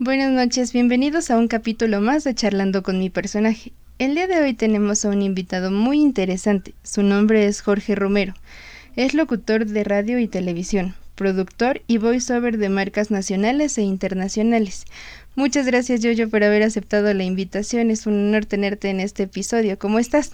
Buenas 0.00 0.30
noches, 0.30 0.72
bienvenidos 0.72 1.28
a 1.28 1.36
un 1.36 1.48
capítulo 1.48 2.00
más 2.00 2.22
de 2.22 2.32
Charlando 2.32 2.84
con 2.84 3.00
mi 3.00 3.10
personaje. 3.10 3.72
El 3.98 4.14
día 4.14 4.28
de 4.28 4.40
hoy 4.40 4.54
tenemos 4.54 5.04
a 5.04 5.08
un 5.08 5.22
invitado 5.22 5.72
muy 5.72 6.00
interesante. 6.00 6.72
Su 6.84 7.02
nombre 7.02 7.46
es 7.46 7.62
Jorge 7.62 7.96
Romero. 7.96 8.34
Es 8.94 9.12
locutor 9.12 9.66
de 9.66 9.82
radio 9.82 10.20
y 10.20 10.28
televisión, 10.28 10.94
productor 11.16 11.80
y 11.88 11.98
voiceover 11.98 12.58
de 12.58 12.68
marcas 12.68 13.10
nacionales 13.10 13.76
e 13.76 13.82
internacionales. 13.82 14.84
Muchas 15.34 15.66
gracias 15.66 16.00
Yoyo 16.00 16.30
por 16.30 16.44
haber 16.44 16.62
aceptado 16.62 17.12
la 17.12 17.24
invitación. 17.24 17.90
Es 17.90 18.06
un 18.06 18.28
honor 18.28 18.46
tenerte 18.46 18.90
en 18.90 19.00
este 19.00 19.24
episodio. 19.24 19.80
¿Cómo 19.80 19.98
estás? 19.98 20.30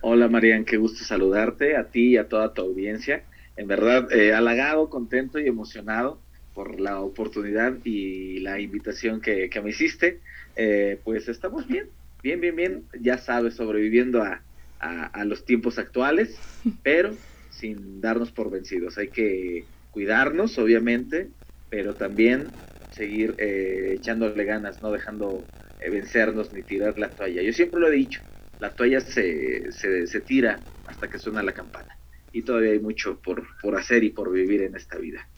Hola 0.00 0.26
Marian, 0.26 0.64
qué 0.64 0.78
gusto 0.78 1.04
saludarte 1.04 1.76
a 1.76 1.84
ti 1.90 2.14
y 2.14 2.16
a 2.16 2.26
toda 2.26 2.52
tu 2.52 2.62
audiencia. 2.62 3.22
En 3.56 3.68
verdad, 3.68 4.10
eh, 4.10 4.34
halagado, 4.34 4.90
contento 4.90 5.38
y 5.38 5.46
emocionado 5.46 6.25
por 6.56 6.80
la 6.80 7.00
oportunidad 7.00 7.76
y 7.84 8.38
la 8.38 8.58
invitación 8.58 9.20
que, 9.20 9.50
me 9.62 9.68
hiciste. 9.68 10.22
Eh, 10.56 10.98
pues 11.04 11.28
estamos 11.28 11.68
bien, 11.68 11.90
bien, 12.22 12.40
bien, 12.40 12.56
bien. 12.56 12.84
Ya 12.98 13.18
sabes, 13.18 13.56
sobreviviendo 13.56 14.22
a, 14.22 14.42
a, 14.78 15.24
los 15.26 15.44
tiempos 15.44 15.78
actuales, 15.78 16.34
pero 16.82 17.14
sin 17.50 18.00
darnos 18.00 18.32
por 18.32 18.50
vencidos. 18.50 18.96
Hay 18.96 19.08
que 19.08 19.66
cuidarnos, 19.90 20.56
obviamente, 20.56 21.28
pero 21.68 21.94
también 21.94 22.46
seguir 22.88 23.34
eh, 23.36 23.92
echándole 23.98 24.44
ganas, 24.44 24.80
no 24.80 24.90
dejando 24.90 25.44
eh, 25.82 25.90
vencernos 25.90 26.54
ni 26.54 26.62
tirar 26.62 26.98
la 26.98 27.10
toalla. 27.10 27.42
Yo 27.42 27.52
siempre 27.52 27.80
lo 27.80 27.88
he 27.88 27.96
dicho, 27.96 28.22
la 28.60 28.74
toalla 28.74 29.02
se, 29.02 29.72
se, 29.72 30.06
se 30.06 30.20
tira 30.22 30.58
hasta 30.86 31.10
que 31.10 31.18
suena 31.18 31.42
la 31.42 31.52
campana. 31.52 31.98
Y 32.32 32.40
todavía 32.44 32.70
hay 32.70 32.80
mucho 32.80 33.20
por, 33.20 33.46
por 33.60 33.76
hacer 33.76 34.04
y 34.04 34.10
por 34.10 34.32
vivir 34.32 34.62
en 34.62 34.74
esta 34.74 34.96
vida. 34.96 35.28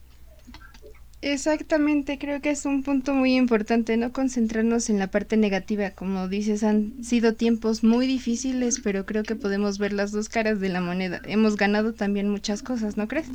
Exactamente, 1.20 2.16
creo 2.16 2.40
que 2.40 2.50
es 2.50 2.64
un 2.64 2.84
punto 2.84 3.12
muy 3.12 3.34
importante, 3.34 3.96
no 3.96 4.12
concentrarnos 4.12 4.88
en 4.88 5.00
la 5.00 5.08
parte 5.08 5.36
negativa. 5.36 5.90
Como 5.90 6.28
dices, 6.28 6.62
han 6.62 7.02
sido 7.02 7.34
tiempos 7.34 7.82
muy 7.82 8.06
difíciles, 8.06 8.80
pero 8.84 9.04
creo 9.04 9.24
que 9.24 9.34
podemos 9.34 9.78
ver 9.78 9.92
las 9.92 10.12
dos 10.12 10.28
caras 10.28 10.60
de 10.60 10.68
la 10.68 10.80
moneda. 10.80 11.20
Hemos 11.24 11.56
ganado 11.56 11.92
también 11.92 12.30
muchas 12.30 12.62
cosas, 12.62 12.96
¿no 12.96 13.08
crees? 13.08 13.26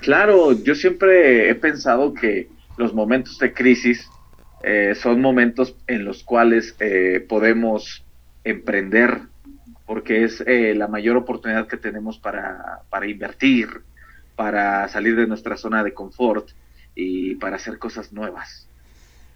Claro, 0.00 0.52
yo 0.62 0.74
siempre 0.74 1.48
he 1.48 1.54
pensado 1.54 2.12
que 2.12 2.48
los 2.76 2.92
momentos 2.92 3.38
de 3.38 3.54
crisis 3.54 4.06
eh, 4.62 4.94
son 4.94 5.22
momentos 5.22 5.74
en 5.86 6.04
los 6.04 6.22
cuales 6.22 6.76
eh, 6.80 7.24
podemos 7.26 8.04
emprender, 8.44 9.22
porque 9.86 10.24
es 10.24 10.42
eh, 10.46 10.74
la 10.74 10.86
mayor 10.86 11.16
oportunidad 11.16 11.66
que 11.66 11.78
tenemos 11.78 12.18
para, 12.18 12.80
para 12.90 13.06
invertir, 13.06 13.68
para 14.38 14.86
salir 14.86 15.16
de 15.16 15.26
nuestra 15.26 15.56
zona 15.56 15.82
de 15.82 15.94
confort 15.94 16.50
y 16.94 17.34
para 17.34 17.56
hacer 17.56 17.80
cosas 17.80 18.12
nuevas. 18.12 18.68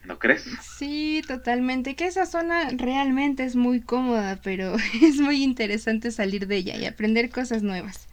¿No 0.05 0.21
crees? 0.21 0.45
Sí, 0.63 1.23
totalmente. 1.27 1.97
Que 1.97 2.07
esa 2.07 2.25
zona 2.25 2.69
realmente 2.71 3.43
es 3.43 3.57
muy 3.57 3.81
cómoda, 3.81 4.39
pero 4.45 4.77
es 5.03 5.17
muy 5.19 5.43
interesante 5.43 6.13
salir 6.13 6.47
de 6.47 6.55
ella 6.55 6.77
y 6.77 6.87
aprender 6.87 7.31
cosas 7.31 7.65
nuevas. 7.65 8.07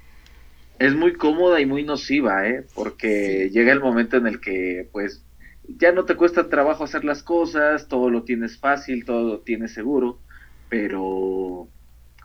Es 0.80 0.96
muy 0.96 1.14
cómoda 1.14 1.62
y 1.62 1.68
muy 1.68 1.84
nociva, 1.84 2.48
¿eh? 2.48 2.66
Porque 2.74 3.52
llega 3.54 3.72
el 3.72 3.82
momento 3.82 4.18
en 4.18 4.26
el 4.26 4.42
que, 4.42 4.90
pues, 4.92 5.24
ya 5.68 5.92
no 5.92 6.06
te 6.06 6.16
cuesta 6.16 6.50
trabajo 6.50 6.86
hacer 6.86 7.06
las 7.06 7.22
cosas, 7.22 7.88
todo 7.88 8.10
lo 8.10 8.24
tienes 8.24 8.58
fácil, 8.58 9.06
todo 9.06 9.34
lo 9.34 9.40
tienes 9.42 9.74
seguro, 9.74 10.18
pero, 10.70 11.68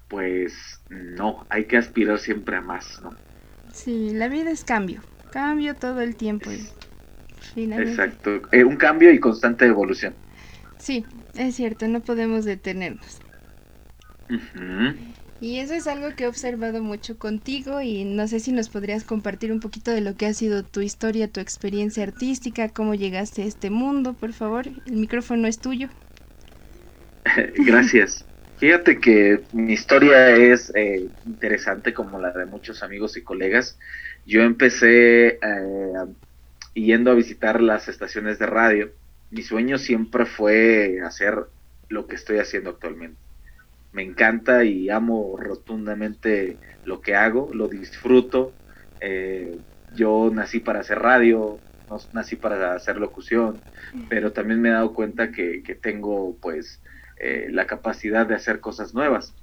pues, 0.08 0.80
no, 0.88 1.46
hay 1.50 1.66
que 1.66 1.76
aspirar 1.76 2.18
siempre 2.18 2.56
a 2.56 2.62
más, 2.62 3.02
¿no? 3.02 3.14
Sí, 3.74 4.12
la 4.14 4.28
vida 4.28 4.50
es 4.50 4.64
cambio, 4.64 5.02
cambio 5.30 5.74
todo 5.74 6.00
el 6.00 6.16
tiempo. 6.16 6.50
Exacto, 7.76 8.40
eh, 8.52 8.64
un 8.64 8.76
cambio 8.76 9.10
y 9.12 9.18
constante 9.18 9.66
evolución. 9.66 10.14
Sí, 10.78 11.04
es 11.34 11.56
cierto, 11.56 11.88
no 11.88 12.00
podemos 12.00 12.44
detenernos. 12.44 13.20
Y 15.40 15.58
eso 15.58 15.74
es 15.74 15.86
algo 15.86 16.14
que 16.16 16.24
he 16.24 16.26
observado 16.26 16.82
mucho 16.82 17.18
contigo 17.18 17.82
y 17.82 18.04
no 18.04 18.26
sé 18.28 18.40
si 18.40 18.52
nos 18.52 18.68
podrías 18.68 19.04
compartir 19.04 19.52
un 19.52 19.60
poquito 19.60 19.90
de 19.90 20.00
lo 20.00 20.16
que 20.16 20.26
ha 20.26 20.32
sido 20.34 20.64
tu 20.64 20.80
historia, 20.80 21.30
tu 21.30 21.40
experiencia 21.40 22.02
artística, 22.02 22.68
cómo 22.70 22.94
llegaste 22.94 23.42
a 23.42 23.46
este 23.46 23.70
mundo, 23.70 24.14
por 24.14 24.32
favor. 24.32 24.68
El 24.86 24.96
micrófono 24.96 25.46
es 25.46 25.60
tuyo. 25.60 25.88
Gracias. 27.66 28.24
Fíjate 28.56 29.00
que 29.00 29.48
mi 29.52 29.72
historia 29.74 30.30
es 30.36 30.72
eh, 30.76 31.10
interesante 31.24 31.92
como 31.94 32.20
la 32.20 32.32
de 32.32 32.46
muchos 32.46 32.82
amigos 32.82 33.16
y 33.16 33.24
colegas. 33.24 33.78
Yo 34.24 34.42
empecé 34.42 35.38
eh, 35.42 35.94
yendo 36.74 37.10
a 37.12 37.14
visitar 37.14 37.60
las 37.62 37.88
estaciones 37.88 38.38
de 38.38 38.46
radio. 38.46 38.92
Mi 39.30 39.42
sueño 39.42 39.78
siempre 39.78 40.26
fue 40.26 41.00
hacer 41.04 41.36
lo 41.88 42.06
que 42.06 42.16
estoy 42.16 42.38
haciendo 42.38 42.70
actualmente. 42.70 43.20
Me 43.92 44.02
encanta 44.04 44.64
y 44.64 44.90
amo 44.90 45.36
rotundamente 45.38 46.60
lo 46.84 47.00
que 47.02 47.16
hago, 47.16 47.50
lo 47.54 47.68
disfruto. 47.68 48.58
Eh, 49.00 49.60
yo 49.88 50.30
nací 50.32 50.60
para 50.60 50.80
hacer 50.80 51.00
radio, 51.00 51.64
no 51.88 51.98
nací 52.12 52.36
para 52.36 52.74
hacer 52.74 52.98
locución, 52.98 53.64
pero 54.08 54.32
también 54.32 54.60
me 54.62 54.70
he 54.70 54.72
dado 54.72 54.94
cuenta 54.94 55.32
que, 55.32 55.62
que 55.64 55.76
tengo 55.76 56.38
pues 56.40 56.82
eh, 57.16 57.48
la 57.50 57.66
capacidad 57.66 58.26
de 58.26 58.34
hacer 58.34 58.60
cosas 58.60 58.94
nuevas. 58.94 59.34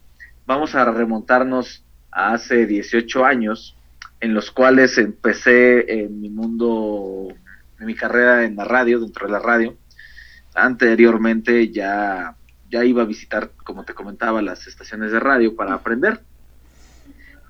Vamos 0.45 0.75
a 0.75 0.85
remontarnos 0.85 1.85
a 2.11 2.33
hace 2.33 2.65
18 2.65 3.25
años, 3.25 3.77
en 4.19 4.33
los 4.33 4.51
cuales 4.51 4.97
empecé 4.97 6.03
en 6.03 6.19
mi 6.19 6.29
mundo, 6.29 7.29
mi 7.79 7.95
carrera 7.95 8.43
en 8.43 8.55
la 8.55 8.65
radio, 8.65 8.99
dentro 8.99 9.27
de 9.27 9.31
la 9.31 9.39
radio. 9.39 9.77
Anteriormente 10.53 11.69
ya, 11.69 12.35
ya 12.69 12.83
iba 12.83 13.03
a 13.03 13.05
visitar, 13.05 13.51
como 13.63 13.85
te 13.85 13.93
comentaba, 13.93 14.41
las 14.41 14.67
estaciones 14.67 15.11
de 15.11 15.19
radio 15.19 15.55
para 15.55 15.73
aprender, 15.73 16.21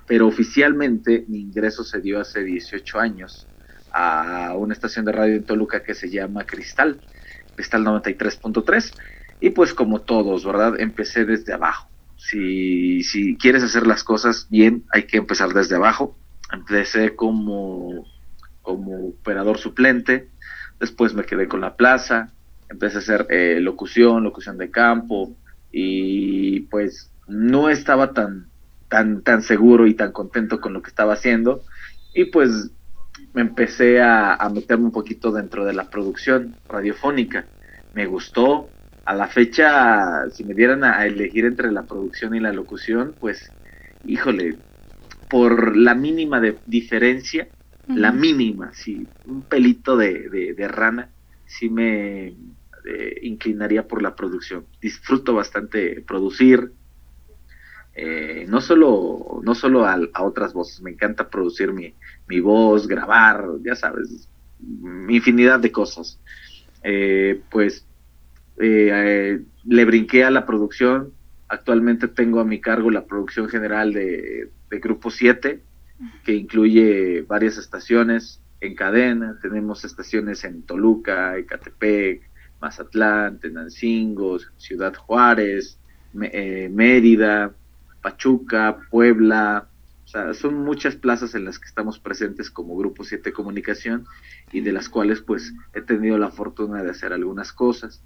pero 0.05 0.27
oficialmente 0.27 1.25
mi 1.27 1.39
ingreso 1.39 1.83
se 1.83 1.99
dio 1.99 2.19
hace 2.19 2.43
18 2.43 2.99
años 2.99 3.47
a 3.91 4.53
una 4.55 4.73
estación 4.73 5.05
de 5.05 5.11
radio 5.11 5.35
en 5.35 5.43
Toluca 5.43 5.83
que 5.83 5.93
se 5.93 6.09
llama 6.09 6.45
Cristal, 6.45 7.01
Cristal 7.55 7.83
93.3 7.83 8.93
y 9.41 9.49
pues 9.49 9.73
como 9.73 10.01
todos, 10.01 10.45
¿verdad? 10.45 10.79
Empecé 10.79 11.25
desde 11.25 11.53
abajo. 11.53 11.89
Si, 12.15 13.01
si 13.03 13.35
quieres 13.35 13.63
hacer 13.63 13.87
las 13.87 14.03
cosas 14.03 14.47
bien, 14.49 14.83
hay 14.91 15.03
que 15.07 15.17
empezar 15.17 15.49
desde 15.53 15.75
abajo. 15.75 16.15
Empecé 16.53 17.15
como, 17.15 18.05
como 18.61 19.07
operador 19.07 19.57
suplente, 19.57 20.29
después 20.79 21.13
me 21.15 21.23
quedé 21.23 21.47
con 21.47 21.61
la 21.61 21.75
plaza, 21.75 22.31
empecé 22.69 22.97
a 22.97 22.99
hacer 22.99 23.27
eh, 23.29 23.59
locución, 23.59 24.23
locución 24.23 24.57
de 24.57 24.69
campo, 24.69 25.35
y 25.71 26.61
pues 26.61 27.09
no 27.27 27.69
estaba 27.69 28.13
tan, 28.13 28.47
tan, 28.89 29.23
tan 29.23 29.41
seguro 29.41 29.87
y 29.87 29.95
tan 29.95 30.11
contento 30.11 30.61
con 30.61 30.73
lo 30.73 30.81
que 30.81 30.89
estaba 30.89 31.13
haciendo, 31.13 31.63
y 32.13 32.25
pues 32.25 32.71
me 33.33 33.41
empecé 33.41 34.01
a, 34.01 34.35
a 34.35 34.49
meterme 34.49 34.85
un 34.85 34.91
poquito 34.91 35.31
dentro 35.31 35.65
de 35.65 35.73
la 35.73 35.89
producción 35.89 36.57
radiofónica. 36.67 37.45
Me 37.93 38.05
gustó, 38.05 38.69
a 39.11 39.13
la 39.13 39.27
fecha, 39.27 40.29
si 40.29 40.45
me 40.45 40.53
dieran 40.53 40.85
a, 40.85 41.05
elegir 41.05 41.43
entre 41.43 41.69
la 41.69 41.83
producción 41.83 42.33
y 42.33 42.39
la 42.39 42.53
locución, 42.53 43.13
pues, 43.19 43.51
híjole, 44.05 44.55
por 45.29 45.75
la 45.75 45.95
mínima 45.95 46.39
de 46.39 46.57
diferencia, 46.65 47.49
la 47.89 48.13
mínima, 48.13 48.71
sí, 48.73 49.05
un 49.25 49.41
pelito 49.41 49.97
de, 49.97 50.53
de, 50.55 50.67
rana, 50.69 51.09
sí 51.45 51.69
me 51.69 52.27
eh, 52.27 53.19
inclinaría 53.23 53.85
por 53.85 54.01
la 54.01 54.15
producción. 54.15 54.65
Disfruto 54.81 55.33
bastante 55.33 55.99
producir, 56.07 56.71
eh, 57.93 58.45
no 58.47 58.61
solo, 58.61 59.41
no 59.43 59.55
solo 59.55 59.85
a, 59.85 59.99
otras 60.21 60.53
voces, 60.53 60.81
me 60.81 60.91
encanta 60.91 61.29
producir 61.29 61.73
mi, 61.73 61.93
mi 62.27 62.39
voz, 62.39 62.87
grabar, 62.87 63.43
ya 63.61 63.75
sabes, 63.75 64.29
infinidad 65.09 65.59
de 65.59 65.71
cosas. 65.73 66.17
Eh, 66.81 67.41
pues 67.51 67.85
eh, 68.63 69.41
le 69.65 69.85
brinqué 69.85 70.23
a 70.23 70.31
la 70.31 70.45
producción. 70.45 71.13
Actualmente 71.47 72.07
tengo 72.07 72.39
a 72.39 72.45
mi 72.45 72.61
cargo 72.61 72.91
la 72.91 73.05
producción 73.05 73.49
general 73.49 73.93
de, 73.93 74.49
Grupo 74.69 75.09
7, 75.09 75.61
que 76.23 76.33
incluye 76.33 77.23
varias 77.23 77.57
estaciones 77.57 78.39
en 78.61 78.75
cadena. 78.75 79.37
Tenemos 79.41 79.83
estaciones 79.83 80.43
en 80.43 80.61
Toluca, 80.63 81.37
Ecatepec, 81.37 82.21
Mazatlán, 82.61 83.39
Tenancingo, 83.39 84.37
Ciudad 84.57 84.93
Juárez, 84.95 85.77
eh, 86.21 86.69
Mérida, 86.71 87.53
Pachuca, 88.01 88.77
Puebla. 88.89 89.67
O 90.05 90.07
sea, 90.07 90.33
son 90.33 90.63
muchas 90.63 90.95
plazas 90.95 91.35
en 91.35 91.45
las 91.45 91.59
que 91.59 91.67
estamos 91.67 91.99
presentes 91.99 92.49
como 92.49 92.77
Grupo 92.77 93.03
7 93.03 93.33
Comunicación 93.33 94.05
y 94.51 94.61
de 94.61 94.71
las 94.71 94.89
cuales 94.89 95.21
pues 95.21 95.53
he 95.73 95.81
tenido 95.81 96.17
la 96.17 96.29
fortuna 96.29 96.83
de 96.83 96.91
hacer 96.91 97.13
algunas 97.13 97.51
cosas. 97.51 98.01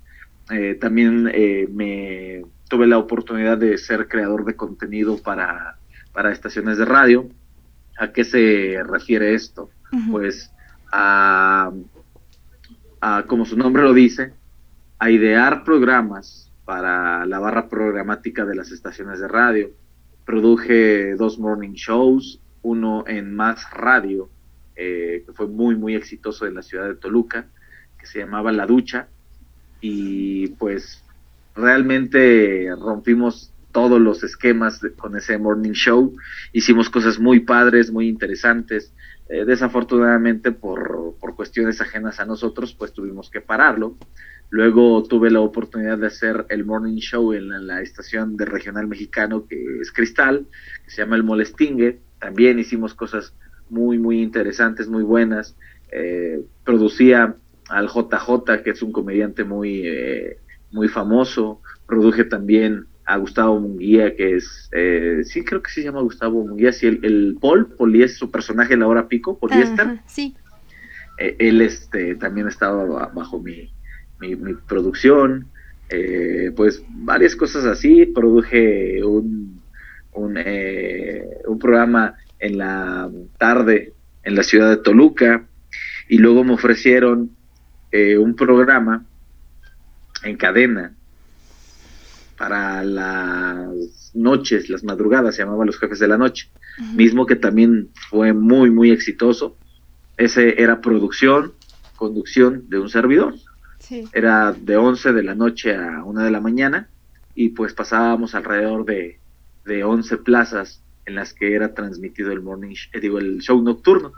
Eh, 0.52 0.76
también 0.76 1.30
eh, 1.34 1.68
me 1.72 2.44
tuve 2.70 2.88
la 2.88 2.98
oportunidad 2.98 3.58
de 3.58 3.78
ser 3.78 4.08
creador 4.08 4.46
de 4.46 4.56
contenido 4.56 5.18
para, 5.18 5.78
para 6.14 6.32
estaciones 6.32 6.78
de 6.78 6.86
radio. 6.86 7.30
¿A 7.98 8.12
qué 8.12 8.24
se 8.24 8.84
refiere 8.84 9.34
esto? 9.34 9.70
Pues 10.12 10.52
a, 10.92 11.72
como 13.28 13.46
su 13.46 13.56
nombre 13.56 13.84
lo 13.84 13.94
dice, 13.94 14.34
a 15.00 15.10
idear 15.10 15.64
programas 15.64 16.52
para 16.66 17.26
la 17.26 17.40
barra 17.40 17.70
programática 17.70 18.46
de 18.46 18.56
las 18.56 18.72
estaciones 18.72 19.20
de 19.20 19.28
radio. 19.28 19.70
Produje 20.26 21.16
dos 21.16 21.40
morning 21.40 21.74
shows, 21.74 22.42
uno 22.64 23.06
en 23.08 23.34
Más 23.34 23.70
Radio, 23.72 24.30
eh, 24.76 25.24
que 25.26 25.34
fue 25.34 25.48
muy, 25.48 25.76
muy 25.76 25.96
exitoso 25.96 26.46
en 26.46 26.56
la 26.56 26.64
ciudad 26.64 26.88
de 26.88 26.96
Toluca, 26.96 27.48
que 27.98 28.08
se 28.08 28.20
llamaba 28.20 28.52
La 28.52 28.66
Ducha, 28.66 29.08
y 29.88 30.48
pues 30.48 31.04
realmente 31.56 32.68
rompimos 32.76 33.52
todos 33.72 34.02
los 34.02 34.24
esquemas 34.24 34.82
con 34.98 35.16
ese 35.16 35.38
morning 35.38 35.74
show, 35.74 36.16
hicimos 36.54 36.90
cosas 36.90 37.20
muy 37.20 37.42
padres, 37.42 37.92
muy 37.92 38.08
interesantes, 38.08 38.92
eh, 39.30 39.46
desafortunadamente 39.46 40.52
por, 40.52 41.16
por, 41.20 41.36
cuestiones 41.36 41.82
ajenas 41.82 42.20
a 42.20 42.26
nosotros, 42.26 42.74
pues 42.74 42.94
tuvimos 42.94 43.30
que 43.30 43.42
pararlo. 43.42 43.96
Luego 44.50 45.04
tuve 45.04 45.30
la 45.30 45.42
oportunidad 45.42 46.00
de 46.00 46.08
hacer 46.08 46.48
el 46.50 46.66
morning 46.66 46.98
show 46.98 47.34
en 47.34 47.68
la, 47.68 47.82
estación 47.82 48.38
de 48.38 48.46
regional 48.46 48.88
mexicano 48.88 49.46
que 49.46 49.82
es 49.82 49.92
Cristal, 49.92 50.48
que 50.84 50.90
se 50.92 51.02
llama 51.02 51.16
El 51.16 51.24
Molestingue. 51.24 52.00
También 52.20 52.58
hicimos 52.58 52.96
cosas 52.96 53.34
muy, 53.70 54.00
muy 54.00 54.22
interesantes, 54.22 54.88
muy 54.88 55.04
buenas. 55.04 55.56
Eh, 55.92 56.44
producía 56.64 57.36
al 57.70 57.88
JJ, 57.88 58.64
que 58.64 58.72
es 58.72 58.82
un 58.82 58.92
comediante 58.92 59.44
muy, 59.44 59.82
eh, 59.86 60.38
muy 60.72 60.88
famoso. 60.88 61.62
Produje 61.88 62.24
también 62.24 62.88
a 63.06 63.18
Gustavo 63.18 63.60
Munguía, 63.60 64.16
que 64.16 64.36
es, 64.36 64.70
eh, 64.72 65.22
sí, 65.24 65.44
creo 65.44 65.62
que 65.62 65.72
se 65.72 65.84
llama 65.84 66.02
Gustavo 66.02 66.44
Munguía, 66.44 66.72
sí, 66.72 66.88
el, 66.88 67.00
el 67.04 67.38
Paul, 67.40 67.76
su 68.10 68.32
personaje 68.32 68.74
en 68.74 68.80
la 68.80 68.88
hora 68.88 69.08
pico, 69.08 69.38
Poliéster. 69.38 70.00
sí. 70.08 70.36
Eh, 71.18 71.36
él 71.40 71.62
este, 71.62 72.16
también 72.16 72.48
estaba 72.48 73.10
bajo 73.14 73.40
mi, 73.40 73.72
mi, 74.20 74.36
producción, 74.68 75.48
eh, 75.90 76.52
pues 76.56 76.84
varias 76.90 77.36
cosas 77.36 77.64
así, 77.64 78.08
produje 78.08 79.02
un, 79.04 79.62
un, 80.12 80.38
un 81.48 81.60
programa 81.60 82.16
en 82.40 82.58
la 82.58 83.10
tarde 83.38 83.94
en 84.24 84.36
la 84.36 84.44
ciudad 84.44 84.70
de 84.72 84.78
Toluca, 84.78 85.48
y 86.10 86.18
luego 86.18 86.44
me 86.44 86.54
ofrecieron 86.54 87.32
un 88.20 88.36
programa 88.36 89.06
en 90.24 90.38
cadena 90.38 90.94
para 92.38 92.84
las 92.84 94.12
noches, 94.14 94.70
las 94.70 94.84
madrugadas, 94.84 95.36
se 95.36 95.44
llamaba 95.44 95.66
Los 95.66 95.80
Jefes 95.80 96.00
de 96.00 96.08
la 96.08 96.18
Noche, 96.18 96.50
mismo 96.94 97.26
que 97.26 97.36
también 97.36 97.90
fue 98.10 98.34
muy, 98.34 98.70
muy 98.70 98.92
exitoso. 98.92 99.56
Ese 100.18 100.62
era 100.62 100.82
producción, 100.82 101.54
conducción 101.96 102.70
de 102.70 102.80
un 102.80 102.90
servidor. 102.90 103.36
Era 104.14 104.52
de 104.52 104.78
11 104.78 105.14
de 105.14 105.24
la 105.24 105.36
noche 105.36 105.76
a 105.76 106.04
1 106.04 106.22
de 106.22 106.32
la 106.32 106.42
mañana 106.42 106.90
y 107.36 107.50
pues 107.50 107.74
pasábamos 107.74 108.34
alrededor 108.34 108.84
de, 108.84 109.20
de 109.64 109.84
11 109.84 110.18
plazas 110.18 110.82
en 111.06 111.16
las 111.16 111.34
que 111.34 111.54
era 111.54 111.76
transmitido 111.76 112.32
el 112.32 112.42
morning, 112.42 112.74
eh, 112.94 113.00
digo, 113.00 113.20
el 113.20 113.40
show 113.42 113.62
nocturno. 113.62 114.12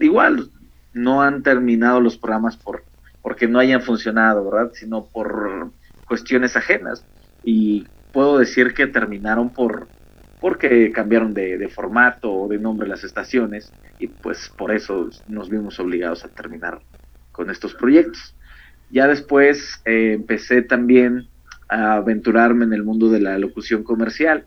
Igual 0.00 0.48
no 0.94 1.22
han 1.22 1.42
terminado 1.42 2.00
los 2.00 2.16
programas 2.16 2.56
por 2.56 2.84
porque 3.22 3.46
no 3.46 3.60
hayan 3.60 3.80
funcionado, 3.82 4.44
¿verdad? 4.50 4.72
Sino 4.74 5.04
por 5.04 5.70
cuestiones 6.06 6.56
ajenas. 6.56 7.04
Y 7.44 7.86
puedo 8.12 8.38
decir 8.38 8.74
que 8.74 8.88
terminaron 8.88 9.50
por 9.50 9.86
porque 10.40 10.90
cambiaron 10.90 11.32
de, 11.32 11.68
formato 11.68 12.32
o 12.32 12.48
de 12.48 12.58
nombre 12.58 12.88
las 12.88 13.04
estaciones 13.04 13.72
y 14.00 14.08
pues 14.08 14.50
por 14.58 14.72
eso 14.72 15.08
nos 15.28 15.48
vimos 15.48 15.78
obligados 15.78 16.24
a 16.24 16.28
terminar 16.28 16.80
con 17.30 17.48
estos 17.48 17.74
proyectos. 17.74 18.34
Ya 18.90 19.06
después 19.06 19.80
eh, 19.84 20.14
empecé 20.14 20.62
también 20.62 21.28
a 21.68 21.94
aventurarme 21.94 22.64
en 22.64 22.72
el 22.72 22.82
mundo 22.82 23.08
de 23.08 23.20
la 23.20 23.38
locución 23.38 23.84
comercial. 23.84 24.46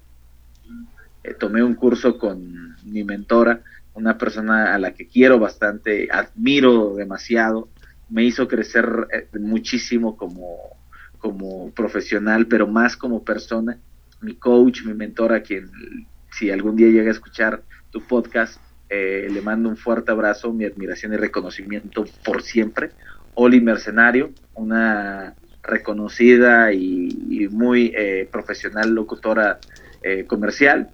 Eh, 1.23 1.33
tomé 1.33 1.63
un 1.63 1.75
curso 1.75 2.17
con 2.17 2.75
mi 2.83 3.05
mentora, 3.05 3.61
una 3.95 4.17
persona 4.17 4.73
a 4.73 4.79
la 4.79 4.93
que 4.93 5.07
quiero 5.07 5.39
bastante, 5.39 6.09
admiro 6.11 6.95
demasiado, 6.95 7.69
me 8.09 8.23
hizo 8.23 8.47
crecer 8.47 9.07
eh, 9.11 9.27
muchísimo 9.39 10.15
como, 10.15 10.57
como 11.17 11.71
profesional, 11.71 12.47
pero 12.47 12.67
más 12.67 12.95
como 12.95 13.23
persona. 13.23 13.77
Mi 14.21 14.35
coach, 14.35 14.83
mi 14.85 14.93
mentora, 14.93 15.41
quien 15.41 15.69
si 16.31 16.51
algún 16.51 16.75
día 16.75 16.87
llega 16.89 17.09
a 17.09 17.13
escuchar 17.13 17.63
tu 17.91 18.01
podcast, 18.01 18.59
eh, 18.89 19.27
le 19.31 19.41
mando 19.41 19.69
un 19.69 19.77
fuerte 19.77 20.11
abrazo, 20.11 20.53
mi 20.53 20.65
admiración 20.65 21.13
y 21.13 21.17
reconocimiento 21.17 22.05
por 22.23 22.41
siempre. 22.43 22.91
Oli 23.33 23.61
Mercenario, 23.61 24.31
una 24.53 25.35
reconocida 25.63 26.71
y, 26.73 27.47
muy 27.51 27.91
eh, 27.95 28.27
profesional 28.31 28.93
locutora 28.93 29.59
eh, 30.03 30.25
comercial. 30.25 30.89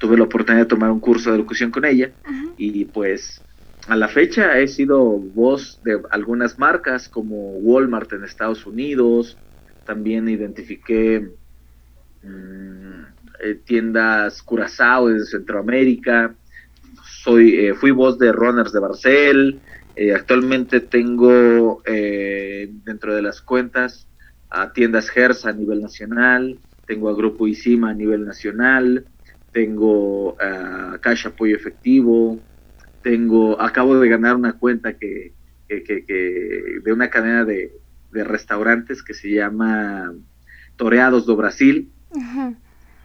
Tuve 0.00 0.16
la 0.16 0.24
oportunidad 0.24 0.64
de 0.64 0.68
tomar 0.68 0.90
un 0.90 0.98
curso 0.98 1.30
de 1.30 1.38
locución 1.38 1.70
con 1.70 1.84
ella 1.84 2.10
y 2.56 2.84
pues 2.86 3.40
a 3.86 3.96
la 3.96 4.08
fecha 4.08 4.58
he 4.58 4.66
sido 4.66 4.98
voz 5.18 5.80
de 5.82 6.00
algunas 6.10 6.58
marcas 6.58 7.08
como 7.08 7.52
Walmart 7.58 8.12
en 8.12 8.24
Estados 8.24 8.66
Unidos, 8.66 9.36
también 9.84 10.28
identifiqué 10.28 11.30
mm, 12.22 13.02
eh, 13.42 13.60
tiendas 13.64 14.42
Curazao 14.42 15.08
de 15.08 15.24
Centroamérica, 15.24 16.34
soy, 17.22 17.56
eh, 17.56 17.74
fui 17.74 17.90
voz 17.90 18.18
de 18.18 18.32
Runners 18.32 18.72
de 18.72 18.80
Barcel, 18.80 19.60
eh, 19.96 20.14
actualmente 20.14 20.80
tengo 20.80 21.82
dentro 21.84 23.14
de 23.14 23.22
las 23.22 23.40
cuentas 23.42 24.06
a 24.48 24.72
tiendas 24.72 25.10
Gers 25.10 25.46
a 25.46 25.52
nivel 25.52 25.80
nacional, 25.80 26.58
tengo 26.86 27.08
a 27.08 27.14
Grupo 27.14 27.46
Isima 27.46 27.90
a 27.90 27.94
nivel 27.94 28.24
nacional, 28.24 29.04
tengo 29.52 30.36
a 30.40 30.98
Cash 31.00 31.26
Apoyo 31.26 31.56
Efectivo, 31.56 32.40
tengo, 33.02 33.60
acabo 33.60 33.98
de 33.98 34.08
ganar 34.08 34.36
una 34.36 34.54
cuenta 34.54 34.96
que, 34.96 35.32
que 35.68 36.80
de 36.82 36.92
una 36.92 37.08
cadena 37.10 37.44
de, 37.44 37.72
de 38.12 38.24
restaurantes 38.24 39.02
que 39.02 39.14
se 39.14 39.30
llama 39.30 40.12
Toreados 40.76 41.26
do 41.26 41.36
Brasil. 41.36 41.90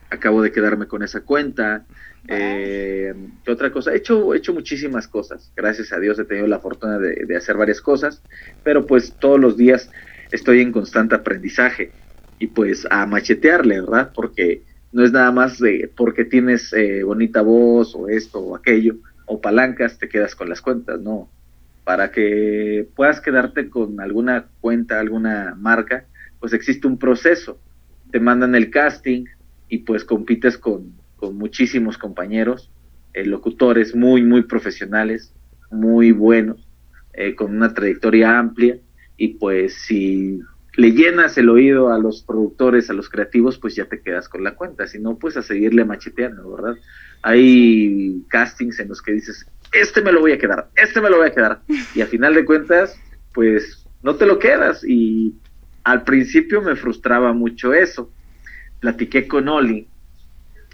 Acabo 0.09 0.41
de 0.41 0.51
quedarme 0.51 0.87
con 0.87 1.03
esa 1.03 1.21
cuenta. 1.21 1.85
Eh, 2.27 3.13
¿Qué 3.43 3.51
otra 3.51 3.71
cosa? 3.71 3.93
He 3.93 3.97
hecho, 3.97 4.33
he 4.33 4.37
hecho 4.37 4.53
muchísimas 4.53 5.07
cosas. 5.07 5.51
Gracias 5.55 5.91
a 5.93 5.99
Dios 5.99 6.17
he 6.19 6.25
tenido 6.25 6.47
la 6.47 6.59
fortuna 6.59 6.97
de, 6.97 7.35
hacer 7.35 7.57
varias 7.57 7.81
cosas, 7.81 8.21
pero 8.63 8.85
pues 8.85 9.13
todos 9.19 9.39
los 9.39 9.57
días 9.57 9.91
estoy 10.31 10.61
en 10.61 10.71
constante 10.71 11.15
aprendizaje 11.15 11.91
y 12.39 12.47
pues 12.47 12.87
a 12.89 13.05
machetearle, 13.05 13.81
¿verdad? 13.81 14.11
Porque 14.13 14.63
no 14.95 15.03
es 15.03 15.11
nada 15.11 15.29
más 15.29 15.59
de 15.59 15.91
porque 15.93 16.23
tienes 16.23 16.71
eh, 16.71 17.03
bonita 17.03 17.41
voz 17.41 17.93
o 17.95 18.07
esto 18.07 18.39
o 18.39 18.55
aquello 18.55 18.95
o 19.25 19.41
palancas 19.41 19.97
te 19.97 20.07
quedas 20.07 20.35
con 20.35 20.47
las 20.47 20.61
cuentas, 20.61 21.01
no 21.01 21.29
para 21.83 22.11
que 22.11 22.87
puedas 22.95 23.19
quedarte 23.19 23.69
con 23.69 23.99
alguna 23.99 24.45
cuenta, 24.61 24.99
alguna 24.99 25.53
marca, 25.55 26.05
pues 26.39 26.53
existe 26.53 26.87
un 26.87 26.97
proceso. 26.97 27.59
Te 28.09 28.21
mandan 28.21 28.55
el 28.55 28.71
casting 28.71 29.25
y 29.67 29.79
pues 29.79 30.05
compites 30.05 30.57
con, 30.57 30.93
muchísimos 31.33 31.97
compañeros, 31.97 32.71
eh, 33.13 33.25
locutores 33.25 33.95
muy, 33.95 34.23
muy 34.23 34.43
profesionales, 34.43 35.33
muy 35.71 36.11
buenos, 36.11 36.65
eh, 37.13 37.35
con 37.35 37.53
una 37.53 37.73
trayectoria 37.73 38.39
amplia 38.39 38.77
y 39.17 39.29
pues 39.35 39.73
si 39.73 40.39
le 40.77 40.91
llenas 40.91 41.37
el 41.37 41.49
oído 41.49 41.93
a 41.93 41.97
los 41.97 42.21
productores, 42.21 42.89
a 42.89 42.93
los 42.93 43.09
creativos, 43.09 43.57
pues 43.57 43.75
ya 43.75 43.85
te 43.85 44.01
quedas 44.01 44.27
con 44.27 44.43
la 44.43 44.55
cuenta, 44.55 44.87
si 44.87 44.99
no, 44.99 45.17
pues 45.17 45.37
a 45.37 45.41
seguirle 45.41 45.85
macheteando, 45.85 46.55
¿verdad? 46.55 46.75
Hay 47.21 48.23
castings 48.27 48.79
en 48.79 48.89
los 48.89 49.01
que 49.01 49.13
dices, 49.13 49.47
este 49.71 50.01
me 50.01 50.11
lo 50.11 50.21
voy 50.21 50.33
a 50.33 50.37
quedar, 50.37 50.69
este 50.75 51.01
me 51.01 51.09
lo 51.09 51.17
voy 51.17 51.27
a 51.27 51.33
quedar. 51.33 51.61
Y 51.93 52.01
a 52.01 52.07
final 52.07 52.33
de 52.35 52.45
cuentas, 52.45 52.99
pues 53.33 53.85
no 54.03 54.15
te 54.15 54.25
lo 54.25 54.37
quedas. 54.37 54.83
Y 54.83 55.35
al 55.83 56.03
principio 56.03 56.61
me 56.61 56.75
frustraba 56.75 57.33
mucho 57.33 57.73
eso. 57.73 58.11
Platiqué 58.79 59.27
con 59.27 59.47
Oli 59.47 59.87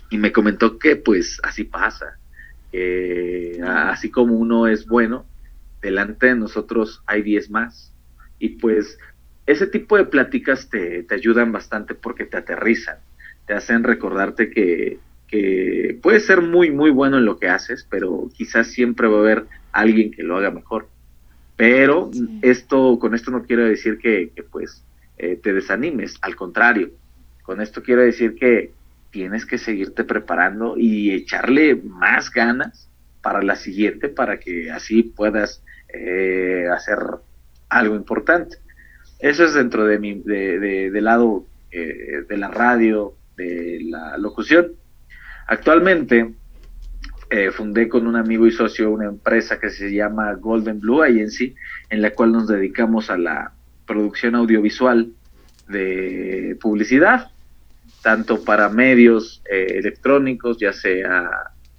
y 0.10 0.18
me 0.18 0.32
comentó 0.32 0.78
que 0.78 0.96
pues 0.96 1.40
así 1.44 1.64
pasa. 1.64 2.18
así 3.64 4.10
como 4.10 4.36
uno 4.36 4.68
es 4.68 4.86
bueno, 4.88 5.26
delante 5.82 6.28
de 6.28 6.36
nosotros 6.36 7.02
hay 7.06 7.22
10 7.22 7.50
más. 7.50 7.94
Y 8.40 8.50
pues 8.50 8.98
ese 9.52 9.68
tipo 9.68 9.98
de 9.98 10.06
pláticas 10.06 10.70
te, 10.70 11.04
te 11.04 11.16
ayudan 11.16 11.52
bastante 11.52 11.96
porque 11.96 12.26
te 12.26 12.38
aterrizan, 12.38 12.98
te 13.46 13.54
hacen 13.54 13.84
recordarte 13.84 14.50
que 14.50 15.00
que 15.32 15.98
puede 16.02 16.20
ser 16.20 16.42
muy, 16.42 16.70
muy 16.70 16.92
bueno 16.92 17.18
en 17.18 17.26
lo 17.26 17.40
que 17.40 17.48
haces, 17.48 17.88
pero 17.90 18.30
quizás 18.34 18.68
siempre 18.68 19.08
va 19.08 19.18
a 19.18 19.22
haber 19.22 19.46
alguien 19.72 20.12
que 20.12 20.24
lo 20.24 20.36
haga 20.36 20.52
mejor. 20.52 20.90
Pero 21.56 22.12
esto, 22.42 23.00
con 23.00 23.16
esto 23.16 23.32
no 23.32 23.44
quiero 23.44 23.64
decir 23.64 23.98
que, 23.98 24.32
pues 24.52 24.84
eh, 25.18 25.40
te 25.42 25.54
desanimes, 25.54 26.18
al 26.22 26.36
contrario, 26.36 26.92
con 27.44 27.62
esto 27.62 27.82
quiero 27.82 28.02
decir 28.02 28.36
que 28.36 28.72
tienes 29.10 29.46
que 29.46 29.58
seguirte 29.58 30.04
preparando 30.04 30.76
y 30.78 31.12
echarle 31.12 31.76
más 31.76 32.30
ganas 32.32 32.90
para 33.22 33.42
la 33.42 33.56
siguiente, 33.56 34.10
para 34.10 34.38
que 34.40 34.70
así 34.70 35.04
puedas 35.04 35.64
eh, 35.94 36.68
hacer 36.72 36.98
algo 37.70 37.96
importante. 37.96 38.58
Eso 39.22 39.46
es 39.46 39.54
dentro 39.54 39.86
de 39.86 40.00
mi, 40.00 40.16
de, 40.16 40.90
del 40.90 41.04
lado 41.04 41.46
eh, 41.72 42.24
de 42.28 42.38
la 42.38 42.48
radio, 42.48 43.14
de 43.38 43.80
la 43.84 44.18
locución. 44.18 44.72
Actualmente 45.48 46.34
eh, 47.30 47.52
fundé 47.52 47.88
con 47.88 48.08
un 48.08 48.16
amigo 48.16 48.48
y 48.48 48.52
socio 48.52 48.90
una 48.90 49.06
empresa 49.06 49.60
que 49.60 49.70
se 49.70 49.94
llama 49.94 50.34
Golden 50.34 50.80
Blue 50.80 51.04
Agency, 51.04 51.54
en 51.90 52.02
la 52.02 52.12
cual 52.12 52.32
nos 52.32 52.48
dedicamos 52.48 53.12
a 53.12 53.18
la 53.18 53.54
producción 53.86 54.34
audiovisual 54.34 55.12
de 55.68 56.58
publicidad, 56.60 57.30
tanto 58.02 58.44
para 58.44 58.70
medios 58.70 59.44
eh, 59.50 59.76
electrónicos, 59.78 60.58
ya 60.58 60.74
sea 60.74 61.30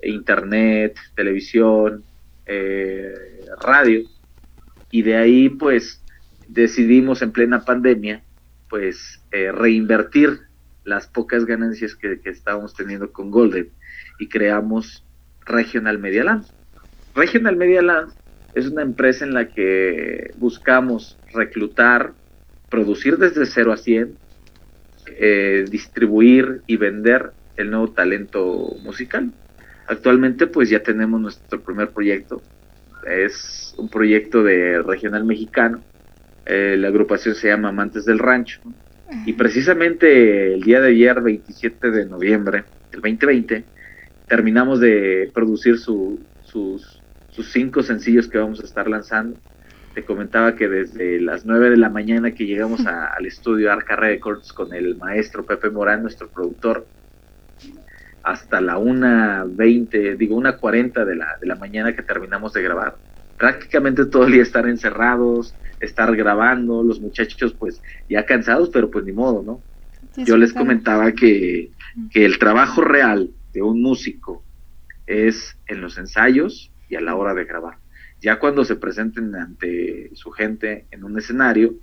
internet, 0.00 0.96
televisión, 1.16 2.04
radio. 3.60 4.02
Y 4.90 5.02
de 5.02 5.16
ahí 5.16 5.48
pues 5.48 6.01
decidimos 6.52 7.22
en 7.22 7.32
plena 7.32 7.64
pandemia, 7.64 8.22
pues 8.68 9.20
eh, 9.32 9.52
reinvertir 9.52 10.40
las 10.84 11.06
pocas 11.06 11.44
ganancias 11.44 11.94
que, 11.94 12.20
estábamos 12.24 12.74
teniendo 12.74 13.12
con 13.12 13.30
Golden 13.30 13.68
y 14.18 14.28
creamos 14.28 15.04
Regional 15.46 15.98
Media 15.98 16.24
Land. 16.24 16.46
Regional 17.14 17.56
Media 17.56 17.82
Land 17.82 18.12
es 18.54 18.66
una 18.66 18.82
empresa 18.82 19.24
en 19.24 19.34
la 19.34 19.48
que 19.48 20.32
buscamos 20.36 21.18
reclutar, 21.32 22.12
producir 22.70 23.16
desde 23.16 23.46
0 23.46 23.72
a 23.72 23.76
100, 23.76 24.16
eh, 25.06 25.64
distribuir 25.70 26.62
y 26.66 26.76
vender 26.76 27.32
el 27.56 27.70
nuevo 27.70 27.92
talento 27.92 28.76
musical. 28.82 29.32
Actualmente 29.86 30.46
pues 30.46 30.68
ya 30.68 30.82
tenemos 30.82 31.20
nuestro 31.20 31.60
primer 31.60 31.90
proyecto, 31.90 32.42
es 33.06 33.74
un 33.78 33.88
proyecto 33.88 34.42
de 34.42 34.80
regional 34.82 35.24
mexicano 35.24 35.82
eh, 36.46 36.76
la 36.78 36.88
agrupación 36.88 37.34
se 37.34 37.48
llama 37.48 37.68
Amantes 37.68 38.04
del 38.04 38.18
Rancho. 38.18 38.60
Y 39.26 39.34
precisamente 39.34 40.54
el 40.54 40.62
día 40.62 40.80
de 40.80 40.88
ayer, 40.88 41.20
27 41.20 41.90
de 41.90 42.06
noviembre 42.06 42.64
del 42.90 43.02
2020, 43.02 43.64
terminamos 44.26 44.80
de 44.80 45.30
producir 45.34 45.78
sus, 45.78 46.18
cinco 47.52 47.82
sencillos 47.82 48.28
que 48.28 48.38
vamos 48.38 48.60
a 48.60 48.64
estar 48.64 48.88
lanzando. 48.88 49.38
Te 49.94 50.02
comentaba 50.02 50.54
que 50.54 50.68
desde 50.68 51.20
las 51.20 51.44
9 51.44 51.70
de 51.70 51.76
la 51.76 51.90
mañana 51.90 52.30
que 52.30 52.46
llegamos 52.46 52.86
al 52.86 53.26
estudio 53.26 53.70
Arca 53.70 53.96
Records 53.96 54.54
con 54.54 54.72
el 54.72 54.96
maestro 54.96 55.44
Pepe 55.44 55.68
Morán, 55.68 56.00
nuestro 56.00 56.28
productor, 56.28 56.86
hasta 58.22 58.62
la 58.62 58.78
1.20, 58.78 60.16
digo 60.16 60.40
1.40 60.40 61.04
de 61.04 61.16
la, 61.16 61.36
de 61.38 61.46
la 61.46 61.56
mañana 61.56 61.94
que 61.94 62.02
terminamos 62.02 62.54
de 62.54 62.62
grabar. 62.62 62.96
Prácticamente 63.42 64.06
todo 64.06 64.26
el 64.26 64.34
día 64.34 64.42
estar 64.42 64.68
encerrados, 64.68 65.56
estar 65.80 66.14
grabando, 66.14 66.84
los 66.84 67.00
muchachos 67.00 67.52
pues 67.58 67.82
ya 68.08 68.24
cansados, 68.24 68.70
pero 68.70 68.88
pues 68.88 69.04
ni 69.04 69.10
modo, 69.10 69.42
¿no? 69.42 69.64
Yo 70.24 70.36
les 70.36 70.52
comentaba 70.52 71.10
que, 71.10 71.72
que 72.12 72.24
el 72.24 72.38
trabajo 72.38 72.82
real 72.82 73.30
de 73.52 73.60
un 73.60 73.82
músico 73.82 74.44
es 75.08 75.56
en 75.66 75.80
los 75.80 75.98
ensayos 75.98 76.70
y 76.88 76.94
a 76.94 77.00
la 77.00 77.16
hora 77.16 77.34
de 77.34 77.44
grabar. 77.44 77.78
Ya 78.20 78.38
cuando 78.38 78.64
se 78.64 78.76
presenten 78.76 79.34
ante 79.34 80.14
su 80.14 80.30
gente 80.30 80.86
en 80.92 81.02
un 81.02 81.18
escenario, 81.18 81.74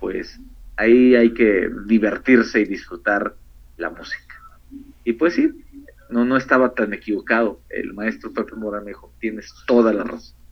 pues 0.00 0.40
ahí 0.76 1.14
hay 1.16 1.34
que 1.34 1.68
divertirse 1.84 2.60
y 2.60 2.64
disfrutar 2.64 3.36
la 3.76 3.90
música. 3.90 4.36
Y 5.04 5.12
pues 5.12 5.34
sí, 5.34 5.50
no, 6.08 6.24
no 6.24 6.38
estaba 6.38 6.72
tan 6.72 6.94
equivocado. 6.94 7.60
El 7.68 7.92
maestro 7.92 8.32
Pepe 8.32 8.56
Mora 8.56 8.80
me 8.80 8.92
dijo, 8.92 9.12
tienes 9.20 9.52
toda 9.66 9.92
la 9.92 10.04
razón. 10.04 10.43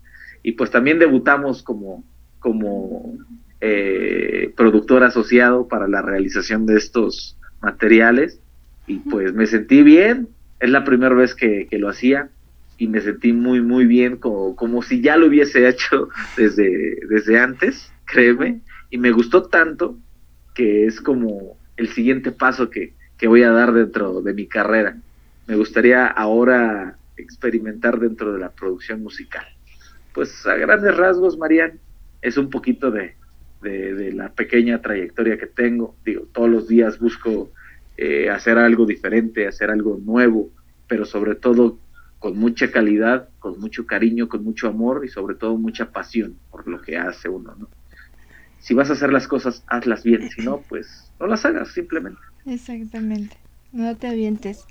Y 0.43 0.53
pues 0.53 0.71
también 0.71 0.99
debutamos 0.99 1.63
como, 1.63 2.05
como 2.39 3.17
eh, 3.61 4.53
productor 4.57 5.05
asociado 5.05 5.69
para 5.69 5.87
la 5.87 6.03
realización 6.03 6.67
de 6.67 6.79
estos 6.79 7.39
materiales 7.61 8.41
y 8.89 8.99
pues 8.99 9.33
me 9.35 9.47
sentí 9.47 9.83
bien, 9.83 10.29
es 10.59 10.71
la 10.71 10.85
primera 10.85 11.15
vez 11.15 11.35
que, 11.35 11.69
lo 11.73 11.89
hacía 11.89 12.29
y 12.77 12.89
me 12.89 13.01
sentí 13.01 13.33
muy 13.33 13.61
muy 13.61 13.87
bien 13.87 14.17
como, 14.17 14.57
como 14.57 14.83
si 14.83 15.01
ya 15.01 15.17
lo 15.17 15.29
hubiese 15.29 15.69
hecho 15.69 16.09
desde, 16.37 16.99
desde 17.09 17.39
antes, 17.39 17.93
créeme, 18.05 18.61
y 18.91 18.99
me 18.99 19.13
gustó 19.13 19.45
tanto 19.45 19.97
que 20.55 20.87
es 20.87 21.01
como 21.01 21.57
el 21.77 21.89
siguiente 21.89 22.33
paso 22.33 22.69
que, 22.69 22.95
que 23.17 23.29
voy 23.29 23.45
a 23.45 23.53
dar 23.53 23.73
dentro 23.73 24.21
de 24.23 24.35
mi 24.35 24.47
carrera. 24.47 24.97
Me 25.47 25.57
gustaría 25.57 26.07
ahora 26.07 26.97
experimentar 27.17 27.99
dentro 27.99 28.33
de 28.33 28.41
la 28.41 28.51
producción 28.51 29.03
musical. 29.03 29.47
Pues 30.15 30.47
a 30.47 30.55
grandes 30.57 30.97
rasgos, 30.97 31.39
Marian, 31.39 31.81
es 32.21 32.37
un 32.37 32.51
poquito 32.51 32.91
de, 32.91 33.17
la 33.63 34.33
pequeña 34.33 34.81
trayectoria 34.81 35.39
que 35.39 35.47
tengo. 35.47 35.97
Digo, 36.05 36.27
todos 36.33 36.51
los 36.51 36.69
días 36.69 36.99
busco 36.99 37.51
eh, 37.97 38.29
hacer 38.31 38.59
algo 38.59 38.87
diferente, 38.87 39.47
hacer 39.47 39.71
algo 39.71 39.99
nuevo, 40.05 40.51
pero 40.89 41.05
sobre 41.05 41.35
todo 41.35 41.79
con 42.19 42.39
mucha 42.39 42.71
calidad, 42.71 43.29
con 43.41 43.59
mucho 43.59 43.87
cariño, 43.87 44.29
con 44.29 44.45
mucho 44.45 44.69
amor 44.69 45.05
y 45.05 45.09
sobre 45.09 45.35
todo 45.35 45.57
mucha 45.57 45.91
pasión 45.91 46.37
por 46.51 46.69
lo 46.69 46.81
que 46.81 46.97
hace 46.97 47.29
uno, 47.29 47.55
¿no? 47.59 47.69
Si 48.61 48.75
vas 48.75 48.91
a 48.91 48.93
hacer 48.93 49.13
las 49.13 49.27
cosas, 49.27 49.65
hazlas 49.67 50.05
bien, 50.05 50.31
si 50.31 50.43
no, 50.43 50.63
pues 50.69 51.13
no 51.19 51.27
las 51.27 51.45
hagas 51.45 51.73
simplemente. 51.73 52.21
Exactamente, 52.47 53.37
no 53.73 53.97
te 53.97 54.07
avientes. 54.07 54.65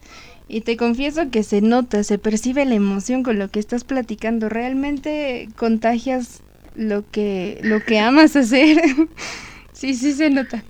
Y 0.53 0.62
te 0.62 0.75
confieso 0.75 1.31
que 1.31 1.43
se 1.43 1.62
nota, 1.62 2.03
se 2.03 2.17
percibe 2.17 2.65
la 2.65 2.75
emoción 2.75 3.24
con 3.24 3.39
lo 3.39 3.48
que 3.48 3.62
estás 3.62 3.86
platicando. 3.86 4.50
Realmente 4.50 5.48
contagias 5.55 6.43
lo 6.75 7.10
que, 7.10 7.62
lo 7.63 7.79
que 7.79 8.00
amas 8.00 8.36
hacer. 8.36 8.77
sí, 9.72 9.93
sí 9.93 10.12
se 10.12 10.29
nota. 10.29 10.62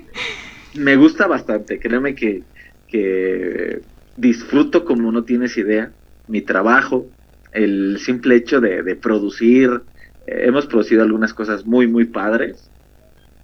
Me 0.74 0.96
gusta 0.96 1.26
bastante, 1.26 1.78
créeme 1.78 2.14
que, 2.14 2.42
que 2.88 3.80
disfruto 4.18 4.84
como 4.84 5.10
no 5.10 5.24
tienes 5.24 5.56
idea 5.56 5.90
mi 6.28 6.42
trabajo, 6.42 7.06
el 7.52 7.98
simple 7.98 8.36
hecho 8.36 8.60
de, 8.60 8.96
producir, 8.96 9.80
eh, 10.26 10.42
hemos 10.44 10.66
producido 10.66 11.02
algunas 11.02 11.32
cosas 11.32 11.64
muy, 11.64 11.86
muy 11.86 12.04
padres. 12.04 12.70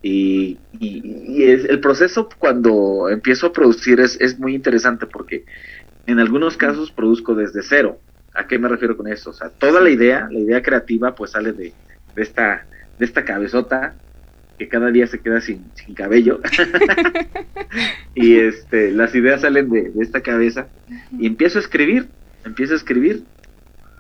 Y, 0.03 0.59
y, 0.81 1.45
es, 1.45 1.65
el 1.65 1.81
proceso 1.81 2.29
cuando 2.39 3.09
empiezo 3.09 3.47
a 3.47 3.53
producir 3.53 4.01
es, 4.01 4.21
es 4.21 4.39
muy 4.39 4.55
interesante 4.55 5.07
porque 5.07 5.45
en 6.07 6.19
algunos 6.19 6.57
casos 6.57 6.91
produzco 6.91 7.35
desde 7.35 7.63
cero. 7.63 8.01
¿A 8.35 8.47
qué 8.47 8.59
me 8.59 8.69
refiero 8.69 8.97
con 8.97 9.09
eso? 9.09 9.31
O 9.31 9.33
sea, 9.33 9.51
toda 9.51 9.81
la 9.81 9.91
idea, 9.91 10.29
la 10.31 10.39
idea 10.39 10.63
creativa, 10.63 11.15
pues 11.15 11.33
sale 11.33 11.53
de, 11.53 11.73
de 12.15 12.23
esta, 12.23 12.67
de 12.99 13.05
esta 13.05 13.25
cabezota 13.25 13.95
que 14.59 14.69
cada 14.69 14.91
día 14.91 15.07
se 15.07 15.21
queda 15.21 15.41
sin, 15.41 15.65
sin 15.75 15.95
cabello. 15.95 16.41
y 18.15 18.37
este, 18.37 18.93
las 18.93 19.15
ideas 19.15 19.43
salen 19.43 19.71
de, 19.71 19.93
esta 20.01 20.21
cabeza 20.21 20.69
y 21.19 21.27
empiezo 21.27 21.59
a 21.59 21.63
escribir, 21.63 22.09
empiezo 22.45 22.75
a 22.75 22.77
escribir. 22.77 23.25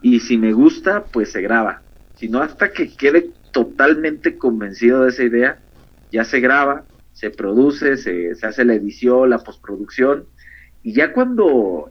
Y 0.03 0.21
si 0.21 0.37
me 0.37 0.53
gusta, 0.53 1.05
pues 1.05 1.31
se 1.31 1.43
graba. 1.43 1.83
Si 2.17 2.29
no, 2.29 2.43
hasta 2.43 2.73
que 2.73 2.95
quede 2.95 3.31
totalmente 3.53 4.37
convencido 4.37 5.03
de 5.03 5.11
esa 5.11 5.23
idea, 5.23 5.59
ya 6.13 6.25
se 6.25 6.41
graba, 6.41 6.85
se 7.13 7.31
produce, 7.31 7.97
se, 7.97 8.35
se 8.35 8.47
hace 8.47 8.65
la 8.65 8.75
edición, 8.75 9.31
la 9.31 9.39
postproducción. 9.39 10.27
Y 10.83 10.93
ya 10.93 11.13
cuando 11.13 11.89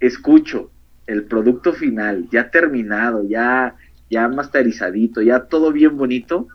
escucho 0.00 0.70
el 1.06 1.24
producto 1.24 1.72
final, 1.72 2.28
ya 2.30 2.50
terminado, 2.50 3.26
ya, 3.26 3.76
ya 4.10 4.28
masterizadito, 4.28 5.22
ya 5.22 5.46
todo 5.46 5.72
bien 5.72 5.96
bonito, 5.96 6.48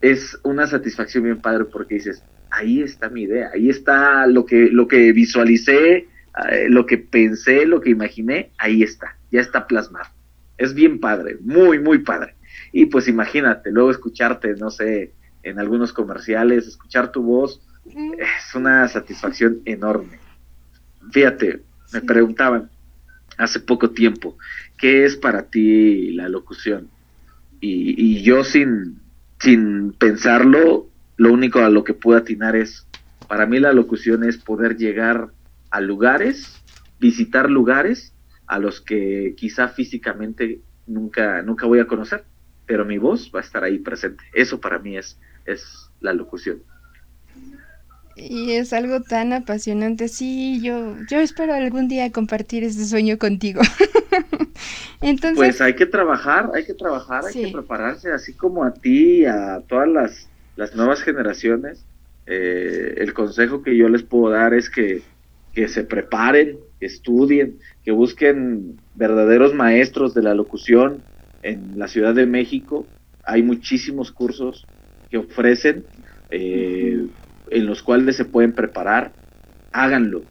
es 0.00 0.38
una 0.42 0.66
satisfacción 0.66 1.24
bien 1.24 1.40
padre 1.40 1.64
porque 1.64 1.96
dices, 1.96 2.22
ahí 2.50 2.82
está 2.82 3.08
mi 3.08 3.22
idea, 3.22 3.50
ahí 3.54 3.68
está 3.68 4.26
lo 4.26 4.44
que, 4.44 4.68
lo 4.70 4.88
que 4.88 5.12
visualicé, 5.12 6.08
eh, 6.50 6.66
lo 6.68 6.86
que 6.86 6.98
pensé, 6.98 7.66
lo 7.66 7.80
que 7.80 7.90
imaginé, 7.90 8.50
ahí 8.58 8.82
está, 8.82 9.16
ya 9.30 9.40
está 9.40 9.66
plasmado. 9.66 10.10
Es 10.58 10.74
bien 10.74 11.00
padre, 11.00 11.38
muy, 11.40 11.78
muy 11.78 11.98
padre. 11.98 12.34
Y 12.72 12.86
pues 12.86 13.08
imagínate, 13.08 13.70
luego 13.70 13.90
escucharte, 13.90 14.54
no 14.54 14.70
sé, 14.70 15.12
en 15.46 15.60
algunos 15.60 15.92
comerciales, 15.92 16.66
escuchar 16.66 17.12
tu 17.12 17.22
voz, 17.22 17.60
es 17.86 18.54
una 18.54 18.86
satisfacción 18.88 19.60
enorme. 19.64 20.18
Fíjate, 21.12 21.62
me 21.92 22.00
preguntaban 22.00 22.68
hace 23.38 23.60
poco 23.60 23.90
tiempo, 23.90 24.36
¿qué 24.76 25.04
es 25.04 25.16
para 25.16 25.44
ti 25.44 26.12
la 26.12 26.28
locución? 26.28 26.88
Y, 27.60 28.22
yo 28.22 28.44
sin, 28.44 29.00
sin 29.40 29.92
pensarlo, 29.92 30.88
lo 31.16 31.32
único 31.32 31.60
a 31.60 31.70
lo 31.70 31.84
que 31.84 31.94
puedo 31.94 32.18
atinar 32.18 32.54
es, 32.56 32.86
para 33.28 33.46
mí 33.46 33.58
la 33.58 33.72
locución 33.72 34.24
es 34.24 34.36
poder 34.36 34.76
llegar 34.76 35.30
a 35.70 35.80
lugares, 35.80 36.62
visitar 37.00 37.50
lugares 37.50 38.14
a 38.46 38.58
los 38.58 38.80
que 38.80 39.34
quizá 39.36 39.68
físicamente 39.68 40.60
nunca, 40.86 41.42
nunca 41.42 41.66
voy 41.66 41.80
a 41.80 41.86
conocer, 41.86 42.24
pero 42.66 42.84
mi 42.84 42.98
voz 42.98 43.30
va 43.34 43.40
a 43.40 43.42
estar 43.42 43.64
ahí 43.64 43.78
presente. 43.78 44.24
Eso 44.32 44.60
para 44.60 44.78
mí 44.78 44.96
es, 44.96 45.18
es 45.46 45.90
la 46.00 46.12
locución. 46.12 46.62
Y 48.16 48.52
es 48.52 48.72
algo 48.72 49.02
tan 49.02 49.34
apasionante. 49.34 50.08
Sí, 50.08 50.60
yo, 50.62 50.96
yo 51.10 51.20
espero 51.20 51.52
algún 51.52 51.86
día 51.86 52.10
compartir 52.12 52.64
ese 52.64 52.86
sueño 52.86 53.18
contigo. 53.18 53.60
Entonces, 55.02 55.36
pues 55.36 55.60
hay 55.60 55.74
que 55.74 55.84
trabajar, 55.84 56.50
hay 56.54 56.64
que 56.64 56.72
trabajar, 56.72 57.24
hay 57.26 57.44
que 57.44 57.52
prepararse, 57.52 58.10
así 58.10 58.32
como 58.32 58.64
a 58.64 58.72
ti, 58.72 59.26
a 59.26 59.60
todas 59.68 59.88
las, 59.88 60.28
las 60.56 60.74
nuevas 60.74 61.02
generaciones. 61.02 61.84
Eh, 62.26 62.94
el 62.96 63.12
consejo 63.12 63.62
que 63.62 63.76
yo 63.76 63.90
les 63.90 64.02
puedo 64.02 64.32
dar 64.32 64.54
es 64.54 64.70
que, 64.70 65.02
que 65.52 65.68
se 65.68 65.84
preparen, 65.84 66.56
que 66.80 66.86
estudien, 66.86 67.58
que 67.84 67.92
busquen 67.92 68.80
verdaderos 68.94 69.52
maestros 69.52 70.14
de 70.14 70.22
la 70.22 70.34
locución 70.34 71.02
en 71.42 71.78
la 71.78 71.86
Ciudad 71.86 72.14
de 72.14 72.24
México. 72.24 72.86
Hay 73.24 73.42
muchísimos 73.42 74.10
cursos 74.10 74.66
que 75.16 75.32
ofrecen 75.32 75.84
eh, 76.30 77.06
en 77.50 77.66
los 77.66 77.82
cuales 77.82 78.16
se 78.16 78.24
pueden 78.24 78.52
preparar. 78.52 79.12
Háganlo. 79.72 80.22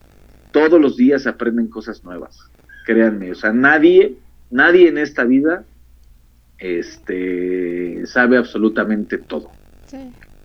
Todos 0.51 0.80
los 0.80 0.96
días 0.96 1.27
aprenden 1.27 1.68
cosas 1.68 2.04
nuevas. 2.04 2.38
Créanme, 2.86 3.32
o 3.32 3.36
sea, 3.36 3.51
nadie, 3.51 4.15
nadie 4.51 4.88
en 4.88 4.98
esta 4.98 5.24
vida 5.24 5.65
este, 6.60 8.06
sabe 8.06 8.38
absolutamente 8.38 9.18
todo. 9.18 9.50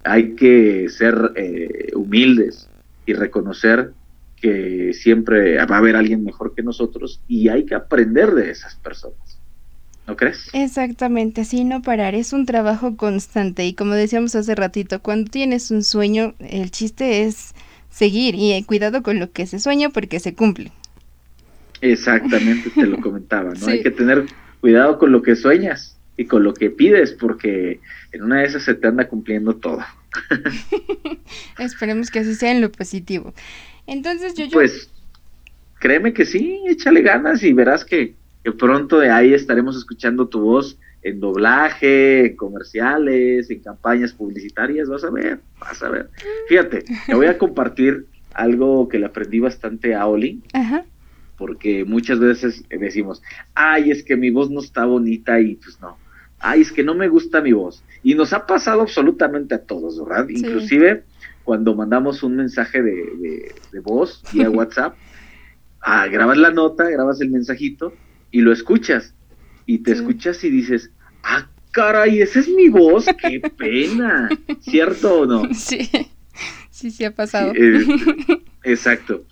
Hay 0.04 0.34
que 0.34 0.88
ser 0.88 1.32
eh, 1.36 1.90
humildes 1.94 2.68
y 3.04 3.12
reconocer 3.12 3.92
que 4.40 4.94
siempre 4.94 5.56
va 5.66 5.76
a 5.76 5.78
haber 5.78 5.96
alguien 5.96 6.24
mejor 6.24 6.54
que 6.54 6.62
nosotros 6.62 7.20
y 7.28 7.48
hay 7.48 7.66
que 7.66 7.74
aprender 7.74 8.30
de 8.32 8.50
esas 8.50 8.74
personas. 8.76 9.29
¿No 10.06 10.16
crees? 10.16 10.50
Exactamente, 10.52 11.40
así 11.42 11.64
no 11.64 11.82
parar, 11.82 12.14
es 12.14 12.32
un 12.32 12.46
trabajo 12.46 12.96
constante 12.96 13.66
y 13.66 13.74
como 13.74 13.94
decíamos 13.94 14.34
hace 14.34 14.54
ratito, 14.56 15.00
cuando 15.02 15.30
tienes 15.30 15.70
un 15.70 15.82
sueño, 15.84 16.34
el 16.40 16.70
chiste 16.72 17.22
es 17.24 17.52
seguir 17.88 18.34
y 18.36 18.52
eh, 18.52 18.64
cuidado 18.66 19.02
con 19.02 19.18
lo 19.20 19.32
que 19.32 19.46
se 19.46 19.60
sueña 19.60 19.90
porque 19.90 20.18
se 20.20 20.34
cumple. 20.34 20.72
Exactamente, 21.80 22.70
te 22.70 22.86
lo 22.86 23.00
comentaba, 23.00 23.54
¿no? 23.54 23.66
Hay 23.68 23.80
que 23.80 23.90
tener 23.90 24.30
cuidado 24.60 24.98
con 24.98 25.12
lo 25.12 25.22
que 25.22 25.36
sueñas 25.36 25.98
y 26.16 26.26
con 26.26 26.42
lo 26.44 26.54
que 26.54 26.70
pides 26.70 27.12
porque 27.14 27.80
en 28.12 28.22
una 28.22 28.40
de 28.40 28.46
esas 28.46 28.64
se 28.64 28.74
te 28.74 28.88
anda 28.88 29.08
cumpliendo 29.08 29.56
todo. 29.56 29.80
Esperemos 31.58 32.10
que 32.10 32.20
así 32.20 32.34
sea 32.34 32.52
en 32.52 32.60
lo 32.60 32.70
positivo. 32.72 33.34
Entonces 33.86 34.34
yo, 34.34 34.46
Pues 34.50 34.90
créeme 35.78 36.12
que 36.12 36.26
sí, 36.26 36.62
échale 36.68 37.02
ganas 37.02 37.42
y 37.42 37.52
verás 37.52 37.84
que, 37.84 38.19
pronto 38.58 38.98
de 38.98 39.10
ahí 39.10 39.34
estaremos 39.34 39.76
escuchando 39.76 40.28
tu 40.28 40.40
voz 40.40 40.78
en 41.02 41.20
doblaje, 41.20 42.26
en 42.26 42.36
comerciales, 42.36 43.50
en 43.50 43.60
campañas 43.60 44.12
publicitarias, 44.12 44.88
vas 44.88 45.04
a 45.04 45.10
ver, 45.10 45.40
vas 45.58 45.82
a 45.82 45.88
ver. 45.88 46.10
Fíjate, 46.48 46.84
te 47.06 47.14
voy 47.14 47.26
a 47.26 47.38
compartir 47.38 48.06
algo 48.34 48.88
que 48.88 48.98
le 48.98 49.06
aprendí 49.06 49.40
bastante 49.40 49.94
a 49.94 50.06
Oli, 50.06 50.42
porque 51.36 51.84
muchas 51.84 52.18
veces 52.18 52.64
decimos, 52.68 53.22
ay, 53.54 53.90
es 53.90 54.02
que 54.02 54.16
mi 54.16 54.30
voz 54.30 54.50
no 54.50 54.60
está 54.60 54.84
bonita 54.84 55.40
y 55.40 55.56
pues 55.56 55.80
no, 55.80 55.96
ay, 56.38 56.60
es 56.60 56.72
que 56.72 56.84
no 56.84 56.94
me 56.94 57.08
gusta 57.08 57.40
mi 57.40 57.52
voz. 57.52 57.82
Y 58.02 58.14
nos 58.14 58.32
ha 58.32 58.46
pasado 58.46 58.82
absolutamente 58.82 59.54
a 59.54 59.62
todos, 59.62 60.02
¿verdad? 60.02 60.28
Inclusive 60.28 61.04
cuando 61.44 61.74
mandamos 61.74 62.22
un 62.22 62.36
mensaje 62.36 62.82
de, 62.82 63.54
de, 63.72 63.80
voz 63.80 64.22
vía 64.32 64.50
WhatsApp, 64.50 64.94
ah, 65.80 66.06
grabas 66.08 66.36
la 66.36 66.50
nota, 66.50 66.88
grabas 66.88 67.20
el 67.20 67.30
mensajito 67.30 67.94
y 68.30 68.40
lo 68.40 68.52
escuchas. 68.52 69.14
Y 69.66 69.78
te 69.78 69.92
escuchas 69.92 70.42
y 70.44 70.50
dices, 70.50 70.90
ah, 71.22 71.48
caray, 71.70 72.20
esa 72.20 72.40
es 72.40 72.48
mi 72.48 72.68
voz, 72.68 73.06
qué 73.20 73.40
pena. 73.40 74.28
¿Cierto 74.60 75.20
o 75.20 75.26
no? 75.26 75.54
Sí, 75.54 75.88
sí, 76.70 76.90
sí 76.90 77.04
ha 77.04 77.14
pasado. 77.14 77.52
Eh, 77.54 77.84
exacto. 78.64 79.26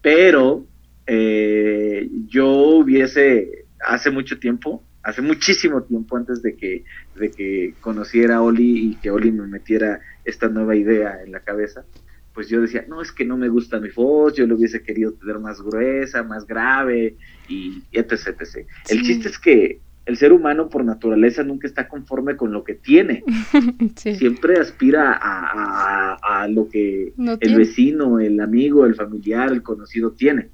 Pero 0.00 0.66
eh, 1.06 2.08
yo 2.28 2.48
hubiese, 2.48 3.66
hace 3.84 4.10
mucho 4.10 4.38
tiempo, 4.38 4.82
hace 5.02 5.22
muchísimo 5.22 5.82
tiempo 5.82 6.16
antes 6.16 6.42
de 6.42 6.56
que, 6.56 6.84
de 7.16 7.30
que 7.30 7.74
conociera 7.80 8.36
a 8.36 8.42
Oli 8.42 8.92
y 8.92 8.94
que 8.96 9.10
Oli 9.10 9.30
me 9.32 9.46
metiera 9.46 10.00
esta 10.24 10.48
nueva 10.48 10.76
idea 10.76 11.22
en 11.24 11.32
la 11.32 11.40
cabeza, 11.40 11.84
pues 12.34 12.48
yo 12.48 12.60
decía, 12.60 12.84
no, 12.88 13.02
es 13.02 13.12
que 13.12 13.24
no 13.24 13.36
me 13.36 13.48
gusta 13.48 13.78
mi 13.78 13.90
voz, 13.90 14.34
yo 14.34 14.46
lo 14.46 14.56
hubiese 14.56 14.82
querido 14.82 15.12
tener 15.12 15.38
más 15.38 15.60
gruesa, 15.60 16.22
más 16.22 16.46
grave, 16.46 17.16
y 17.48 17.82
etc. 17.92 18.12
etc. 18.40 18.66
El 18.88 19.02
chiste 19.02 19.28
es 19.28 19.38
que 19.38 19.80
el 20.04 20.16
ser 20.16 20.32
humano 20.32 20.68
por 20.68 20.84
naturaleza 20.84 21.44
nunca 21.44 21.68
está 21.68 21.86
conforme 21.86 22.36
con 22.36 22.52
lo 22.52 22.64
que 22.64 22.74
tiene. 22.74 23.22
Siempre 23.96 24.58
aspira 24.58 25.18
a, 25.20 26.48
lo 26.48 26.68
que 26.68 27.12
el 27.16 27.56
vecino, 27.56 28.18
el 28.18 28.40
amigo, 28.40 28.84
el 28.84 28.94
familiar, 28.94 29.52
el 29.52 29.62
conocido 29.62 30.10
tiene. 30.12 30.48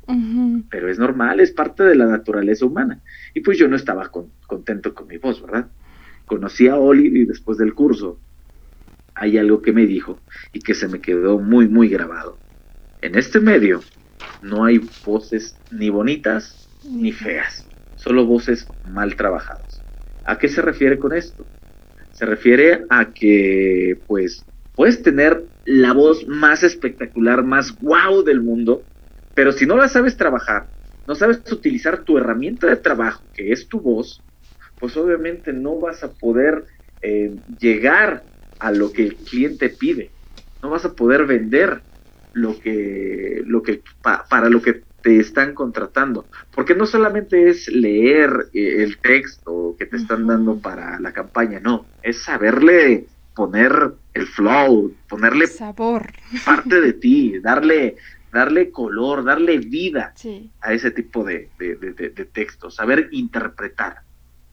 Pero 0.70 0.90
es 0.90 0.98
normal, 0.98 1.40
es 1.40 1.52
parte 1.52 1.84
de 1.84 1.94
la 1.94 2.06
naturaleza 2.06 2.66
humana. 2.66 3.00
Y 3.34 3.40
pues 3.40 3.58
yo 3.58 3.68
no 3.68 3.76
estaba 3.76 4.10
contento 4.46 4.94
con 4.94 5.06
mi 5.06 5.16
voz, 5.16 5.40
¿verdad? 5.40 5.68
Conocí 6.26 6.68
a 6.68 6.76
Oli 6.76 7.06
y 7.06 7.24
después 7.24 7.56
del 7.56 7.72
curso 7.72 8.18
hay 9.18 9.38
algo 9.38 9.62
que 9.62 9.72
me 9.72 9.86
dijo 9.86 10.20
y 10.52 10.60
que 10.60 10.74
se 10.74 10.88
me 10.88 11.00
quedó 11.00 11.38
muy, 11.38 11.68
muy 11.68 11.88
grabado. 11.88 12.38
En 13.02 13.16
este 13.16 13.40
medio 13.40 13.82
no 14.42 14.64
hay 14.64 14.80
voces 15.04 15.56
ni 15.70 15.90
bonitas 15.90 16.68
ni 16.84 17.12
feas 17.12 17.68
solo 17.98 18.24
voces 18.24 18.66
mal 18.88 19.16
trabajadas. 19.16 19.82
¿A 20.24 20.38
qué 20.38 20.48
se 20.48 20.62
refiere 20.62 20.98
con 20.98 21.12
esto? 21.12 21.44
Se 22.12 22.24
refiere 22.24 22.84
a 22.88 23.12
que, 23.12 23.98
pues, 24.06 24.44
puedes 24.74 25.02
tener 25.02 25.44
la 25.64 25.92
voz 25.92 26.26
más 26.26 26.62
espectacular, 26.62 27.44
más 27.44 27.76
guau 27.78 28.22
del 28.22 28.40
mundo, 28.40 28.82
pero 29.34 29.52
si 29.52 29.66
no 29.66 29.76
la 29.76 29.88
sabes 29.88 30.16
trabajar, 30.16 30.66
no 31.06 31.14
sabes 31.14 31.40
utilizar 31.52 32.04
tu 32.04 32.18
herramienta 32.18 32.66
de 32.66 32.76
trabajo, 32.76 33.22
que 33.34 33.52
es 33.52 33.68
tu 33.68 33.80
voz, 33.80 34.22
pues 34.78 34.96
obviamente 34.96 35.52
no 35.52 35.78
vas 35.78 36.02
a 36.04 36.12
poder 36.12 36.64
eh, 37.02 37.34
llegar 37.58 38.22
a 38.58 38.72
lo 38.72 38.92
que 38.92 39.04
el 39.04 39.16
cliente 39.16 39.68
pide, 39.68 40.10
no 40.62 40.70
vas 40.70 40.84
a 40.84 40.92
poder 40.92 41.26
vender 41.26 41.80
lo 42.32 42.58
que, 42.58 43.42
lo 43.46 43.62
que 43.62 43.82
para 44.02 44.48
lo 44.48 44.62
que 44.62 44.82
te 45.02 45.18
están 45.18 45.54
contratando. 45.54 46.26
Porque 46.54 46.74
no 46.74 46.86
solamente 46.86 47.48
es 47.48 47.68
leer 47.68 48.48
eh, 48.52 48.82
el 48.82 48.98
texto 48.98 49.76
que 49.78 49.86
te 49.86 49.96
están 49.96 50.26
dando 50.26 50.58
para 50.58 50.98
la 51.00 51.12
campaña, 51.12 51.60
no, 51.60 51.86
es 52.02 52.22
saberle 52.22 53.06
poner 53.34 53.92
el 54.14 54.26
flow, 54.26 54.92
ponerle 55.08 55.46
sabor, 55.46 56.12
parte 56.44 56.80
de 56.80 56.92
ti, 56.92 57.38
darle, 57.42 57.96
darle 58.32 58.70
color, 58.70 59.24
darle 59.24 59.58
vida 59.58 60.12
a 60.60 60.72
ese 60.72 60.90
tipo 60.90 61.22
de, 61.22 61.48
de, 61.58 61.76
de 61.76 62.24
texto, 62.24 62.70
saber 62.70 63.08
interpretar, 63.12 64.02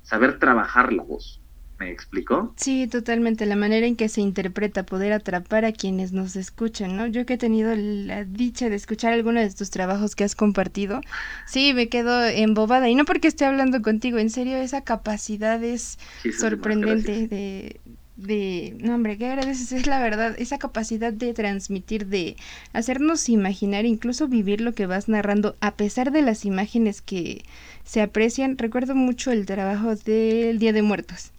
saber 0.03 0.37
trabajar 0.37 0.93
la 0.93 1.01
voz. 1.01 1.41
¿Me 1.77 1.91
explicó? 1.91 2.53
Sí, 2.55 2.87
totalmente. 2.87 3.45
La 3.45 3.57
manera 3.57 3.85
en 3.85 3.97
que 3.97 4.07
se 4.07 4.21
interpreta, 4.21 4.85
poder 4.85 5.11
atrapar 5.11 5.65
a 5.65 5.73
quienes 5.73 6.13
nos 6.13 6.37
escuchan, 6.37 6.95
¿no? 6.95 7.05
Yo 7.07 7.25
que 7.25 7.33
he 7.33 7.37
tenido 7.37 7.75
la 7.75 8.23
dicha 8.23 8.69
de 8.69 8.77
escuchar 8.77 9.11
alguno 9.11 9.41
de 9.41 9.53
tus 9.53 9.71
trabajos 9.71 10.15
que 10.15 10.23
has 10.23 10.35
compartido, 10.35 11.01
sí, 11.45 11.73
me 11.73 11.89
quedo 11.89 12.25
embobada. 12.25 12.87
Y 12.89 12.95
no 12.95 13.03
porque 13.03 13.27
esté 13.27 13.43
hablando 13.43 13.81
contigo, 13.81 14.19
en 14.19 14.29
serio, 14.29 14.55
esa 14.57 14.81
capacidad 14.81 15.61
es 15.61 15.99
sorprendente 16.39 17.27
de, 17.27 17.81
de, 18.15 18.77
no 18.79 18.95
hombre, 18.95 19.17
qué 19.17 19.27
agradeces, 19.27 19.73
es 19.73 19.85
la 19.85 19.99
verdad, 19.99 20.33
esa 20.37 20.57
capacidad 20.57 21.11
de 21.11 21.33
transmitir, 21.33 22.07
de 22.07 22.37
hacernos 22.71 23.27
imaginar, 23.27 23.85
incluso 23.85 24.29
vivir 24.29 24.61
lo 24.61 24.73
que 24.73 24.85
vas 24.85 25.09
narrando, 25.09 25.57
a 25.59 25.75
pesar 25.75 26.11
de 26.11 26.21
las 26.21 26.45
imágenes 26.45 27.01
que 27.01 27.43
se 27.83 28.01
aprecian. 28.01 28.57
Recuerdo 28.57 28.95
mucho 28.95 29.31
el 29.31 29.45
trabajo 29.45 29.95
del 29.95 30.57
Día 30.57 30.71
de 30.71 30.81
Muertos 30.81 31.31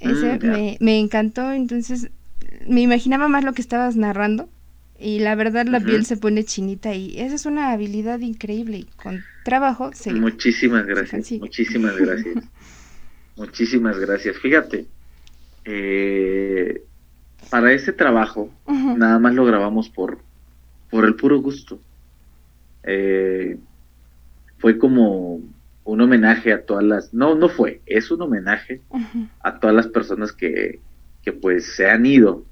ese 0.00 0.38
mm, 0.38 0.84
me, 0.84 0.98
encantó, 0.98 1.52
entonces 1.52 2.10
me 2.66 2.82
imaginaba 2.82 3.28
más 3.28 3.44
lo 3.44 3.52
que 3.52 3.62
estabas 3.62 3.96
narrando 3.96 4.48
y 4.98 5.18
la 5.18 5.34
verdad 5.34 5.66
la 5.66 5.80
piel 5.80 6.06
se 6.06 6.16
pone 6.16 6.44
chinita 6.44 6.94
y 6.94 7.18
esa 7.20 7.34
es 7.34 7.46
una 7.46 7.72
habilidad 7.72 8.20
increíble 8.20 8.78
y 8.78 8.84
con 8.96 9.24
trabajo 9.44 9.90
se 9.92 10.12
muchísimas 10.12 10.86
gracias 10.86 11.32
muchísimas 11.32 11.96
gracias 11.98 12.44
muchísimas 13.36 13.98
gracias. 13.98 14.36
Fíjate 14.38 14.86
eh, 15.64 16.82
para 17.50 17.72
ese 17.72 17.92
trabajo 17.92 18.50
nada 18.66 19.18
más 19.18 19.34
lo 19.34 19.44
grabamos 19.44 19.88
por 19.90 20.18
por 20.90 21.04
el 21.04 21.14
puro 21.14 21.40
gusto. 21.40 21.80
Eh, 22.84 23.58
fue 24.58 24.78
como 24.78 25.40
un 25.86 26.00
homenaje 26.00 26.52
a 26.52 26.66
todas 26.66 26.84
las, 26.84 27.14
no, 27.14 27.36
no 27.36 27.48
fue, 27.48 27.80
es 27.86 28.10
un 28.10 28.20
homenaje 28.20 28.82
a 29.40 29.60
todas 29.60 29.74
las 29.74 29.86
personas 29.86 30.32
que, 30.32 30.80
que 31.22 31.32
pues 31.32 31.76
se 31.76 31.88
han 31.88 32.04
ido 32.04 32.44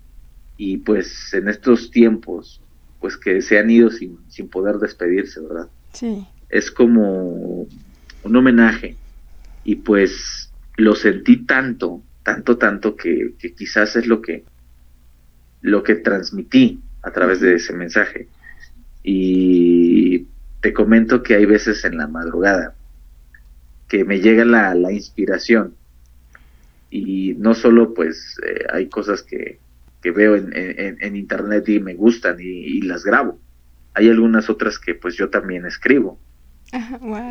y 0.57 0.79
pues 0.79 1.35
en 1.35 1.49
estos 1.49 1.91
tiempos, 1.91 2.63
pues 3.01 3.17
que 3.17 3.43
se 3.43 3.59
han 3.59 3.71
ido 3.71 3.91
sin, 3.91 4.19
sin 4.29 4.49
poder 4.49 4.77
despedirse, 4.77 5.41
¿verdad? 5.41 5.69
Sí. 5.93 6.25
Es 6.49 6.71
como 6.71 7.67
un 8.23 8.37
homenaje 8.37 8.97
y 9.65 9.77
pues 9.77 10.53
lo 10.77 10.95
sentí 10.95 11.39
tanto, 11.45 12.03
tanto, 12.23 12.57
tanto 12.57 12.95
que, 12.95 13.35
que 13.37 13.53
quizás 13.53 13.97
es 13.97 14.07
lo 14.07 14.23
que, 14.23 14.45
lo 15.61 15.83
que 15.83 15.97
transmití 15.97 16.79
a 17.03 17.11
través 17.11 17.41
de 17.41 17.57
ese 17.57 17.73
mensaje. 17.73 18.29
Y 19.03 20.29
te 20.61 20.73
comento 20.73 21.25
que 21.25 21.35
hay 21.35 21.47
veces 21.47 21.85
en 21.85 21.97
la 21.97 22.07
madrugada 22.07 22.75
que 23.95 24.05
me 24.05 24.19
llega 24.19 24.45
la, 24.45 24.75
la 24.75 24.91
inspiración. 24.91 25.77
Y 26.91 27.35
no 27.35 27.55
solo 27.55 27.95
pues 27.95 28.41
eh, 28.45 28.65
hay 28.73 28.89
cosas 28.89 29.23
que, 29.23 29.61
que 30.03 30.11
veo 30.11 30.35
en, 30.35 30.51
en, 30.53 31.15
internet 31.15 31.69
y 31.69 31.79
me 31.79 31.95
gustan 31.95 32.39
y, 32.41 32.81
las 32.83 33.05
grabo. 33.05 33.39
Hay 33.95 34.09
algunas 34.09 34.51
otras 34.51 34.81
que 34.81 34.97
pues 34.97 35.15
yo 35.15 35.31
también 35.31 35.65
escribo. 35.65 36.19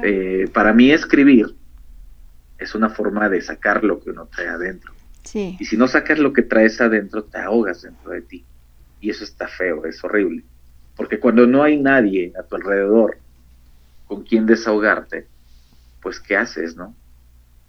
Eh, 0.05 0.47
para 0.53 0.71
mí 0.71 0.89
escribir 0.89 1.47
es 2.57 2.73
una 2.75 2.89
forma 2.89 3.27
de 3.27 3.41
sacar 3.41 3.83
lo 3.83 3.99
que 3.99 4.11
uno 4.11 4.29
trae 4.33 4.47
adentro. 4.47 4.93
Y 5.33 5.65
si 5.65 5.75
no 5.75 5.89
sacas 5.89 6.17
lo 6.17 6.31
que 6.31 6.43
traes 6.43 6.79
adentro, 6.79 7.25
te 7.25 7.39
ahogas 7.39 7.81
dentro 7.81 8.11
de 8.11 8.21
ti. 8.21 8.45
Y 9.01 9.09
eso 9.09 9.25
está 9.25 9.49
feo, 9.49 9.85
es 9.85 10.01
horrible. 10.01 10.45
Porque 10.95 11.19
cuando 11.19 11.45
no 11.45 11.61
hay 11.61 11.77
nadie 11.77 12.31
a 12.39 12.43
tu 12.43 12.55
alrededor 12.55 13.17
con 14.07 14.23
quien 14.23 14.45
desahogarte, 14.45 15.32
pues 16.03 16.19
¿qué 16.19 16.37
haces, 16.37 16.75
no? 16.75 16.95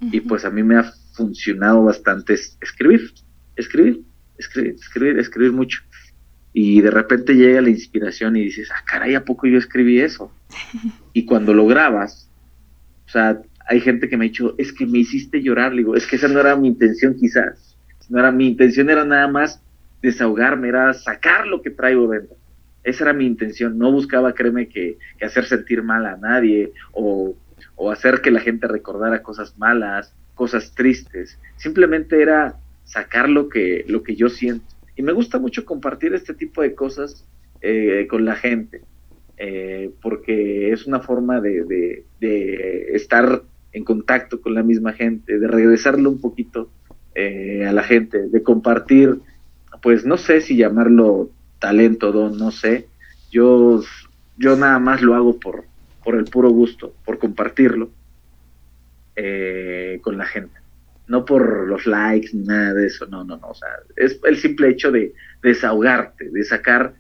Y 0.01 0.21
pues 0.21 0.45
a 0.45 0.51
mí 0.51 0.63
me 0.63 0.77
ha 0.77 0.93
funcionado 1.15 1.85
bastante 1.85 2.35
escribir, 2.35 3.15
escribir, 3.57 4.03
escribir, 4.37 4.75
escribir, 4.75 5.19
escribir 5.19 5.53
mucho. 5.53 5.81
Y 6.53 6.83
de 6.83 6.91
repente 6.91 7.35
llega 7.35 7.63
la 7.63 7.71
inspiración 7.71 8.37
y 8.37 8.45
dices, 8.45 8.71
ah, 8.71 8.85
caray, 8.85 9.15
¿a 9.15 9.25
poco 9.25 9.47
yo 9.47 9.59
escribí 9.59 10.01
eso? 10.01 10.31
Y 11.15 11.25
cuando 11.25 11.55
lo 11.55 11.67
grabas, 11.67 12.29
o 13.07 13.09
sea, 13.09 13.41
hay 13.67 13.81
gente 13.81 14.09
que 14.09 14.17
me 14.17 14.25
ha 14.25 14.29
dicho, 14.29 14.55
es 14.59 14.73
que 14.73 14.85
me 14.85 14.99
hiciste 14.99 15.41
llorar, 15.41 15.73
le 15.73 15.79
digo, 15.79 15.97
es 15.97 16.07
que 16.07 16.17
esa 16.17 16.29
no 16.29 16.41
era 16.41 16.57
mi 16.57 16.69
intención 16.69 17.15
quizás, 17.15 17.77
no 18.09 18.19
era 18.19 18.31
mi 18.31 18.49
intención 18.49 18.91
era 18.91 19.05
nada 19.05 19.29
más 19.29 19.63
desahogarme, 20.03 20.69
era 20.69 20.93
sacar 20.93 21.47
lo 21.47 21.63
que 21.63 21.71
traigo 21.71 22.09
dentro. 22.09 22.37
Esa 22.83 23.05
era 23.05 23.13
mi 23.15 23.25
intención, 23.25 23.79
no 23.79 23.91
buscaba, 23.91 24.35
créeme, 24.35 24.69
que, 24.69 24.99
hacer 25.23 25.47
sentir 25.47 25.83
mal 25.83 26.05
a 26.05 26.19
nadie 26.19 26.73
o, 26.93 27.35
o 27.77 27.91
hacer 27.91 28.21
que 28.21 28.31
la 28.31 28.41
gente 28.41 28.69
recordara 28.69 29.23
cosas 29.23 29.59
malas, 29.59 30.15
cosas 30.35 30.75
tristes, 30.75 31.39
simplemente 31.57 32.21
era 32.21 32.57
sacar 32.85 33.29
lo 33.29 33.49
que, 33.49 33.85
lo 33.89 34.03
que 34.03 34.17
yo 34.17 34.29
siento. 34.29 34.67
Y 34.97 35.03
me 35.03 35.13
gusta 35.13 35.39
mucho 35.39 35.65
compartir 35.65 36.15
este 36.15 36.35
tipo 36.35 36.63
de 36.63 36.75
cosas 36.75 37.25
eh, 37.61 38.07
con 38.09 38.25
la 38.25 38.37
gente, 38.37 38.83
eh, 39.39 39.91
porque 40.03 40.73
es 40.73 40.87
una 40.87 41.01
forma 41.01 41.41
de, 41.41 41.65
de, 42.21 42.87
estar 42.93 43.43
en 43.73 43.85
contacto 43.85 44.41
con 44.41 44.55
la 44.55 44.63
misma 44.63 44.93
gente, 44.93 45.39
de 45.39 45.49
regresarle 45.49 46.07
un 46.09 46.21
poquito 46.21 46.71
eh, 47.15 47.67
a 47.67 47.73
la 47.73 47.83
gente, 47.83 48.29
de 48.29 48.43
compartir, 48.43 49.19
pues 49.83 50.05
no 50.05 50.17
sé 50.17 50.41
si 50.41 50.57
llamarlo 50.57 51.31
talento, 51.59 52.13
don, 52.13 52.39
no 52.39 52.51
sé. 52.51 52.87
Yo, 53.31 53.83
yo 54.37 54.57
nada 54.57 54.79
más 54.79 55.03
lo 55.03 55.15
hago 55.15 55.41
por, 55.41 55.65
por 56.05 56.17
el 56.17 56.25
puro 56.25 56.51
gusto, 56.51 56.95
por 57.05 57.19
compartirlo 57.19 57.91
eh, 59.17 59.99
con 60.03 60.19
la 60.19 60.27
gente. 60.27 60.55
No 61.07 61.25
por 61.25 61.69
los 61.69 61.87
likes 61.87 62.31
ni 62.33 62.45
nada 62.45 62.75
de 62.75 62.87
eso, 62.87 63.07
no, 63.07 63.25
no, 63.25 63.37
no. 63.37 63.49
O 63.49 63.55
sea, 63.55 63.69
es 63.97 64.19
el 64.25 64.37
simple 64.37 64.71
hecho 64.71 64.91
de, 64.91 65.15
desahogarte, 65.43 66.31
de 66.31 66.45
sacar 66.45 66.95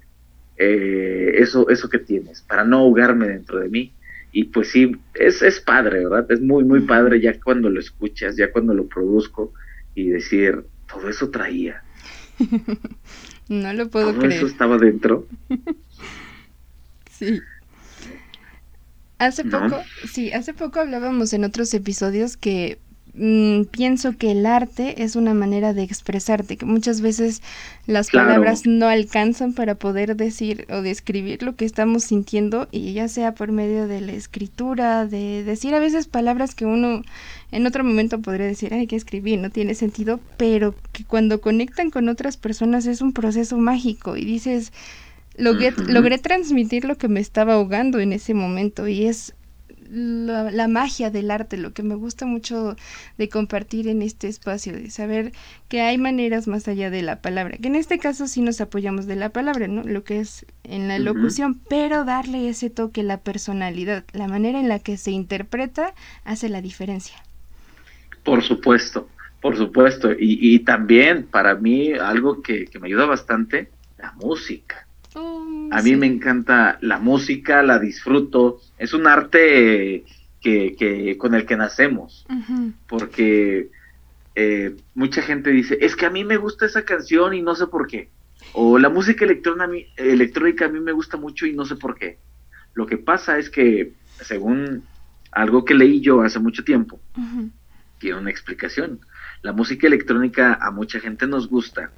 eh, 0.56 1.32
eso, 1.36 1.68
eso 1.68 1.88
que 1.88 1.98
tienes, 1.98 2.42
para 2.42 2.64
no 2.64 2.78
ahogarme 2.78 3.28
dentro 3.28 3.60
de 3.60 3.68
mí 3.68 3.92
y 4.34 4.44
pues 4.44 4.70
sí, 4.70 4.96
es, 5.14 5.42
es 5.42 5.60
padre, 5.60 6.00
¿verdad? 6.00 6.30
Es 6.30 6.40
muy, 6.40 6.64
muy 6.64 6.80
padre 6.80 7.20
ya 7.20 7.40
cuando 7.40 7.70
lo 7.70 7.78
escuchas, 7.78 8.36
ya 8.36 8.50
cuando 8.50 8.74
lo 8.74 8.88
produzco 8.88 9.52
y 9.94 10.08
decir, 10.08 10.64
todo 10.92 11.08
eso 11.08 11.30
traía. 11.30 11.84
no 13.48 13.72
lo 13.72 13.88
puedo 13.88 14.12
todo 14.12 14.26
eso 14.26 14.46
estaba 14.46 14.76
dentro. 14.76 15.28
sí. 17.10 17.40
Hace 19.18 19.44
poco, 19.44 19.78
sí, 20.06 20.32
hace 20.32 20.54
poco 20.54 20.80
hablábamos 20.80 21.32
en 21.32 21.44
otros 21.44 21.72
episodios 21.72 22.36
que 22.36 22.78
Mm, 23.16 23.66
pienso 23.66 24.16
que 24.18 24.32
el 24.32 24.44
arte 24.44 25.04
es 25.04 25.14
una 25.14 25.34
manera 25.34 25.72
de 25.72 25.84
expresarte, 25.84 26.56
que 26.56 26.66
muchas 26.66 27.00
veces 27.00 27.42
las 27.86 28.10
palabras 28.10 28.62
no 28.66 28.88
alcanzan 28.88 29.52
para 29.52 29.76
poder 29.76 30.16
decir 30.16 30.66
o 30.68 30.82
describir 30.82 31.44
lo 31.44 31.54
que 31.54 31.64
estamos 31.64 32.02
sintiendo 32.02 32.66
y 32.72 32.92
ya 32.92 33.06
sea 33.06 33.32
por 33.32 33.52
medio 33.52 33.86
de 33.86 34.00
la 34.00 34.12
escritura, 34.12 35.06
de 35.06 35.44
decir 35.44 35.76
a 35.76 35.78
veces 35.78 36.08
palabras 36.08 36.56
que 36.56 36.66
uno 36.66 37.02
en 37.52 37.66
otro 37.68 37.84
momento 37.84 38.20
podría 38.20 38.46
decir, 38.46 38.74
ay, 38.74 38.88
que 38.88 38.96
escribí, 38.96 39.36
no 39.36 39.50
tiene 39.50 39.76
sentido, 39.76 40.18
pero 40.36 40.74
que 40.90 41.04
cuando 41.04 41.40
conectan 41.40 41.90
con 41.90 42.08
otras 42.08 42.36
personas 42.36 42.84
es 42.86 43.00
un 43.00 43.12
proceso 43.12 43.56
mágico 43.58 44.16
y 44.16 44.24
dices, 44.24 44.72
logré, 45.36 45.72
logré 45.88 46.18
transmitir 46.18 46.84
lo 46.84 46.96
que 46.96 47.08
me 47.08 47.20
estaba 47.20 47.54
ahogando 47.54 48.00
en 48.00 48.12
ese 48.12 48.34
momento 48.34 48.88
y 48.88 49.06
es 49.06 49.34
la, 49.90 50.68
magia 50.68 51.10
del 51.10 51.30
arte, 51.30 51.56
lo 51.56 51.72
que 51.72 51.82
me 51.82 51.94
gusta 51.94 52.26
mucho 52.26 52.76
de 53.18 53.28
compartir 53.28 53.88
en 53.88 54.02
este 54.02 54.28
espacio, 54.28 54.72
de 54.72 54.90
saber 54.90 55.32
que 55.68 55.80
hay 55.80 55.98
maneras 55.98 56.46
más 56.46 56.68
allá 56.68 56.90
de 56.90 57.02
la 57.02 57.20
palabra, 57.20 57.58
que 57.58 57.68
en 57.68 57.74
este 57.74 57.98
caso 57.98 58.26
sí 58.26 58.42
nos 58.42 58.60
apoyamos 58.60 59.06
de 59.06 59.16
la 59.16 59.30
palabra, 59.30 59.68
¿no? 59.68 59.82
Lo 59.82 60.04
que 60.04 60.20
es 60.20 60.46
en 60.64 60.88
la 60.88 60.98
locución, 60.98 61.60
pero 61.68 62.04
darle 62.04 62.48
ese 62.48 62.70
toque, 62.70 63.02
la 63.02 63.20
personalidad, 63.20 64.04
la 64.12 64.28
manera 64.28 64.58
en 64.58 64.68
la 64.68 64.78
que 64.78 64.96
se 64.96 65.10
interpreta 65.10 65.94
hace 66.24 66.48
la 66.48 66.60
diferencia. 66.60 67.16
Por 68.22 68.42
supuesto, 68.42 69.08
por 69.40 69.56
supuesto. 69.56 70.10
Y, 70.18 70.58
también 70.60 71.24
para 71.24 71.54
mí 71.54 71.92
algo 71.92 72.42
que, 72.42 72.64
que 72.64 72.78
me 72.78 72.88
ayuda 72.88 73.04
bastante, 73.04 73.68
la 73.98 74.12
música 74.12 74.83
a 75.70 75.82
mí 75.82 75.96
me 75.96 76.06
encanta 76.06 76.78
la 76.80 76.98
música, 76.98 77.62
la 77.62 77.78
disfruto. 77.78 78.60
Es 78.78 78.92
un 78.92 79.06
arte 79.06 80.04
que, 80.40 80.76
que 80.76 81.16
con 81.18 81.34
el 81.34 81.46
que 81.46 81.56
nacemos, 81.56 82.26
porque 82.86 83.70
eh, 84.34 84.76
mucha 84.94 85.22
gente 85.22 85.50
dice, 85.50 85.78
es 85.80 85.96
que 85.96 86.06
a 86.06 86.10
mí 86.10 86.24
me 86.24 86.36
gusta 86.36 86.66
esa 86.66 86.84
canción 86.84 87.34
y 87.34 87.42
no 87.42 87.54
sé 87.54 87.66
por 87.66 87.86
qué. 87.86 88.10
O 88.52 88.78
la 88.78 88.88
música 88.88 89.24
electrónica 89.24 90.66
a 90.66 90.68
mí 90.68 90.80
me 90.80 90.92
gusta 90.92 91.16
mucho 91.16 91.46
y 91.46 91.54
no 91.54 91.64
sé 91.64 91.76
por 91.76 91.96
qué. 91.96 92.18
Lo 92.74 92.86
que 92.86 92.98
pasa 92.98 93.38
es 93.38 93.48
que, 93.48 93.94
según 94.20 94.84
algo 95.30 95.64
que 95.64 95.74
leí 95.74 96.00
yo 96.00 96.22
hace 96.22 96.38
mucho 96.38 96.64
tiempo, 96.64 97.00
tiene 97.98 98.18
una 98.18 98.30
explicación. 98.30 99.00
La 99.42 99.52
música 99.52 99.86
electrónica 99.86 100.58
a 100.60 100.70
mucha 100.70 101.00
gente 101.00 101.26
nos 101.26 101.48
gusta 101.48 101.90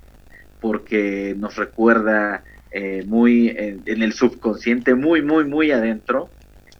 porque 0.61 1.35
nos 1.37 1.57
recuerda 1.57 2.45
eh, 2.79 3.05
muy 3.07 3.49
en, 3.57 4.03
el 4.03 4.13
subconsciente, 4.13 4.95
muy, 4.95 5.23
muy, 5.23 5.47
muy 5.47 5.71
adentro, 5.71 6.29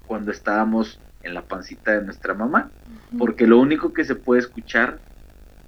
cuando 0.07 0.31
estábamos 0.31 1.01
en 1.23 1.33
la 1.33 1.41
pancita 1.41 1.93
de 1.93 2.05
nuestra 2.05 2.35
mamá, 2.35 2.71
porque 3.17 3.47
lo 3.47 3.59
único 3.59 3.95
que 3.95 4.05
se 4.05 4.15
puede 4.15 4.43
escuchar, 4.43 5.01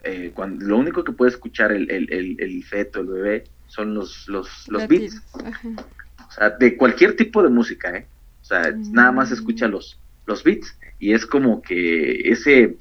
eh, 0.05 0.33
cuando, 0.35 0.67
lo 0.67 0.77
único 0.77 1.03
que 1.03 1.13
puede 1.13 1.31
escuchar 1.31 1.73
el, 1.73 1.91
el, 1.91 2.65
feto, 2.65 3.01
el 3.01 3.07
bebé, 3.07 3.45
son 3.69 3.95
los, 3.95 4.29
los, 4.29 4.69
los 4.69 4.87
beats. 4.87 5.23
O 5.33 6.31
sea, 6.31 6.51
de 6.51 6.77
cualquier 6.77 7.17
tipo 7.17 7.43
de 7.43 7.49
música, 7.49 7.97
¿eh? 7.97 8.07
O 8.43 8.45
sea, 8.45 8.71
nada 8.93 9.13
más 9.13 9.31
escucha 9.31 9.67
los, 9.67 9.99
los 10.27 10.45
beats 10.45 10.79
y 10.99 11.15
es 11.15 11.25
como 11.25 11.63
que 11.63 12.29
ese, 12.31 12.77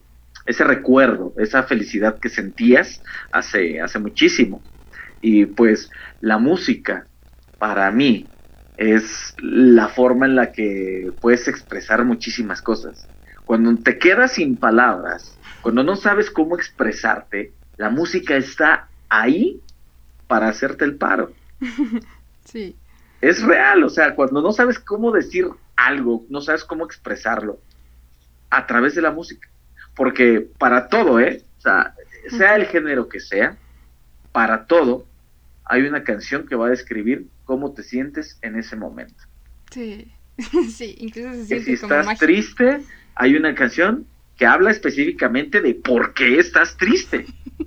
ese 0.45 0.65
recuerdo, 0.65 1.33
esa 1.37 1.63
felicidad 1.63 2.19
que 2.19 2.27
sentías 2.27 3.01
hace, 3.31 3.79
hace 3.79 3.99
muchísimo. 3.99 4.61
Y 5.21 5.45
pues 5.45 5.89
la 6.19 6.39
música 6.39 7.07
para 7.57 7.89
mí 7.91 8.27
es 8.77 9.35
la 9.39 9.87
forma 9.89 10.25
en 10.25 10.35
la 10.35 10.51
que 10.51 11.11
puedes 11.19 11.47
expresar 11.47 12.05
muchísimas 12.05 12.61
cosas. 12.61 13.07
Cuando 13.45 13.75
te 13.81 13.97
quedas 13.97 14.33
sin 14.33 14.57
palabras, 14.57 15.37
cuando 15.61 15.83
no 15.83 15.95
sabes 15.95 16.29
cómo 16.29 16.55
expresarte, 16.55 17.53
la 17.77 17.89
música 17.89 18.35
está 18.35 18.89
ahí 19.09 19.61
para 20.27 20.49
hacerte 20.49 20.85
el 20.85 20.95
paro. 20.95 21.31
Sí. 22.45 22.77
Es 23.19 23.43
real, 23.43 23.83
o 23.83 23.89
sea, 23.89 24.15
cuando 24.15 24.41
no 24.41 24.53
sabes 24.53 24.79
cómo 24.79 25.11
decir 25.11 25.49
algo, 25.75 26.25
no 26.29 26.39
sabes 26.39 26.63
cómo 26.63 26.85
expresarlo, 26.85 27.59
a 28.49 28.65
través 28.65 28.95
de 28.95 29.01
la 29.01 29.11
música. 29.11 29.49
Porque 29.93 30.47
para 30.57 30.87
todo, 30.87 31.19
¿eh? 31.19 31.43
O 31.57 31.61
sea, 31.61 31.93
sea 32.29 32.55
el 32.55 32.67
género 32.67 33.09
que 33.09 33.19
sea, 33.19 33.57
para 34.31 34.65
todo 34.65 35.05
hay 35.65 35.81
una 35.81 36.03
canción 36.05 36.47
que 36.47 36.55
va 36.55 36.67
a 36.67 36.69
describir 36.69 37.27
cómo 37.47 37.71
te 37.71 37.81
sientes 37.81 38.37
en 38.43 38.59
ese 38.59 38.75
momento. 38.75 39.23
Sí, 39.71 40.11
sí, 40.71 40.95
incluso 40.99 41.31
se 41.31 41.45
siente 41.45 41.55
que 41.55 41.63
si 41.63 41.83
estás 41.83 42.19
triste, 42.19 42.81
hay 43.15 43.35
una 43.35 43.55
canción 43.55 44.05
que 44.37 44.45
habla 44.45 44.69
específicamente 44.69 45.61
de 45.61 45.73
por 45.73 46.13
qué 46.13 46.37
estás 46.37 46.77
triste. 46.77 47.25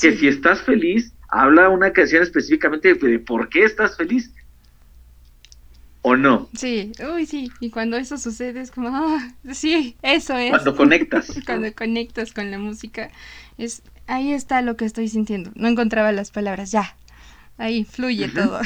Que 0.00 0.16
si 0.16 0.28
estás 0.28 0.62
feliz, 0.62 1.12
habla 1.28 1.68
una 1.70 1.92
canción 1.92 2.22
específicamente 2.22 2.94
de, 2.94 3.18
por 3.18 3.48
qué 3.48 3.64
estás 3.64 3.96
feliz. 3.96 4.32
¿O 6.02 6.14
no? 6.14 6.48
Sí, 6.54 6.92
uy, 7.12 7.26
sí. 7.26 7.50
Y 7.58 7.70
cuando 7.70 7.96
eso 7.96 8.16
sucede 8.16 8.60
es 8.60 8.70
como, 8.70 8.88
ah, 8.92 9.34
sí, 9.52 9.96
eso 10.02 10.36
es. 10.36 10.50
Cuando 10.50 10.76
conectas. 10.76 11.36
cuando 11.44 11.74
conectas 11.74 12.32
con 12.32 12.48
la 12.52 12.58
música, 12.58 13.10
es 13.56 13.82
ahí 14.06 14.32
está 14.32 14.62
lo 14.62 14.76
que 14.76 14.84
estoy 14.84 15.08
sintiendo. 15.08 15.50
No 15.54 15.66
encontraba 15.66 16.12
las 16.12 16.30
palabras, 16.30 16.70
ya, 16.70 16.96
ahí 17.58 17.84
fluye 17.84 18.28
todo. 18.28 18.60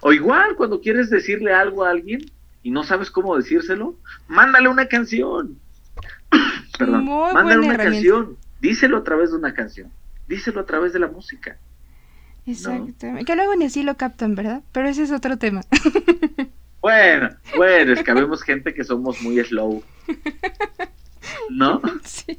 O 0.00 0.12
igual 0.12 0.56
cuando 0.56 0.80
quieres 0.80 1.10
decirle 1.10 1.52
algo 1.52 1.84
a 1.84 1.90
alguien 1.90 2.30
y 2.62 2.70
no 2.70 2.82
sabes 2.84 3.10
cómo 3.10 3.36
decírselo, 3.36 3.96
mándale 4.28 4.68
una 4.68 4.86
canción. 4.86 5.58
Perdón, 6.78 7.04
mándale 7.04 7.66
una 7.66 7.76
canción. 7.76 8.36
Díselo 8.60 8.98
a 8.98 9.04
través 9.04 9.30
de 9.30 9.36
una 9.36 9.54
canción. 9.54 9.90
Díselo 10.28 10.60
a 10.60 10.66
través 10.66 10.92
de 10.92 11.00
la 11.00 11.08
música. 11.08 11.58
Exactamente. 12.46 13.24
Que 13.24 13.36
luego 13.36 13.54
ni 13.54 13.66
así 13.66 13.82
lo 13.82 13.96
captan, 13.96 14.34
¿verdad? 14.34 14.62
Pero 14.72 14.88
ese 14.88 15.02
es 15.02 15.12
otro 15.12 15.36
tema. 15.36 15.62
Bueno, 16.82 17.28
bueno, 17.56 17.92
es 17.92 18.02
que 18.02 18.10
habemos 18.10 18.42
gente 18.42 18.74
que 18.74 18.84
somos 18.84 19.22
muy 19.22 19.42
slow. 19.42 19.82
¿No? 21.50 21.80
Sí. 22.04 22.38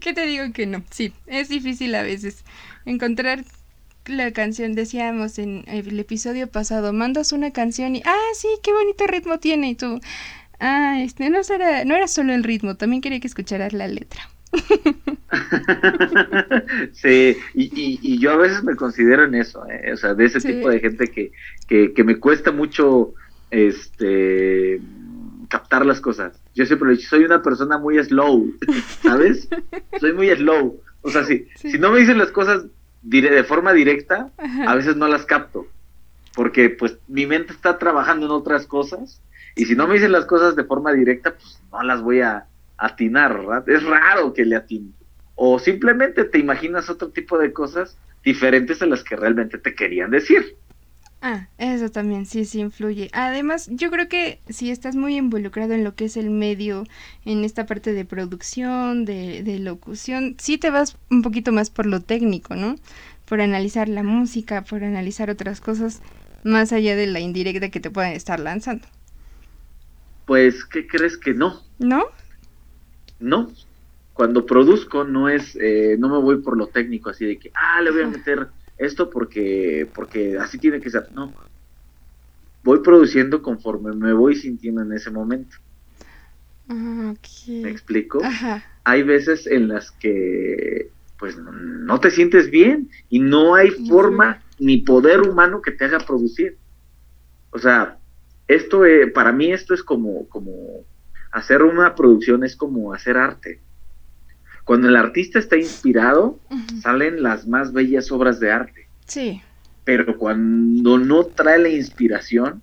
¿Qué 0.00 0.12
te 0.12 0.26
digo 0.26 0.52
que 0.52 0.66
no? 0.66 0.82
Sí, 0.90 1.12
es 1.26 1.48
difícil 1.48 1.94
a 1.94 2.02
veces 2.02 2.44
encontrar 2.84 3.44
la 4.10 4.32
canción. 4.32 4.74
Decíamos 4.74 5.38
en 5.38 5.64
el 5.66 5.98
episodio 5.98 6.46
pasado, 6.46 6.92
mandas 6.92 7.32
una 7.32 7.52
canción 7.52 7.96
y, 7.96 8.02
ah, 8.04 8.30
sí, 8.34 8.48
qué 8.62 8.72
bonito 8.72 9.06
ritmo 9.06 9.38
tiene. 9.38 9.70
Y 9.70 9.74
tú, 9.74 10.00
ah, 10.60 11.00
este, 11.00 11.30
no, 11.30 11.38
era, 11.38 11.84
no 11.84 11.94
era 11.94 12.08
solo 12.08 12.34
el 12.34 12.44
ritmo, 12.44 12.76
también 12.76 13.02
quería 13.02 13.20
que 13.20 13.26
escucharas 13.26 13.72
la 13.72 13.88
letra. 13.88 14.28
sí, 16.92 17.36
y, 17.54 17.98
y, 18.02 18.18
yo 18.18 18.32
a 18.32 18.36
veces 18.36 18.64
me 18.64 18.76
considero 18.76 19.24
en 19.24 19.34
eso, 19.34 19.62
¿eh? 19.68 19.92
o 19.92 19.96
sea, 19.98 20.14
de 20.14 20.24
ese 20.24 20.40
tipo 20.40 20.70
de 20.70 20.80
gente 20.80 21.08
que, 21.08 21.32
que, 21.66 21.92
que, 21.92 22.04
me 22.04 22.18
cuesta 22.18 22.50
mucho 22.50 23.12
este 23.50 24.80
captar 25.48 25.84
las 25.84 26.00
cosas. 26.00 26.40
Yo 26.54 26.66
siempre 26.66 26.86
lo 26.86 26.92
he 26.92 26.96
dicho, 26.96 27.10
soy 27.10 27.24
una 27.24 27.42
persona 27.42 27.78
muy 27.78 28.02
slow, 28.02 28.52
¿sabes? 29.02 29.48
soy 30.00 30.12
muy 30.12 30.28
slow. 30.30 30.80
O 31.02 31.10
sea, 31.10 31.24
si, 31.24 31.46
si 31.56 31.78
no 31.78 31.92
me 31.92 32.00
dicen 32.00 32.18
las 32.18 32.30
cosas 32.30 32.66
de 33.08 33.44
forma 33.44 33.72
directa, 33.72 34.30
a 34.66 34.74
veces 34.74 34.96
no 34.96 35.08
las 35.08 35.24
capto, 35.24 35.66
porque 36.34 36.70
pues 36.70 36.98
mi 37.08 37.26
mente 37.26 37.52
está 37.52 37.78
trabajando 37.78 38.26
en 38.26 38.32
otras 38.32 38.66
cosas, 38.66 39.20
y 39.56 39.64
si 39.64 39.74
no 39.74 39.88
me 39.88 39.94
dicen 39.94 40.12
las 40.12 40.26
cosas 40.26 40.54
de 40.56 40.64
forma 40.64 40.92
directa, 40.92 41.34
pues 41.34 41.60
no 41.72 41.82
las 41.82 42.00
voy 42.02 42.20
a 42.20 42.46
atinar, 42.76 43.38
¿verdad? 43.38 43.68
Es 43.68 43.82
raro 43.82 44.32
que 44.32 44.44
le 44.44 44.56
atine. 44.56 44.90
O 45.34 45.58
simplemente 45.58 46.24
te 46.24 46.38
imaginas 46.38 46.90
otro 46.90 47.08
tipo 47.10 47.38
de 47.38 47.52
cosas 47.52 47.96
diferentes 48.24 48.82
a 48.82 48.86
las 48.86 49.02
que 49.02 49.16
realmente 49.16 49.58
te 49.58 49.74
querían 49.74 50.10
decir. 50.10 50.56
Ah, 51.20 51.48
eso 51.58 51.90
también, 51.90 52.26
sí, 52.26 52.44
sí 52.44 52.60
influye. 52.60 53.10
Además, 53.12 53.68
yo 53.72 53.90
creo 53.90 54.08
que 54.08 54.40
si 54.48 54.70
estás 54.70 54.94
muy 54.94 55.16
involucrado 55.16 55.74
en 55.74 55.82
lo 55.82 55.96
que 55.96 56.04
es 56.04 56.16
el 56.16 56.30
medio, 56.30 56.84
en 57.24 57.44
esta 57.44 57.66
parte 57.66 57.92
de 57.92 58.04
producción, 58.04 59.04
de, 59.04 59.42
de 59.42 59.58
locución, 59.58 60.36
sí 60.38 60.58
te 60.58 60.70
vas 60.70 60.96
un 61.10 61.22
poquito 61.22 61.50
más 61.50 61.70
por 61.70 61.86
lo 61.86 62.00
técnico, 62.02 62.54
¿no? 62.54 62.76
Por 63.24 63.40
analizar 63.40 63.88
la 63.88 64.04
música, 64.04 64.62
por 64.62 64.84
analizar 64.84 65.28
otras 65.28 65.60
cosas, 65.60 66.02
más 66.44 66.72
allá 66.72 66.94
de 66.94 67.08
la 67.08 67.18
indirecta 67.20 67.70
que 67.70 67.80
te 67.80 67.90
pueden 67.90 68.12
estar 68.12 68.38
lanzando. 68.38 68.86
Pues, 70.26 70.64
¿qué 70.64 70.86
crees 70.86 71.16
que 71.18 71.34
no? 71.34 71.60
¿No? 71.78 72.04
No. 73.18 73.52
Cuando 74.12 74.46
produzco 74.46 75.04
no 75.04 75.28
es, 75.28 75.56
eh, 75.60 75.96
no 75.98 76.08
me 76.08 76.18
voy 76.18 76.42
por 76.42 76.56
lo 76.56 76.68
técnico, 76.68 77.10
así 77.10 77.24
de 77.26 77.38
que, 77.38 77.50
ah, 77.54 77.80
le 77.82 77.90
voy 77.92 78.02
a 78.02 78.08
meter 78.08 78.48
esto 78.78 79.10
porque, 79.10 79.88
porque 79.94 80.38
así 80.38 80.58
tiene 80.58 80.80
que 80.80 80.90
ser. 80.90 81.10
No. 81.12 81.32
Voy 82.62 82.80
produciendo 82.80 83.42
conforme 83.42 83.94
me 83.94 84.12
voy 84.12 84.36
sintiendo 84.36 84.82
en 84.82 84.92
ese 84.92 85.10
momento. 85.10 85.56
Ah, 86.68 87.14
¿Me 87.48 87.70
explico? 87.70 88.20
Hay 88.84 89.02
veces 89.02 89.46
en 89.46 89.68
las 89.68 89.90
que 89.90 90.90
pues 91.18 91.36
no 91.36 91.98
te 91.98 92.10
sientes 92.12 92.50
bien 92.50 92.90
y 93.08 93.18
no 93.18 93.56
hay 93.56 93.70
forma 93.70 94.42
ni 94.58 94.78
poder 94.78 95.22
humano 95.22 95.60
que 95.60 95.72
te 95.72 95.84
haga 95.84 95.98
producir. 95.98 96.56
O 97.50 97.58
sea, 97.58 97.98
esto 98.46 98.86
eh, 98.86 99.08
para 99.08 99.32
mí 99.32 99.52
esto 99.52 99.74
es 99.74 99.82
como 99.82 100.28
como 100.28 100.84
hacer 101.32 101.62
una 101.62 101.94
producción 101.94 102.44
es 102.44 102.54
como 102.54 102.94
hacer 102.94 103.16
arte. 103.16 103.60
Cuando 104.68 104.86
el 104.86 104.96
artista 104.96 105.38
está 105.38 105.56
inspirado, 105.56 106.38
salen 106.82 107.22
las 107.22 107.46
más 107.46 107.72
bellas 107.72 108.12
obras 108.12 108.38
de 108.38 108.52
arte. 108.52 108.86
Sí. 109.06 109.40
Pero 109.84 110.18
cuando 110.18 110.98
no 110.98 111.24
trae 111.24 111.58
la 111.58 111.70
inspiración, 111.70 112.60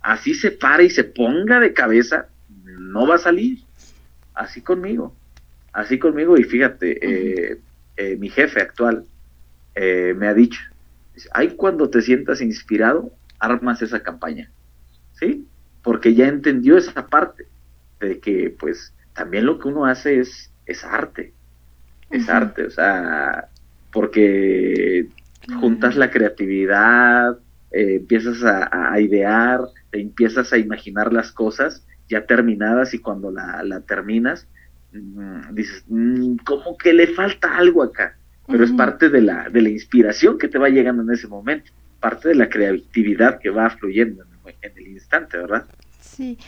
así 0.00 0.34
se 0.34 0.50
para 0.50 0.82
y 0.82 0.90
se 0.90 1.04
ponga 1.04 1.60
de 1.60 1.72
cabeza, 1.72 2.26
no 2.64 3.06
va 3.06 3.14
a 3.14 3.18
salir. 3.18 3.60
Así 4.34 4.62
conmigo. 4.62 5.14
Así 5.72 5.96
conmigo. 5.96 6.36
Y 6.36 6.42
fíjate, 6.42 6.98
eh, 7.52 7.60
eh, 7.98 8.16
mi 8.16 8.30
jefe 8.30 8.60
actual 8.60 9.04
eh, 9.76 10.12
me 10.18 10.26
ha 10.26 10.34
dicho, 10.34 10.60
ay, 11.34 11.50
cuando 11.50 11.88
te 11.88 12.02
sientas 12.02 12.40
inspirado, 12.40 13.12
armas 13.38 13.80
esa 13.80 14.02
campaña. 14.02 14.50
¿Sí? 15.20 15.46
Porque 15.84 16.14
ya 16.14 16.26
entendió 16.26 16.76
esa 16.76 17.06
parte 17.06 17.46
de 18.00 18.18
que, 18.18 18.52
pues, 18.58 18.92
también 19.12 19.46
lo 19.46 19.60
que 19.60 19.68
uno 19.68 19.86
hace 19.86 20.18
es, 20.18 20.50
es 20.66 20.82
arte 20.82 21.32
es 22.16 22.28
arte, 22.28 22.64
o 22.66 22.70
sea, 22.70 23.48
porque 23.92 25.06
juntas 25.60 25.96
la 25.96 26.10
creatividad, 26.10 27.38
eh, 27.70 27.96
empiezas 27.96 28.42
a, 28.44 29.00
idear, 29.00 29.60
empiezas 29.92 30.52
a 30.52 30.58
imaginar 30.58 31.12
las 31.12 31.32
cosas 31.32 31.86
ya 32.08 32.26
terminadas 32.26 32.94
y 32.94 32.98
cuando 32.98 33.30
la, 33.30 33.80
terminas, 33.86 34.46
mm, 34.92 35.54
dices, 35.54 35.84
mm, 35.88 36.36
como 36.44 36.76
que 36.76 36.92
le 36.92 37.08
falta 37.08 37.56
algo 37.56 37.82
acá, 37.82 38.16
pero 38.46 38.64
es 38.64 38.72
parte 38.72 39.08
de 39.08 39.22
la, 39.22 39.48
de 39.48 39.62
la 39.62 39.70
inspiración 39.70 40.38
que 40.38 40.48
te 40.48 40.58
va 40.58 40.68
llegando 40.68 41.02
en 41.02 41.10
ese 41.10 41.28
momento, 41.28 41.72
parte 42.00 42.28
de 42.28 42.34
la 42.34 42.48
creatividad 42.48 43.38
que 43.40 43.50
va 43.50 43.70
fluyendo 43.70 44.22
en 44.22 44.34
en 44.64 44.72
el 44.76 44.88
instante, 44.88 45.38
¿verdad? 45.38 45.64
Sí, 46.00 46.38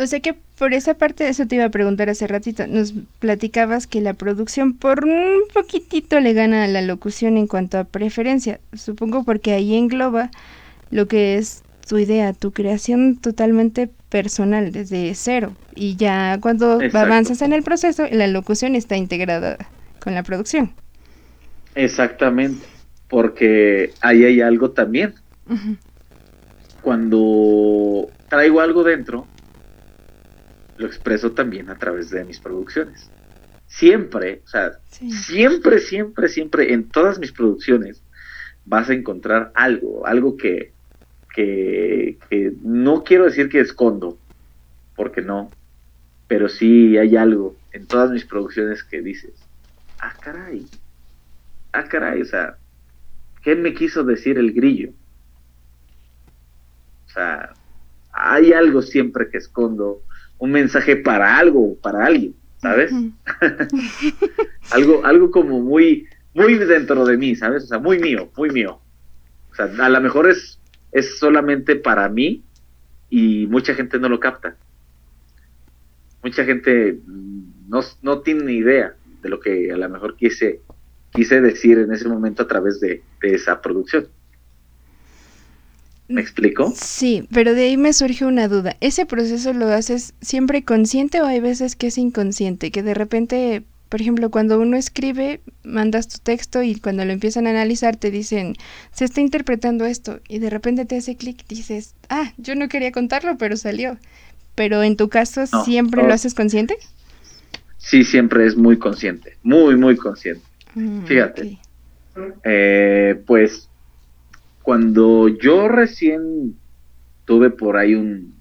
o 0.00 0.06
sea 0.06 0.20
que 0.20 0.34
por 0.58 0.72
esa 0.72 0.94
parte, 0.94 1.28
eso 1.28 1.46
te 1.46 1.56
iba 1.56 1.66
a 1.66 1.70
preguntar 1.70 2.08
hace 2.08 2.26
ratito, 2.26 2.66
nos 2.66 2.94
platicabas 3.18 3.86
que 3.86 4.00
la 4.00 4.14
producción 4.14 4.72
por 4.72 5.04
un 5.04 5.42
poquitito 5.52 6.20
le 6.20 6.32
gana 6.32 6.64
a 6.64 6.68
la 6.68 6.80
locución 6.82 7.36
en 7.36 7.46
cuanto 7.46 7.78
a 7.78 7.84
preferencia, 7.84 8.60
supongo 8.72 9.24
porque 9.24 9.52
ahí 9.52 9.76
engloba 9.76 10.30
lo 10.90 11.06
que 11.06 11.36
es 11.36 11.62
tu 11.86 11.98
idea, 11.98 12.32
tu 12.32 12.52
creación 12.52 13.16
totalmente 13.16 13.90
personal, 14.08 14.72
desde 14.72 15.14
cero. 15.14 15.52
Y 15.74 15.96
ya 15.96 16.38
cuando 16.40 16.78
avanzas 16.94 17.42
en 17.42 17.52
el 17.52 17.62
proceso, 17.62 18.06
la 18.10 18.26
locución 18.26 18.76
está 18.76 18.96
integrada 18.96 19.58
con 19.98 20.14
la 20.14 20.22
producción. 20.22 20.72
Exactamente, 21.74 22.64
porque 23.08 23.92
ahí 24.00 24.24
hay 24.24 24.40
algo 24.40 24.70
también. 24.70 25.14
Cuando 26.80 28.08
traigo 28.28 28.60
algo 28.60 28.84
dentro, 28.84 29.26
lo 30.80 30.86
expreso 30.86 31.32
también 31.32 31.68
a 31.68 31.78
través 31.78 32.10
de 32.10 32.24
mis 32.24 32.40
producciones. 32.40 33.10
Siempre, 33.66 34.42
o 34.44 34.48
sea, 34.48 34.72
siempre, 34.90 35.78
siempre, 35.78 36.28
siempre, 36.28 36.72
en 36.72 36.88
todas 36.90 37.18
mis 37.18 37.32
producciones 37.32 38.02
vas 38.64 38.88
a 38.88 38.94
encontrar 38.94 39.52
algo, 39.54 40.06
algo 40.06 40.36
que, 40.36 40.72
que, 41.34 42.16
no 42.62 43.04
quiero 43.04 43.26
decir 43.26 43.48
que 43.48 43.60
escondo, 43.60 44.18
porque 44.96 45.22
no, 45.22 45.50
pero 46.26 46.48
sí 46.48 46.96
hay 46.96 47.16
algo 47.16 47.56
en 47.72 47.86
todas 47.86 48.10
mis 48.10 48.24
producciones 48.24 48.82
que 48.82 49.02
dices, 49.02 49.32
ah, 50.00 50.14
caray, 50.20 50.66
ah, 51.72 51.84
caray, 51.84 52.22
o 52.22 52.24
sea, 52.24 52.56
¿qué 53.42 53.54
me 53.54 53.74
quiso 53.74 54.02
decir 54.02 54.38
el 54.38 54.52
grillo? 54.52 54.90
O 57.06 57.10
sea, 57.12 57.52
hay 58.12 58.52
algo 58.52 58.82
siempre 58.82 59.28
que 59.30 59.38
escondo, 59.38 60.02
un 60.40 60.52
mensaje 60.52 60.96
para 60.96 61.36
algo, 61.36 61.76
para 61.76 62.06
alguien, 62.06 62.34
¿sabes? 62.56 62.90
algo, 64.70 65.04
algo 65.04 65.30
como 65.30 65.60
muy, 65.60 66.06
muy 66.34 66.54
dentro 66.58 67.04
de 67.04 67.16
mí, 67.18 67.36
¿sabes? 67.36 67.64
O 67.64 67.66
sea, 67.66 67.78
muy 67.78 67.98
mío, 67.98 68.30
muy 68.36 68.50
mío. 68.50 68.80
O 69.52 69.54
sea, 69.54 69.66
a 69.66 69.88
lo 69.88 70.00
mejor 70.00 70.28
es, 70.28 70.58
es 70.92 71.18
solamente 71.18 71.76
para 71.76 72.08
mí 72.08 72.42
y 73.10 73.46
mucha 73.48 73.74
gente 73.74 73.98
no 73.98 74.08
lo 74.08 74.18
capta. 74.18 74.56
Mucha 76.22 76.44
gente 76.44 76.98
no, 77.68 77.80
no 78.02 78.20
tiene 78.20 78.44
ni 78.44 78.54
idea 78.54 78.94
de 79.22 79.28
lo 79.28 79.40
que 79.40 79.70
a 79.70 79.76
lo 79.76 79.88
mejor 79.90 80.16
quise, 80.16 80.60
quise 81.12 81.42
decir 81.42 81.78
en 81.78 81.92
ese 81.92 82.08
momento 82.08 82.44
a 82.44 82.48
través 82.48 82.80
de 82.80 83.02
esa 83.20 83.60
producción. 83.60 84.08
¿Me 86.10 86.20
explico? 86.20 86.72
Sí, 86.74 87.28
pero 87.32 87.54
de 87.54 87.66
ahí 87.66 87.76
me 87.76 87.92
surge 87.92 88.24
una 88.24 88.48
duda. 88.48 88.76
¿Ese 88.80 89.06
proceso 89.06 89.52
lo 89.52 89.68
haces 89.68 90.12
siempre 90.20 90.64
consciente 90.64 91.22
o 91.22 91.26
hay 91.26 91.38
veces 91.38 91.76
que 91.76 91.86
es 91.86 91.98
inconsciente? 91.98 92.72
Que 92.72 92.82
de 92.82 92.94
repente, 92.94 93.62
por 93.88 94.00
ejemplo, 94.00 94.28
cuando 94.28 94.58
uno 94.58 94.76
escribe, 94.76 95.40
mandas 95.62 96.08
tu 96.08 96.18
texto 96.18 96.64
y 96.64 96.74
cuando 96.74 97.04
lo 97.04 97.12
empiezan 97.12 97.46
a 97.46 97.50
analizar 97.50 97.96
te 97.96 98.10
dicen, 98.10 98.56
se 98.90 99.04
está 99.04 99.20
interpretando 99.20 99.84
esto 99.84 100.18
y 100.26 100.40
de 100.40 100.50
repente 100.50 100.84
te 100.84 100.96
hace 100.96 101.14
clic 101.14 101.46
dices, 101.46 101.94
ah, 102.08 102.32
yo 102.38 102.56
no 102.56 102.68
quería 102.68 102.90
contarlo, 102.90 103.38
pero 103.38 103.56
salió. 103.56 103.96
Pero 104.56 104.82
en 104.82 104.96
tu 104.96 105.08
caso, 105.08 105.46
¿siempre 105.46 106.02
lo 106.02 106.12
haces 106.12 106.34
consciente? 106.34 106.76
Sí, 107.78 108.02
siempre 108.02 108.46
es 108.46 108.56
muy 108.56 108.80
consciente, 108.80 109.36
muy, 109.44 109.76
muy 109.76 109.96
consciente. 109.96 110.42
Mm, 110.74 111.04
Fíjate. 111.04 111.58
Eh, 112.42 113.22
pues 113.26 113.69
cuando 114.70 115.26
yo 115.26 115.66
recién 115.66 116.54
tuve 117.24 117.50
por 117.50 117.76
ahí 117.76 117.96
un, 117.96 118.36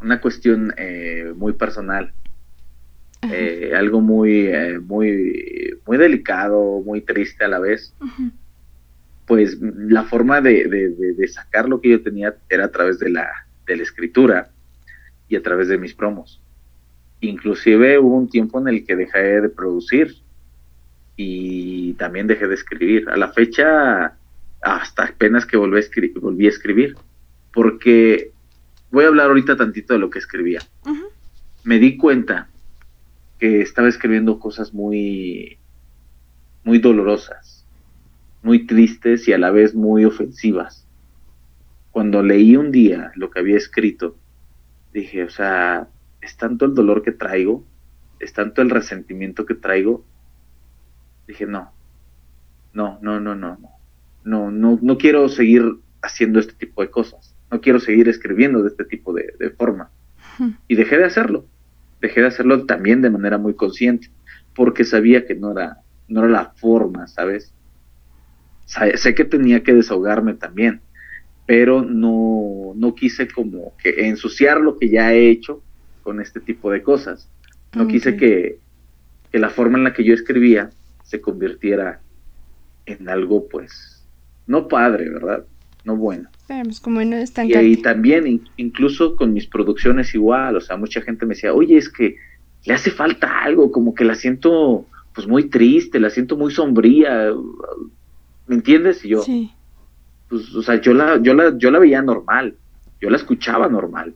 una 0.00 0.20
cuestión 0.20 0.72
eh, 0.76 1.32
muy 1.34 1.52
personal, 1.54 2.12
eh, 3.22 3.72
algo 3.76 4.00
muy, 4.00 4.46
eh, 4.46 4.78
muy, 4.78 5.76
muy 5.84 5.96
delicado, 5.96 6.80
muy 6.82 7.00
triste 7.00 7.44
a 7.44 7.48
la 7.48 7.58
vez. 7.58 7.92
Pues 9.26 9.58
la 9.60 10.04
forma 10.04 10.40
de, 10.40 10.68
de, 10.68 11.26
sacar 11.26 11.68
lo 11.68 11.80
que 11.80 11.88
yo 11.88 12.02
tenía 12.04 12.36
era 12.48 12.66
a 12.66 12.70
través 12.70 13.00
de 13.00 13.10
la, 13.10 13.28
de 13.66 13.78
la 13.78 13.82
escritura 13.82 14.50
y 15.28 15.34
a 15.34 15.42
través 15.42 15.66
de 15.66 15.78
mis 15.78 15.92
promos. 15.92 16.40
Inclusive 17.20 17.98
hubo 17.98 18.16
un 18.16 18.30
tiempo 18.30 18.60
en 18.60 18.68
el 18.68 18.86
que 18.86 18.94
dejé 18.94 19.40
de 19.40 19.48
producir 19.48 20.18
y 21.16 21.94
también 21.94 22.28
dejé 22.28 22.46
de 22.46 22.54
escribir. 22.54 23.08
A 23.08 23.16
la 23.16 23.32
fecha, 23.32 24.16
hasta 24.60 25.04
apenas 25.04 25.46
que 25.46 25.56
volví 25.56 25.76
a, 25.76 25.80
escribir, 25.80 26.18
volví 26.18 26.46
a 26.46 26.50
escribir, 26.50 26.96
porque 27.52 28.32
voy 28.90 29.04
a 29.04 29.08
hablar 29.08 29.28
ahorita 29.28 29.56
tantito 29.56 29.94
de 29.94 30.00
lo 30.00 30.10
que 30.10 30.18
escribía. 30.18 30.60
Me 31.64 31.78
di 31.78 31.96
cuenta 31.96 32.48
que 33.38 33.60
estaba 33.60 33.88
escribiendo 33.88 34.38
cosas 34.38 34.74
muy, 34.74 35.58
muy 36.64 36.78
dolorosas, 36.78 37.66
muy 38.42 38.66
tristes 38.66 39.28
y 39.28 39.32
a 39.32 39.38
la 39.38 39.50
vez 39.50 39.74
muy 39.74 40.04
ofensivas. 40.04 40.86
Cuando 41.90 42.22
leí 42.22 42.56
un 42.56 42.70
día 42.72 43.12
lo 43.14 43.30
que 43.30 43.40
había 43.40 43.56
escrito, 43.56 44.16
dije, 44.92 45.24
o 45.24 45.30
sea, 45.30 45.88
es 46.20 46.36
tanto 46.36 46.64
el 46.64 46.74
dolor 46.74 47.02
que 47.02 47.12
traigo, 47.12 47.64
es 48.20 48.32
tanto 48.32 48.62
el 48.62 48.70
resentimiento 48.70 49.46
que 49.46 49.54
traigo. 49.54 50.04
Dije, 51.26 51.46
no, 51.46 51.72
no, 52.72 52.98
no, 53.02 53.20
no, 53.20 53.34
no, 53.34 53.56
no, 53.56 53.77
no, 54.24 54.50
no, 54.50 54.78
no 54.80 54.98
quiero 54.98 55.28
seguir 55.28 55.64
haciendo 56.02 56.38
este 56.38 56.54
tipo 56.54 56.82
de 56.82 56.90
cosas, 56.90 57.34
no 57.50 57.60
quiero 57.60 57.80
seguir 57.80 58.08
escribiendo 58.08 58.62
de 58.62 58.68
este 58.68 58.84
tipo 58.84 59.12
de, 59.12 59.50
forma. 59.56 59.90
Y 60.68 60.76
dejé 60.76 60.98
de 60.98 61.04
hacerlo, 61.04 61.46
dejé 62.00 62.20
de 62.20 62.28
hacerlo 62.28 62.64
también 62.64 63.02
de 63.02 63.10
manera 63.10 63.38
muy 63.38 63.54
consciente, 63.54 64.10
porque 64.54 64.84
sabía 64.84 65.26
que 65.26 65.34
no 65.34 65.52
era, 65.52 65.78
no 66.06 66.20
era 66.20 66.28
la 66.28 66.52
forma, 66.56 67.06
¿sabes? 67.08 67.52
Sé 68.66 69.14
que 69.14 69.24
tenía 69.24 69.62
que 69.62 69.74
desahogarme 69.74 70.34
también, 70.34 70.82
pero 71.46 71.82
no, 71.82 72.74
no 72.76 72.94
quise 72.94 73.26
como 73.26 73.74
que 73.78 74.08
ensuciar 74.08 74.60
lo 74.60 74.78
que 74.78 74.90
ya 74.90 75.14
he 75.14 75.30
hecho 75.30 75.62
con 76.02 76.20
este 76.20 76.40
tipo 76.40 76.70
de 76.70 76.82
cosas. 76.82 77.30
No 77.74 77.86
quise 77.86 78.16
que, 78.16 78.58
la 79.32 79.50
forma 79.50 79.78
en 79.78 79.84
la 79.84 79.92
que 79.92 80.04
yo 80.04 80.14
escribía 80.14 80.70
se 81.02 81.20
convirtiera 81.20 82.00
en 82.86 83.08
algo, 83.08 83.48
pues, 83.48 83.97
no 84.48 84.66
padre, 84.66 85.08
¿verdad? 85.08 85.44
No 85.84 85.96
bueno. 85.96 86.28
Pues, 86.48 86.80
como 86.80 87.04
no 87.04 87.16
es 87.16 87.32
y, 87.44 87.56
y, 87.56 87.76
también, 87.76 88.42
incluso 88.56 89.14
con 89.14 89.34
mis 89.34 89.46
producciones 89.46 90.14
igual, 90.14 90.56
o 90.56 90.60
sea, 90.60 90.76
mucha 90.76 91.02
gente 91.02 91.26
me 91.26 91.34
decía, 91.34 91.52
oye, 91.52 91.76
es 91.76 91.90
que 91.90 92.16
le 92.64 92.74
hace 92.74 92.90
falta 92.90 93.42
algo, 93.42 93.70
como 93.70 93.94
que 93.94 94.04
la 94.04 94.14
siento, 94.14 94.86
pues, 95.14 95.28
muy 95.28 95.50
triste, 95.50 96.00
la 96.00 96.10
siento 96.10 96.36
muy 96.36 96.50
sombría, 96.50 97.30
¿me 98.46 98.54
entiendes? 98.54 99.04
Y 99.04 99.10
yo, 99.10 99.22
sí. 99.22 99.52
pues, 100.28 100.54
o 100.54 100.62
sea, 100.62 100.80
yo 100.80 100.94
la, 100.94 101.20
yo 101.22 101.34
la, 101.34 101.56
yo 101.58 101.70
la 101.70 101.78
veía 101.78 102.00
normal, 102.00 102.56
yo 103.00 103.10
la 103.10 103.18
escuchaba 103.18 103.68
normal, 103.68 104.14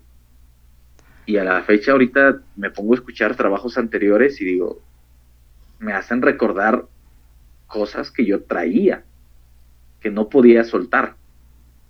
y 1.27 1.37
a 1.37 1.45
la 1.45 1.63
fecha 1.63 1.93
ahorita 1.93 2.41
me 2.57 2.71
pongo 2.71 2.95
a 2.95 2.97
escuchar 2.97 3.37
trabajos 3.37 3.77
anteriores 3.77 4.41
y 4.41 4.47
digo, 4.47 4.81
me 5.79 5.93
hacen 5.93 6.23
recordar 6.23 6.87
cosas 7.67 8.11
que 8.11 8.25
yo 8.25 8.43
traía, 8.43 9.05
que 10.03 10.11
no 10.11 10.29
podía 10.29 10.65
soltar. 10.65 11.15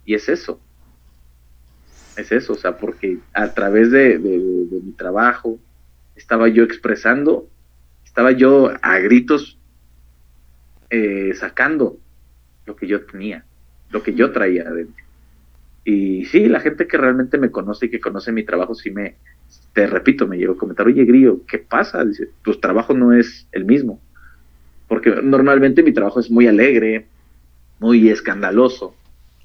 Y 0.05 0.14
es 0.14 0.29
eso. 0.29 0.61
Es 2.16 2.31
eso, 2.31 2.53
o 2.53 2.57
sea, 2.57 2.77
porque 2.77 3.18
a 3.33 3.55
través 3.55 3.90
de, 3.90 4.18
mi 4.18 4.92
trabajo 4.92 5.59
estaba 6.14 6.48
yo 6.48 6.62
expresando, 6.62 7.48
estaba 8.05 8.33
yo 8.33 8.70
a 8.83 8.98
gritos 8.98 9.59
eh, 10.90 11.33
sacando 11.35 11.96
lo 12.66 12.77
que 12.77 12.87
yo 12.87 13.07
tenía, 13.07 13.46
lo 13.90 14.03
que 14.03 14.12
yo 14.14 14.31
traía 14.31 14.68
adentro. 14.68 15.03
Y 15.85 16.27
sí, 16.27 16.48
la 16.48 16.61
gente 16.61 16.87
que 16.87 16.98
realmente 16.98 17.38
me 17.38 17.51
conoce 17.51 17.87
y 17.87 17.90
que 17.90 18.01
conoce 18.01 18.31
mi 18.31 18.44
trabajo, 18.44 18.75
sí 18.75 18.90
me, 18.90 19.16
te 19.72 19.87
repito, 19.87 20.29
me 20.29 20.37
llegó 20.37 20.53
a 20.53 20.59
comentar, 20.59 20.87
oye, 20.87 21.05
Grillo, 21.05 21.40
¿qué 21.46 21.59
pasa? 21.59 22.05
Dice, 22.05 22.29
tu 22.42 22.55
trabajo 22.61 22.92
no 22.92 23.12
es 23.12 23.48
el 23.53 23.64
mismo. 23.64 24.01
Porque 24.87 25.11
normalmente 25.22 25.83
mi 25.83 25.92
trabajo 25.92 26.20
es 26.20 26.31
muy 26.31 26.46
alegre, 26.46 27.07
muy 27.83 28.09
escandaloso. 28.09 28.95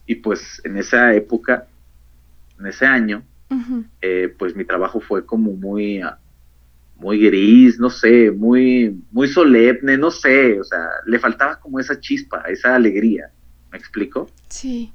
Y 0.05 0.15
pues 0.15 0.61
en 0.63 0.77
esa 0.77 1.13
época, 1.15 1.67
en 2.59 2.67
ese 2.67 2.85
año, 2.85 3.23
eh, 4.01 4.33
pues 4.37 4.55
mi 4.55 4.63
trabajo 4.63 5.01
fue 5.01 5.25
como 5.25 5.53
muy, 5.53 5.99
ah, 6.01 6.19
muy 6.97 7.19
gris, 7.19 7.79
no 7.79 7.89
sé, 7.89 8.31
muy, 8.31 8.95
muy 9.11 9.27
solemne, 9.27 9.97
no 9.97 10.11
sé, 10.11 10.59
o 10.59 10.63
sea, 10.63 10.85
le 11.07 11.17
faltaba 11.19 11.59
como 11.59 11.79
esa 11.79 11.99
chispa, 11.99 12.41
esa 12.47 12.75
alegría. 12.75 13.31
¿Me 13.71 13.77
explico? 13.79 14.29
Sí. 14.49 14.93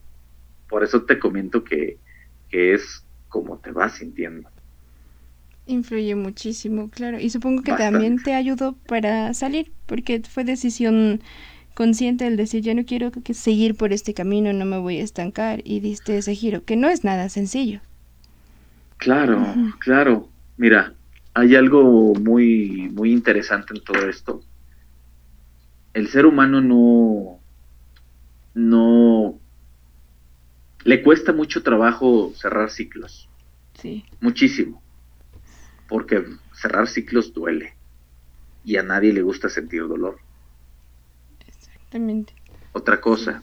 Por 0.68 0.84
eso 0.84 1.02
te 1.02 1.18
comento 1.18 1.64
que, 1.64 1.98
es 2.50 3.04
como 3.28 3.58
te 3.58 3.72
vas 3.72 3.94
sintiendo. 3.94 4.48
Influye 5.66 6.14
muchísimo, 6.14 6.90
claro. 6.90 7.18
Y 7.18 7.30
supongo 7.30 7.62
que 7.62 7.72
también 7.72 8.22
te 8.22 8.34
ayudó 8.34 8.74
para 8.86 9.34
salir, 9.34 9.72
porque 9.86 10.20
fue 10.20 10.44
decisión 10.44 11.22
consciente 11.74 12.26
el 12.26 12.36
decir, 12.36 12.62
yo 12.62 12.74
no 12.74 12.84
quiero 12.84 13.10
que 13.10 13.34
seguir 13.34 13.74
por 13.74 13.92
este 13.92 14.14
camino, 14.14 14.52
no 14.52 14.64
me 14.64 14.78
voy 14.78 14.98
a 14.98 15.02
estancar, 15.02 15.60
y 15.64 15.80
diste 15.80 16.16
ese 16.18 16.34
giro, 16.34 16.64
que 16.64 16.76
no 16.76 16.88
es 16.88 17.04
nada 17.04 17.28
sencillo. 17.28 17.80
Claro, 18.98 19.44
claro. 19.80 20.28
Mira, 20.56 20.94
hay 21.34 21.56
algo 21.56 22.14
muy, 22.14 22.88
muy 22.92 23.12
interesante 23.12 23.74
en 23.74 23.82
todo 23.82 24.08
esto. 24.08 24.42
El 25.92 26.08
ser 26.08 26.26
humano 26.26 26.60
no, 26.60 27.40
no 28.54 29.38
le 30.84 31.02
cuesta 31.02 31.32
mucho 31.32 31.62
trabajo 31.62 32.32
cerrar 32.34 32.70
ciclos. 32.70 33.28
Sí. 33.74 34.04
Muchísimo. 34.20 34.82
Porque 35.88 36.24
cerrar 36.54 36.88
ciclos 36.88 37.32
duele. 37.34 37.74
Y 38.64 38.76
a 38.76 38.82
nadie 38.82 39.12
le 39.12 39.22
gusta 39.22 39.48
sentir 39.48 39.86
dolor. 39.88 40.18
Exactamente. 41.92 42.32
Otra 42.72 43.02
cosa. 43.02 43.42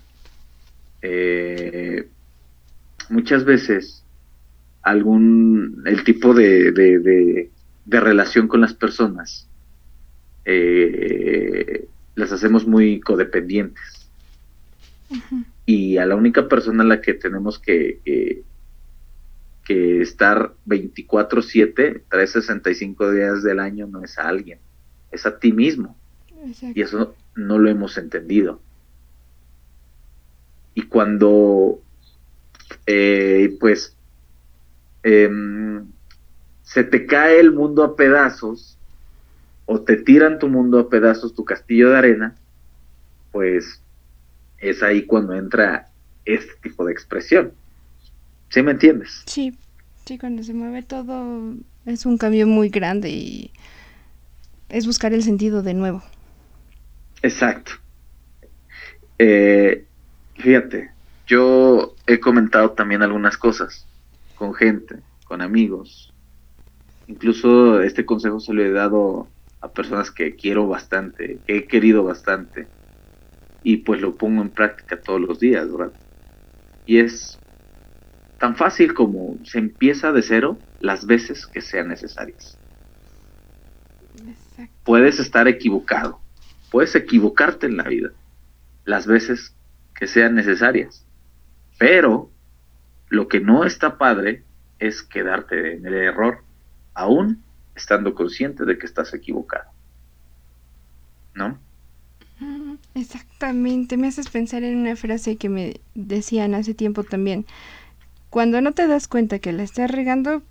Eh, 1.04 2.10
muchas 3.10 3.46
veces 3.46 4.04
algún 4.82 5.84
el 5.86 6.04
tipo 6.04 6.34
de, 6.34 6.72
de, 6.72 7.50
relación 7.86 8.48
con 8.48 8.62
las 8.62 8.74
personas 8.74 9.48
eh, 10.46 11.88
las 12.16 12.32
hacemos 12.32 12.66
muy 12.66 13.00
codependientes 13.00 14.10
y 15.66 15.98
a 15.98 16.06
la 16.08 16.16
única 16.16 16.48
persona 16.48 16.84
a 16.84 16.88
la 16.88 17.02
que 17.02 17.14
tenemos 17.14 17.60
que, 17.60 18.00
que, 19.64 20.02
estar 20.02 20.54
24/7, 20.66 22.02
365 22.10 23.12
días 23.12 23.44
del 23.44 23.60
año 23.60 23.86
no 23.86 24.04
es 24.04 24.18
a 24.18 24.28
alguien, 24.28 24.58
es 25.12 25.28
a 25.28 25.38
ti 25.38 25.52
mismo. 25.52 25.96
Y 26.74 26.82
eso 26.82 27.16
no 27.40 27.58
lo 27.58 27.70
hemos 27.70 27.98
entendido. 27.98 28.60
Y 30.74 30.84
cuando, 30.84 31.80
eh, 32.86 33.58
pues, 33.60 33.96
em, 35.04 35.86
se 36.64 36.84
te 36.84 37.06
cae 37.06 37.40
el 37.40 37.52
mundo 37.52 37.84
a 37.84 37.96
pedazos, 37.96 38.78
o 39.66 39.82
te 39.82 39.98
tiran 39.98 40.40
tu 40.40 40.48
mundo 40.48 40.80
a 40.80 40.90
pedazos, 40.90 41.36
tu 41.36 41.46
castillo 41.46 41.90
de 41.92 41.98
arena, 41.98 42.36
pues 43.32 43.82
es 44.58 44.82
ahí 44.84 45.06
cuando 45.06 45.34
entra 45.34 45.90
este 46.26 46.54
tipo 46.62 46.86
de 46.86 46.92
expresión. 46.92 47.54
¿Sí 48.50 48.62
me 48.62 48.72
entiendes? 48.72 49.24
Sí, 49.28 49.56
sí, 50.06 50.18
cuando 50.18 50.44
se 50.44 50.54
mueve 50.54 50.82
todo 50.82 51.54
es 51.86 52.06
un 52.06 52.18
cambio 52.18 52.48
muy 52.48 52.70
grande 52.70 53.10
y 53.10 53.52
es 54.70 54.86
buscar 54.86 55.14
el 55.14 55.24
sentido 55.24 55.62
de 55.62 55.74
nuevo. 55.74 56.04
Exacto. 57.22 57.74
Eh, 59.18 59.86
fíjate, 60.36 60.92
yo 61.28 61.96
he 62.08 62.20
comentado 62.20 62.72
también 62.72 63.02
algunas 63.02 63.38
cosas 63.38 63.86
con 64.36 64.54
gente, 64.54 65.00
con 65.26 65.42
amigos. 65.42 66.14
Incluso 67.08 67.82
este 67.82 68.06
consejo 68.06 68.40
se 68.40 68.54
lo 68.54 68.64
he 68.64 68.72
dado 68.72 69.28
a 69.62 69.72
personas 69.72 70.12
que 70.12 70.36
quiero 70.36 70.68
bastante, 70.68 71.40
que 71.46 71.58
he 71.58 71.68
querido 71.68 72.04
bastante 72.04 72.68
y 73.64 73.78
pues 73.78 74.02
lo 74.02 74.16
pongo 74.16 74.42
en 74.42 74.50
práctica 74.50 75.00
todos 75.02 75.20
los 75.20 75.40
días, 75.40 75.70
¿verdad? 75.72 75.94
Y 76.86 77.00
es 77.00 77.38
tan 78.40 78.56
fácil 78.56 78.94
como 78.94 79.38
se 79.44 79.60
empieza 79.60 80.12
de 80.12 80.22
cero 80.22 80.58
las 80.80 81.06
veces 81.06 81.46
que 81.46 81.62
sean 81.62 81.90
necesarias. 81.90 82.58
Puedes 84.84 85.20
estar 85.20 85.48
equivocado, 85.48 86.19
puedes 86.72 86.96
equivocarte 86.96 87.68
en 87.68 87.78
la 87.78 87.84
vida 87.84 88.12
las 88.86 89.06
veces 89.06 89.56
que 89.96 90.08
sean 90.08 90.36
necesarias, 90.36 91.06
pero 91.78 92.32
lo 93.10 93.28
que 93.28 93.40
no 93.40 93.66
está 93.66 93.98
padre 93.98 94.44
es 94.80 95.04
quedarte 95.04 95.74
en 95.74 95.86
el 95.86 95.94
error, 95.94 96.44
aún 96.94 97.44
estando 97.76 98.16
consciente 98.16 98.66
de 98.66 98.78
que 98.78 98.86
estás 98.86 99.14
equivocado. 99.14 99.70
¿No? 101.34 101.60
Mm, 102.40 102.76
exactamente, 102.96 103.98
me 103.98 104.08
haces 104.08 104.30
pensar 104.30 104.64
en 104.64 104.78
una 104.78 104.96
frase 104.96 105.38
que 105.38 105.50
me 105.50 105.82
decían 105.96 106.56
hace 106.56 106.74
tiempo 106.74 107.04
también. 107.04 107.46
Cuando 108.30 108.62
no 108.62 108.72
te 108.74 108.88
das 108.88 109.08
cuenta 109.08 109.40
que 109.40 109.52
la 109.52 109.64
estás 109.64 109.92
regando, 109.92 110.44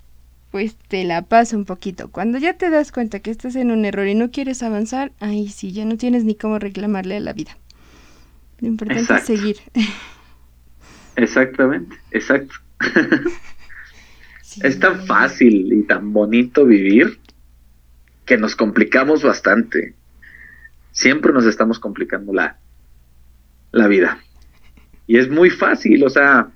pues 0.51 0.76
te 0.76 1.05
la 1.05 1.22
pasa 1.22 1.57
un 1.57 1.64
poquito. 1.64 2.11
Cuando 2.11 2.38
ya 2.38 2.55
te 2.55 2.70
das 2.70 2.92
cuenta 2.92 3.20
que 3.20 3.30
estás 3.30 3.57
en 3.57 3.70
un 3.70 3.84
error 3.84 4.07
y 4.07 4.14
no 4.14 4.30
quieres 4.30 4.62
avanzar, 4.62 5.12
ahí 5.20 5.49
sí, 5.49 5.72
ya 5.72 5.84
no 5.84 5.96
tienes 5.96 6.24
ni 6.24 6.34
cómo 6.34 6.59
reclamarle 6.59 7.16
a 7.16 7.20
la 7.20 7.32
vida. 7.32 7.57
Lo 8.61 8.68
importante 8.68 9.14
es 9.14 9.24
seguir. 9.24 9.59
Exactamente, 11.16 11.96
exacto. 12.12 12.55
Es 14.62 14.80
tan 14.80 15.07
fácil 15.07 15.72
y 15.72 15.82
tan 15.84 16.12
bonito 16.12 16.64
vivir 16.64 17.18
que 18.24 18.36
nos 18.36 18.57
complicamos 18.57 19.22
bastante. 19.22 19.94
Siempre 20.90 21.32
nos 21.32 21.46
estamos 21.46 21.78
complicando 21.78 22.32
la, 22.32 22.59
la 23.70 23.86
vida. 23.86 24.18
Y 25.07 25.18
es 25.18 25.30
muy 25.30 25.51
fácil, 25.51 26.03
o 26.03 26.11
sea, 26.11 26.51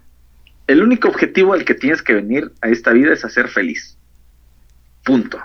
el 0.67 0.83
único 0.83 1.09
objetivo 1.09 1.53
al 1.53 1.65
que 1.65 1.75
tienes 1.75 2.03
que 2.03 2.15
venir 2.15 2.53
a 2.61 2.69
esta 2.69 2.93
vida 2.93 3.13
es 3.13 3.25
hacer 3.25 3.49
feliz. 3.49 3.97
Punto. 5.05 5.39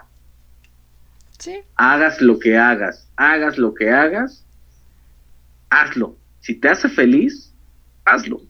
Sí. 1.40 1.60
Hagas 1.76 2.22
lo 2.22 2.40
que 2.40 2.58
hagas, 2.58 3.08
hagas 3.16 3.58
lo 3.58 3.74
que 3.74 3.92
hagas, 3.92 4.44
hazlo. 5.70 6.18
Si 6.40 6.56
te 6.56 6.70
hace 6.70 6.90
feliz, 6.90 7.54
hazlo. 8.06 8.42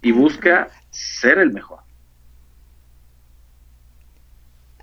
Y 0.00 0.12
busca 0.12 0.68
ser 0.90 1.38
el 1.38 1.52
mejor. 1.52 1.80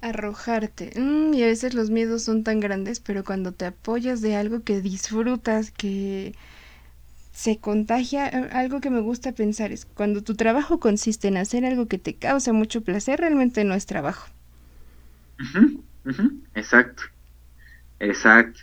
Arrojarte. 0.02 0.92
Mm, 0.96 1.34
y 1.34 1.44
a 1.44 1.48
veces 1.48 1.74
los 1.74 1.90
miedos 1.90 2.24
son 2.24 2.44
tan 2.44 2.60
grandes, 2.62 3.00
pero 3.02 3.26
cuando 3.26 3.52
te 3.52 3.66
apoyas 3.66 4.22
de 4.22 4.36
algo 4.36 4.64
que 4.64 4.80
disfrutas, 4.80 5.72
que 5.72 6.36
se 7.40 7.58
contagia, 7.58 8.28
algo 8.52 8.82
que 8.82 8.90
me 8.90 9.00
gusta 9.00 9.32
pensar 9.32 9.72
es 9.72 9.86
cuando 9.86 10.22
tu 10.22 10.36
trabajo 10.36 10.82
consiste 10.82 11.30
en 11.30 11.38
hacer 11.38 11.64
algo 11.64 11.88
que 11.88 11.98
te 11.98 12.16
causa 12.16 12.52
mucho 12.52 12.82
placer, 12.82 13.22
realmente 13.22 13.64
no 13.64 13.76
es 13.76 13.86
trabajo. 13.86 14.28
Exacto. 16.54 17.04
Exacto. 18.02 18.60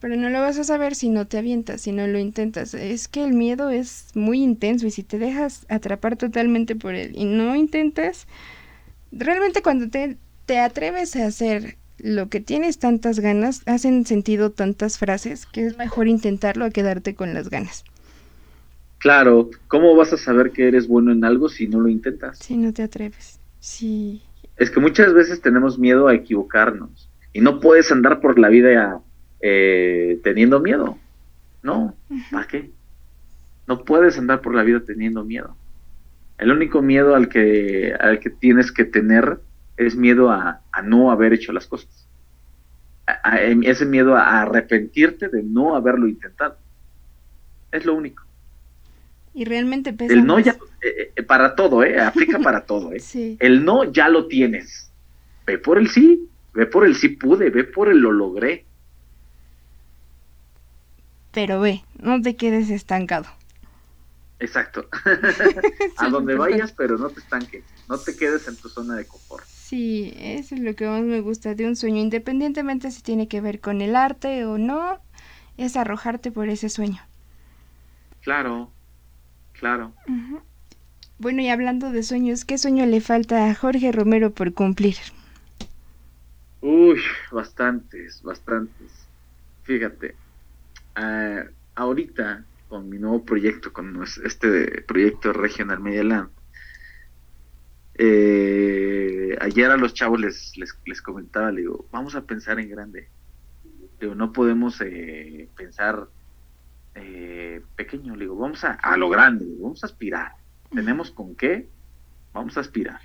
Pero 0.00 0.16
no 0.16 0.30
lo 0.30 0.40
vas 0.40 0.58
a 0.58 0.64
saber 0.64 0.94
si 0.94 1.10
no 1.10 1.26
te 1.26 1.36
avientas, 1.36 1.82
si 1.82 1.92
no 1.92 2.06
lo 2.06 2.18
intentas. 2.18 2.72
Es 2.72 3.06
que 3.06 3.22
el 3.22 3.34
miedo 3.34 3.68
es 3.68 4.12
muy 4.14 4.42
intenso 4.42 4.86
y 4.86 4.90
si 4.90 5.02
te 5.02 5.18
dejas 5.18 5.66
atrapar 5.68 6.16
totalmente 6.16 6.74
por 6.74 6.94
él 6.94 7.12
y 7.14 7.26
no 7.26 7.54
intentas, 7.54 8.26
realmente 9.12 9.60
cuando 9.60 9.90
te, 9.90 10.16
te 10.46 10.58
atreves 10.58 11.16
a 11.16 11.26
hacer 11.26 11.76
lo 11.98 12.28
que 12.28 12.40
tienes 12.40 12.78
tantas 12.78 13.20
ganas, 13.20 13.62
hacen 13.66 14.06
sentido 14.06 14.50
tantas 14.50 14.98
frases 14.98 15.46
que 15.46 15.66
es 15.66 15.76
mejor 15.76 16.08
intentarlo 16.08 16.64
a 16.64 16.70
quedarte 16.70 17.14
con 17.14 17.34
las 17.34 17.50
ganas. 17.50 17.84
Claro, 18.98 19.50
¿cómo 19.68 19.94
vas 19.94 20.12
a 20.12 20.16
saber 20.16 20.50
que 20.50 20.66
eres 20.66 20.88
bueno 20.88 21.12
en 21.12 21.24
algo 21.24 21.48
si 21.48 21.68
no 21.68 21.80
lo 21.80 21.88
intentas? 21.88 22.38
Si 22.38 22.56
no 22.56 22.72
te 22.72 22.82
atreves, 22.82 23.38
sí. 23.60 24.22
Es 24.56 24.70
que 24.70 24.80
muchas 24.80 25.12
veces 25.14 25.40
tenemos 25.40 25.78
miedo 25.78 26.08
a 26.08 26.14
equivocarnos 26.14 27.08
y 27.32 27.40
no 27.40 27.60
puedes 27.60 27.92
andar 27.92 28.20
por 28.20 28.38
la 28.38 28.48
vida 28.48 29.00
eh, 29.40 30.18
teniendo 30.24 30.58
miedo. 30.58 30.98
No, 31.62 31.94
¿para 32.32 32.46
qué? 32.46 32.70
No 33.66 33.84
puedes 33.84 34.18
andar 34.18 34.40
por 34.40 34.54
la 34.54 34.62
vida 34.62 34.80
teniendo 34.84 35.24
miedo. 35.24 35.56
El 36.38 36.50
único 36.52 36.82
miedo 36.82 37.14
al 37.14 37.28
que, 37.28 37.94
al 37.98 38.20
que 38.20 38.30
tienes 38.30 38.72
que 38.72 38.84
tener 38.84 39.40
es 39.78 39.94
miedo 39.94 40.30
a, 40.30 40.60
no 40.84 41.10
haber 41.10 41.32
hecho 41.32 41.52
las 41.52 41.66
cosas. 41.66 41.88
ese 43.62 43.86
miedo 43.86 44.16
a 44.16 44.42
arrepentirte 44.42 45.28
de 45.28 45.42
no 45.42 45.74
haberlo 45.76 46.08
intentado. 46.08 46.58
Es 47.70 47.86
lo 47.86 47.94
único. 47.94 48.24
Y 49.34 49.44
realmente 49.44 49.92
pesa 49.92 50.12
El 50.12 50.26
no 50.26 50.40
ya, 50.40 50.56
eh, 50.82 51.12
eh, 51.14 51.22
para 51.22 51.54
todo, 51.54 51.84
¿eh? 51.84 52.00
Aplica 52.00 52.38
para 52.42 52.62
todo, 52.62 52.92
¿eh? 52.92 53.36
El 53.38 53.64
no 53.64 53.84
ya 53.84 54.08
lo 54.08 54.26
tienes. 54.26 54.90
Ve 55.46 55.58
por 55.58 55.78
el 55.78 55.88
sí, 55.88 56.28
ve 56.52 56.66
por 56.66 56.84
el 56.84 56.96
sí 56.96 57.10
pude, 57.10 57.50
ve 57.50 57.64
por 57.64 57.88
el 57.88 57.98
lo 57.98 58.10
logré. 58.10 58.64
Pero 61.32 61.60
ve, 61.60 61.84
no 62.00 62.20
te 62.20 62.34
quedes 62.34 62.68
estancado. 62.68 63.28
Exacto. 64.40 64.88
a 65.98 66.08
donde 66.08 66.34
vayas, 66.34 66.72
pero 66.72 66.98
no 66.98 67.10
te 67.10 67.20
estanques. 67.20 67.62
No 67.88 67.96
te 67.96 68.16
quedes 68.16 68.48
en 68.48 68.56
tu 68.56 68.68
zona 68.68 68.96
de 68.96 69.06
confort. 69.06 69.46
Sí, 69.68 70.14
eso 70.16 70.54
es 70.54 70.62
lo 70.62 70.74
que 70.74 70.86
más 70.86 71.02
me 71.02 71.20
gusta 71.20 71.54
de 71.54 71.66
un 71.66 71.76
sueño, 71.76 72.00
independientemente 72.00 72.90
si 72.90 73.02
tiene 73.02 73.28
que 73.28 73.42
ver 73.42 73.60
con 73.60 73.82
el 73.82 73.96
arte 73.96 74.46
o 74.46 74.56
no, 74.56 74.98
es 75.58 75.76
arrojarte 75.76 76.32
por 76.32 76.48
ese 76.48 76.70
sueño. 76.70 77.02
Claro, 78.22 78.72
claro. 79.52 79.92
Bueno, 81.18 81.42
y 81.42 81.50
hablando 81.50 81.92
de 81.92 82.02
sueños, 82.02 82.46
¿qué 82.46 82.56
sueño 82.56 82.86
le 82.86 83.02
falta 83.02 83.50
a 83.50 83.54
Jorge 83.54 83.92
Romero 83.92 84.32
por 84.32 84.54
cumplir? 84.54 84.96
Uy, 86.62 87.02
bastantes, 87.30 88.22
bastantes. 88.22 89.10
Fíjate, 89.64 90.16
ah, 90.94 91.44
ahorita 91.74 92.46
con 92.68 92.88
mi 92.88 92.98
nuevo 92.98 93.22
proyecto, 93.22 93.70
con 93.74 94.02
este 94.24 94.80
proyecto 94.80 95.34
Regional 95.34 95.80
Media 95.80 96.04
Land, 96.04 96.37
eh, 97.98 99.36
ayer 99.40 99.70
a 99.70 99.76
los 99.76 99.92
chavos 99.92 100.20
les, 100.20 100.56
les, 100.56 101.02
comentaba, 101.02 101.50
le 101.50 101.62
digo, 101.62 101.86
vamos 101.90 102.14
a 102.14 102.22
pensar 102.22 102.58
en 102.60 102.70
grande. 102.70 103.08
Digo, 104.00 104.14
no 104.14 104.32
podemos 104.32 104.80
eh, 104.80 105.48
pensar 105.56 106.06
eh, 106.94 107.60
pequeño, 107.76 108.14
le 108.14 108.24
digo, 108.24 108.36
vamos 108.36 108.64
a, 108.64 108.72
a 108.72 108.96
lo 108.96 109.10
grande, 109.10 109.46
vamos 109.60 109.82
a 109.82 109.86
aspirar. 109.86 110.32
¿Tenemos 110.72 111.10
con 111.10 111.34
qué? 111.34 111.68
Vamos 112.32 112.56
a 112.56 112.60
aspirar. 112.60 113.00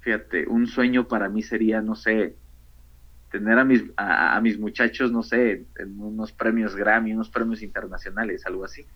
Fíjate, 0.00 0.46
un 0.48 0.66
sueño 0.66 1.06
para 1.06 1.28
mí 1.28 1.42
sería, 1.42 1.82
no 1.82 1.94
sé, 1.94 2.34
tener 3.30 3.58
a 3.58 3.64
mis, 3.64 3.84
a, 3.96 4.40
mis 4.40 4.58
muchachos, 4.58 5.12
no 5.12 5.22
sé, 5.22 5.66
en 5.78 6.00
unos 6.00 6.32
premios 6.32 6.74
Grammy, 6.74 7.12
unos 7.12 7.28
premios 7.28 7.62
internacionales, 7.62 8.46
algo 8.46 8.64
así. 8.64 8.86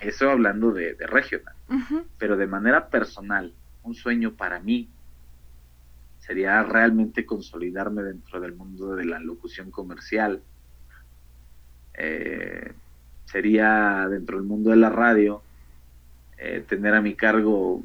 Eso 0.00 0.30
hablando 0.30 0.72
de, 0.72 0.94
regional. 1.06 1.54
Pero 2.18 2.36
de 2.36 2.46
manera 2.46 2.88
personal, 2.88 3.52
un 3.86 3.94
sueño 3.94 4.34
para 4.34 4.60
mí 4.60 4.88
sería 6.18 6.62
realmente 6.64 7.24
consolidarme 7.24 8.02
dentro 8.02 8.40
del 8.40 8.54
mundo 8.54 8.96
de 8.96 9.04
la 9.04 9.20
locución 9.20 9.70
comercial. 9.70 10.42
Eh, 11.94 12.72
sería 13.24 14.06
dentro 14.10 14.36
del 14.36 14.46
mundo 14.46 14.70
de 14.70 14.76
la 14.76 14.90
radio 14.90 15.42
eh, 16.36 16.64
tener 16.68 16.94
a 16.94 17.00
mi 17.00 17.14
cargo 17.14 17.82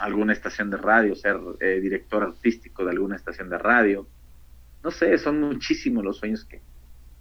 alguna 0.00 0.32
estación 0.32 0.70
de 0.70 0.76
radio, 0.76 1.14
ser 1.14 1.38
eh, 1.60 1.80
director 1.80 2.24
artístico 2.24 2.84
de 2.84 2.90
alguna 2.90 3.16
estación 3.16 3.48
de 3.48 3.58
radio. 3.58 4.08
No 4.82 4.90
sé, 4.90 5.16
son 5.18 5.40
muchísimos 5.40 6.04
los 6.04 6.16
sueños 6.18 6.44
que, 6.44 6.60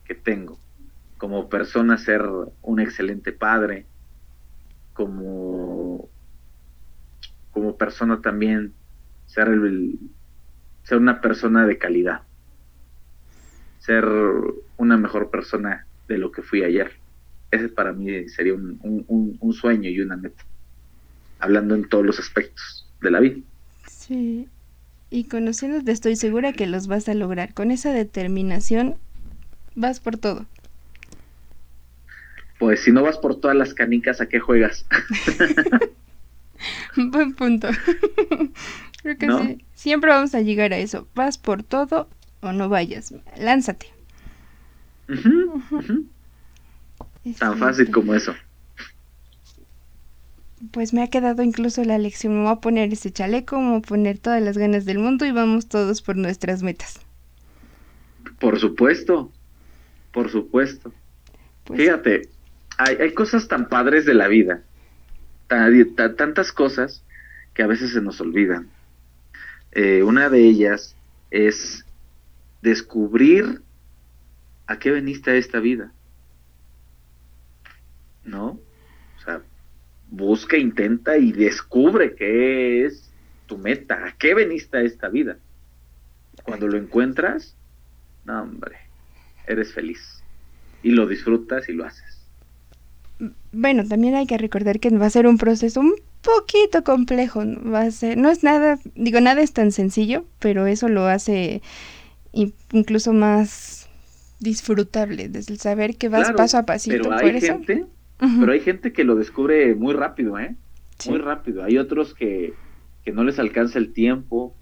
que 0.05 0.15
tengo. 0.15 0.57
Como 1.19 1.49
persona 1.49 1.97
ser 1.97 2.27
un 2.63 2.79
excelente 2.79 3.31
padre, 3.31 3.85
como 4.93 6.09
como 7.53 7.77
persona 7.77 8.19
también 8.21 8.73
ser, 9.27 9.47
ser 10.83 10.97
una 10.97 11.21
persona 11.21 11.65
de 11.65 11.77
calidad, 11.77 12.21
ser 13.79 14.05
una 14.77 14.97
mejor 14.97 15.29
persona 15.29 15.85
de 16.07 16.17
lo 16.17 16.31
que 16.31 16.41
fui 16.41 16.63
ayer. 16.63 16.91
Ese 17.51 17.69
para 17.69 17.93
mí 17.93 18.27
sería 18.29 18.55
un, 18.55 19.53
sueño 19.53 19.89
y 19.89 20.01
una 20.01 20.17
meta, 20.17 20.43
hablando 21.39 21.75
en 21.75 21.87
todos 21.87 22.05
los 22.05 22.19
aspectos 22.19 22.89
de 23.01 23.11
la 23.11 23.19
vida. 23.19 23.37
Sí, 23.87 24.49
y 25.11 25.25
conociéndote 25.25 25.91
estoy 25.91 26.15
segura 26.15 26.53
que 26.53 26.65
los 26.65 26.87
vas 26.87 27.07
a 27.07 27.13
lograr. 27.13 27.53
Con 27.53 27.69
esa 27.69 27.93
determinación 27.93 28.95
vas 29.75 29.99
por 29.99 30.17
todo. 30.17 30.47
Pues 32.57 32.81
si 32.81 32.91
no 32.91 33.03
vas 33.03 33.17
por 33.17 33.39
todas 33.39 33.55
las 33.55 33.73
canicas, 33.73 34.21
¿a 34.21 34.27
qué 34.27 34.39
juegas? 34.39 34.87
Buen 37.11 37.33
punto. 37.33 37.69
Creo 39.01 39.17
que 39.17 39.27
sí. 39.27 39.65
Siempre 39.73 40.11
vamos 40.11 40.33
a 40.35 40.41
llegar 40.41 40.73
a 40.73 40.77
eso. 40.77 41.07
Vas 41.15 41.37
por 41.37 41.63
todo 41.63 42.09
o 42.41 42.51
no 42.51 42.69
vayas. 42.69 43.13
Lánzate. 43.37 43.87
Tan 47.37 47.57
fácil 47.57 47.91
como 47.91 48.13
eso. 48.13 48.33
Pues 50.71 50.93
me 50.93 51.03
ha 51.03 51.09
quedado 51.09 51.43
incluso 51.43 51.83
la 51.83 51.97
lección. 51.97 52.35
Me 52.35 52.43
voy 52.43 52.53
a 52.53 52.61
poner 52.61 52.93
ese 52.93 53.11
chaleco, 53.11 53.59
me 53.59 53.71
voy 53.71 53.79
a 53.79 53.81
poner 53.81 54.19
todas 54.19 54.41
las 54.41 54.57
ganas 54.57 54.85
del 54.85 54.99
mundo 54.99 55.25
y 55.25 55.31
vamos 55.31 55.67
todos 55.67 56.01
por 56.01 56.15
nuestras 56.15 56.63
metas. 56.63 57.01
Por 58.39 58.59
supuesto, 58.59 59.31
por 60.13 60.29
supuesto. 60.29 60.93
Pues 61.65 61.81
Fíjate, 61.81 62.29
hay, 62.77 62.95
hay 62.95 63.13
cosas 63.13 63.47
tan 63.47 63.67
padres 63.67 64.05
de 64.05 64.13
la 64.13 64.27
vida 64.27 64.63
tantas 66.17 66.51
cosas 66.51 67.03
que 67.53 67.63
a 67.63 67.67
veces 67.67 67.93
se 67.93 68.01
nos 68.01 68.19
olvidan. 68.21 68.69
Eh, 69.71 70.03
una 70.03 70.29
de 70.29 70.39
ellas 70.39 70.95
es 71.31 71.85
descubrir 72.61 73.61
a 74.67 74.79
qué 74.79 74.91
veniste 74.91 75.31
a 75.31 75.35
esta 75.35 75.59
vida. 75.59 75.91
¿No? 78.23 78.59
O 79.17 79.21
sea, 79.23 79.41
busca, 80.09 80.57
intenta 80.57 81.17
y 81.17 81.31
descubre 81.31 82.15
qué 82.15 82.85
es 82.85 83.11
tu 83.47 83.57
meta, 83.57 84.05
a 84.05 84.17
qué 84.17 84.33
veniste 84.33 84.77
a 84.77 84.81
esta 84.81 85.09
vida. 85.09 85.37
Cuando 86.43 86.67
lo 86.67 86.77
encuentras, 86.77 87.55
no, 88.25 88.41
hombre, 88.41 88.77
eres 89.47 89.73
feliz. 89.73 90.23
Y 90.81 90.91
lo 90.91 91.07
disfrutas 91.07 91.67
y 91.69 91.73
lo 91.73 91.85
haces. 91.85 92.12
Bueno, 93.51 93.85
también 93.87 94.15
hay 94.15 94.25
que 94.25 94.37
recordar 94.37 94.79
que 94.79 94.89
va 94.89 95.05
a 95.05 95.09
ser 95.09 95.27
un 95.27 95.37
proceso 95.37 95.79
un 95.79 95.93
poquito 96.21 96.83
complejo, 96.83 97.43
va 97.71 97.81
a 97.81 97.91
ser, 97.91 98.17
no 98.17 98.29
es 98.29 98.43
nada, 98.43 98.79
digo, 98.95 99.19
nada 99.21 99.41
es 99.41 99.53
tan 99.53 99.71
sencillo, 99.71 100.25
pero 100.39 100.65
eso 100.67 100.87
lo 100.87 101.05
hace 101.05 101.61
incluso 102.71 103.13
más 103.13 103.89
disfrutable, 104.39 105.29
desde 105.29 105.53
el 105.53 105.59
saber 105.59 105.97
que 105.97 106.09
vas 106.09 106.31
paso 106.31 106.57
a 106.57 106.65
pasito. 106.65 106.97
Pero 106.97 107.13
hay 107.13 107.39
gente, 107.39 107.85
pero 108.17 108.51
hay 108.51 108.59
gente 108.59 108.93
que 108.93 109.03
lo 109.03 109.15
descubre 109.15 109.75
muy 109.75 109.93
rápido, 109.93 110.39
¿eh? 110.39 110.55
Muy 111.07 111.19
rápido. 111.19 111.63
Hay 111.63 111.77
otros 111.77 112.13
que, 112.13 112.53
que 113.03 113.11
no 113.11 113.23
les 113.23 113.39
alcanza 113.39 113.79
el 113.79 113.93
tiempo, 113.93 114.55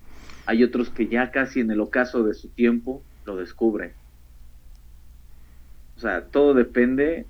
hay 0.46 0.64
otros 0.64 0.90
que 0.90 1.08
ya 1.08 1.32
casi 1.32 1.60
en 1.60 1.72
el 1.72 1.80
ocaso 1.80 2.24
de 2.24 2.34
su 2.34 2.50
tiempo 2.50 3.04
lo 3.26 3.38
descubren. 3.38 3.94
O 5.96 6.00
sea, 6.00 6.26
todo 6.26 6.54
depende, 6.54 7.26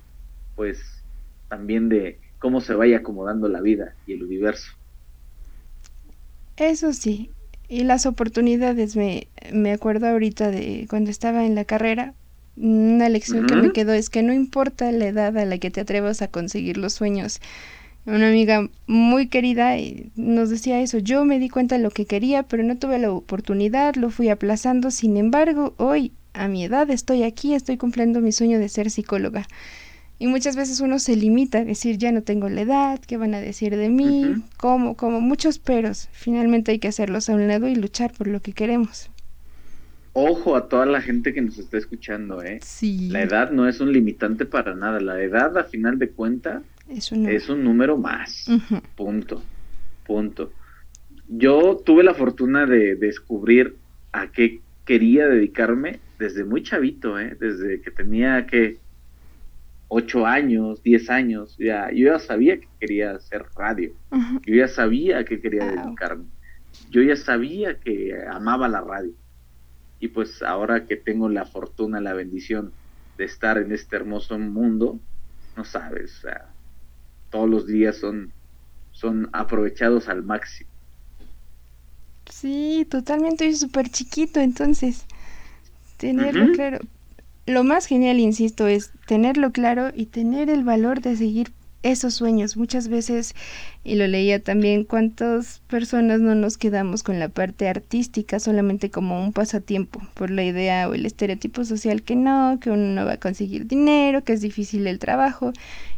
pues, 0.56 1.01
también 1.52 1.90
de 1.90 2.22
cómo 2.40 2.62
se 2.62 2.74
vaya 2.74 3.00
acomodando 3.00 3.50
la 3.50 3.60
vida 3.60 3.94
y 4.06 4.14
el 4.14 4.24
universo. 4.24 4.72
Eso 6.56 6.94
sí, 6.94 7.30
y 7.68 7.84
las 7.84 8.06
oportunidades, 8.06 8.96
me, 8.96 9.28
me 9.52 9.74
acuerdo 9.74 10.08
ahorita 10.08 10.50
de 10.50 10.88
cuando 10.90 11.12
estaba 11.12 11.46
en 11.46 11.56
la 11.56 11.66
carrera, 11.66 12.14
una 12.56 13.10
lección 13.10 13.48
que 13.48 13.56
me 13.58 13.74
quedó 13.74 13.92
es 13.92 14.10
que 14.10 14.24
no 14.24 14.32
importa 14.32 14.90
la 14.94 15.08
edad 15.08 15.38
a 15.38 15.46
la 15.46 15.58
que 15.58 15.72
te 15.72 15.82
atrevas 15.82 16.22
a 16.22 16.30
conseguir 16.30 16.78
los 16.78 16.94
sueños. 16.94 17.42
Una 18.06 18.30
amiga 18.30 18.70
muy 18.88 19.28
querida 19.28 19.76
nos 20.16 20.50
decía 20.50 20.80
eso, 20.80 21.00
yo 21.00 21.26
me 21.26 21.38
di 21.38 21.50
cuenta 21.50 21.76
de 21.76 21.84
lo 21.84 21.92
que 21.92 22.06
quería, 22.06 22.44
pero 22.44 22.64
no 22.64 22.78
tuve 22.78 22.98
la 22.98 23.12
oportunidad, 23.12 23.96
lo 23.96 24.10
fui 24.10 24.30
aplazando, 24.30 24.90
sin 24.90 25.18
embargo, 25.18 25.74
hoy, 25.78 26.14
a 26.34 26.48
mi 26.48 26.64
edad, 26.64 26.90
estoy 26.90 27.24
aquí, 27.24 27.54
estoy 27.54 27.76
cumpliendo 27.76 28.22
mi 28.22 28.32
sueño 28.32 28.58
de 28.58 28.70
ser 28.70 28.90
psicóloga. 28.90 29.48
Y 30.22 30.28
muchas 30.28 30.56
veces 30.56 30.82
uno 30.82 31.00
se 31.00 31.16
limita 31.16 31.58
a 31.58 31.66
decir, 31.66 31.98
ya 31.98 32.12
no 32.12 32.22
tengo 32.22 32.48
la 32.48 32.62
edad, 32.62 33.00
¿qué 33.08 33.18
van 33.18 33.34
a 33.34 33.42
decir 33.42 33.76
de 33.76 33.90
mí? 33.90 34.36
como 34.56 34.96
Como 34.96 35.20
muchos 35.20 35.58
peros. 35.58 36.10
Finalmente 36.12 36.72
hay 36.72 36.78
que 36.78 36.90
hacerlos 36.90 37.28
a 37.28 37.34
un 37.34 37.48
lado 37.48 37.68
y 37.68 37.74
luchar 37.74 38.14
por 38.16 38.28
lo 38.28 38.40
que 38.40 38.54
queremos. 38.54 39.10
Ojo 40.14 40.56
a 40.56 40.70
toda 40.70 40.86
la 40.86 41.02
gente 41.02 41.34
que 41.34 41.42
nos 41.42 41.58
está 41.58 41.80
escuchando, 41.80 42.44
¿eh? 42.44 42.60
Sí. 42.62 43.10
La 43.10 43.24
edad 43.24 43.50
no 43.50 43.68
es 43.68 43.80
un 43.80 43.92
limitante 43.92 44.46
para 44.46 44.76
nada. 44.76 45.00
La 45.00 45.20
edad, 45.24 45.58
a 45.58 45.64
final 45.64 45.98
de 45.98 46.10
cuentas, 46.10 46.62
es 46.88 47.12
un 47.50 47.64
número, 47.64 47.98
más. 47.98 48.46
Punto. 48.96 49.42
Punto. 50.06 50.52
Yo 51.30 51.82
tuve 51.84 52.04
la 52.04 52.14
fortuna 52.14 52.68
de 52.68 52.96
descubrir 52.96 53.76
a 54.12 54.28
qué 54.28 54.62
quería 54.86 55.28
dedicarme 55.28 56.00
desde 56.20 56.44
muy 56.44 56.62
chavito, 56.62 57.20
¿eh? 57.20 57.36
Desde 57.40 57.82
que 57.82 57.90
tenía 57.90 58.46
que 58.46 58.78
ocho 59.94 60.26
años, 60.26 60.82
diez 60.84 61.10
años, 61.10 61.58
ya, 61.60 61.92
yo 61.92 62.14
ya 62.14 62.20
sabía 62.20 62.58
que 62.58 62.68
quería 62.80 63.12
hacer 63.12 63.46
radio, 63.58 63.92
yo 64.46 64.56
ya 64.56 64.70
sabía 64.70 65.26
que 65.26 65.42
quería 65.42 65.66
dedicarme, 65.66 66.28
yo 66.90 67.02
ya 67.02 67.18
sabía 67.18 67.78
que 67.78 68.16
amaba 68.32 68.70
la 68.70 68.80
radio. 68.80 69.12
Y 70.00 70.08
pues 70.08 70.42
ahora 70.44 70.88
que 70.88 70.96
tengo 70.96 71.28
la 71.28 71.44
fortuna, 71.44 72.00
la 72.00 72.14
bendición 72.14 72.72
de 73.18 73.26
estar 73.26 73.58
en 73.58 73.74
este 73.74 73.98
hermoso 73.98 74.40
mundo, 74.40 74.98
no 75.58 75.66
sabes, 75.66 76.26
todos 77.30 77.50
los 77.50 77.68
días 77.68 77.98
son, 77.98 78.32
son 78.94 79.30
aprovechados 79.34 80.08
al 80.08 80.24
máximo. 80.24 80.70
Sí, 82.30 82.88
totalmente, 82.90 83.46
es 83.46 83.60
súper 83.60 83.90
chiquito, 83.90 84.40
entonces, 84.40 85.04
tenerlo 85.98 86.54
claro 86.54 86.80
lo 87.46 87.64
más 87.64 87.86
genial, 87.86 88.20
insisto, 88.20 88.68
es 88.68 88.92
tenerlo 89.08 89.52
claro 89.52 89.92
y 89.96 90.06
tener 90.06 90.50
el 90.50 90.64
valor 90.64 91.02
de 91.02 91.16
seguir 91.16 91.52
esos 91.84 92.14
sueños. 92.14 92.58
Muchas 92.58 92.88
veces, 92.88 93.34
y 93.84 93.96
lo 93.96 94.08
leía 94.08 94.42
también, 94.42 94.84
cuántas 94.84 95.60
personas 95.68 96.20
no 96.20 96.36
nos 96.36 96.58
quedamos 96.58 97.04
con 97.04 97.20
la 97.20 97.30
parte 97.30 97.68
artística 97.68 98.40
solamente 98.40 98.92
como 98.92 99.24
un 99.24 99.34
pasatiempo, 99.34 100.02
por 100.14 100.30
la 100.30 100.44
idea 100.44 100.88
o 100.88 100.94
el 100.94 101.06
estereotipo 101.06 101.66
social 101.66 102.04
que 102.04 102.16
no, 102.16 102.60
que 102.62 102.70
uno 102.70 102.94
no 102.94 103.06
va 103.06 103.14
a 103.14 103.20
conseguir 103.20 103.68
dinero, 103.68 104.24
que 104.24 104.34
es 104.34 104.42
difícil 104.42 104.88
el 104.88 105.00
trabajo, 105.00 105.54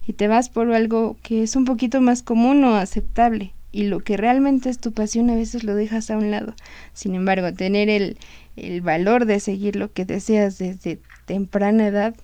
y 0.08 0.14
te 0.14 0.28
vas 0.28 0.50
por 0.50 0.72
algo 0.74 1.18
que 1.22 1.44
es 1.44 1.56
un 1.56 1.66
poquito 1.66 2.02
más 2.02 2.24
común 2.24 2.64
o 2.64 2.76
aceptable. 2.76 3.54
Y 3.72 3.86
lo 3.86 4.02
que 4.02 4.18
realmente 4.18 4.70
es 4.70 4.78
tu 4.78 4.92
pasión 4.92 5.32
a 5.32 5.36
veces 5.36 5.64
lo 5.64 5.74
dejas 5.74 6.12
a 6.12 6.18
un 6.18 6.30
lado. 6.30 6.54
Sin 6.94 7.16
embargo, 7.16 7.52
tener 7.54 7.90
el, 7.90 8.18
el 8.56 8.82
valor 8.82 9.26
de 9.26 9.40
seguir 9.40 9.76
lo 9.76 9.92
que 9.92 10.06
deseas 10.06 10.60
desde 10.60 11.00
temprana 11.26 11.88
edad 11.88 12.16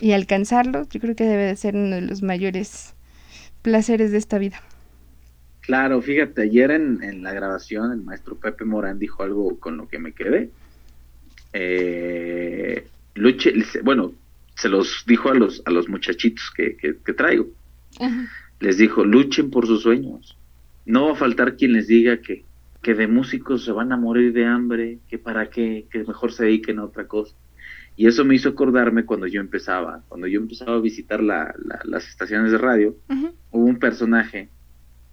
y 0.00 0.12
alcanzarlo, 0.12 0.86
yo 0.90 1.00
creo 1.00 1.14
que 1.14 1.24
debe 1.24 1.44
de 1.44 1.56
ser 1.56 1.76
uno 1.76 1.96
de 1.96 2.02
los 2.02 2.22
mayores 2.22 2.94
placeres 3.62 4.12
de 4.12 4.18
esta 4.18 4.38
vida. 4.38 4.60
Claro, 5.60 6.02
fíjate, 6.02 6.42
ayer 6.42 6.70
en, 6.70 7.22
la 7.22 7.32
grabación 7.32 7.90
el 7.92 8.02
maestro 8.02 8.36
Pepe 8.36 8.64
Morán 8.64 8.98
dijo 8.98 9.22
algo 9.22 9.58
con 9.58 9.78
lo 9.78 9.88
que 9.88 9.98
me 9.98 10.12
quedé. 10.12 10.50
Eh, 11.54 12.86
luche, 13.14 13.54
bueno, 13.82 14.12
se 14.56 14.68
los 14.68 15.04
dijo 15.06 15.30
a 15.30 15.34
los, 15.34 15.62
a 15.64 15.70
los 15.70 15.88
muchachitos 15.88 16.52
que, 16.54 16.76
que, 16.76 17.12
traigo. 17.14 17.48
Les 18.60 18.76
dijo, 18.76 19.04
luchen 19.04 19.50
por 19.50 19.66
sus 19.66 19.82
sueños. 19.82 20.36
No 20.84 21.06
va 21.06 21.12
a 21.12 21.16
faltar 21.16 21.56
quien 21.56 21.72
les 21.72 21.86
diga 21.86 22.18
que, 22.18 22.44
que 22.82 22.94
de 22.94 23.06
músicos 23.06 23.64
se 23.64 23.72
van 23.72 23.90
a 23.92 23.96
morir 23.96 24.34
de 24.34 24.44
hambre, 24.44 24.98
que 25.08 25.18
para 25.18 25.48
qué, 25.48 25.86
que 25.90 26.04
mejor 26.04 26.32
se 26.32 26.44
dediquen 26.44 26.78
a 26.78 26.84
otra 26.84 27.06
cosa. 27.06 27.34
Y 27.96 28.08
eso 28.08 28.24
me 28.24 28.34
hizo 28.34 28.48
acordarme 28.48 29.04
cuando 29.04 29.26
yo 29.26 29.40
empezaba, 29.40 30.02
cuando 30.08 30.26
yo 30.26 30.40
empezaba 30.40 30.76
a 30.76 30.80
visitar 30.80 31.22
la, 31.22 31.54
las 31.84 32.08
estaciones 32.08 32.50
de 32.50 32.58
radio, 32.58 32.96
hubo 33.50 33.64
un 33.64 33.78
personaje 33.78 34.48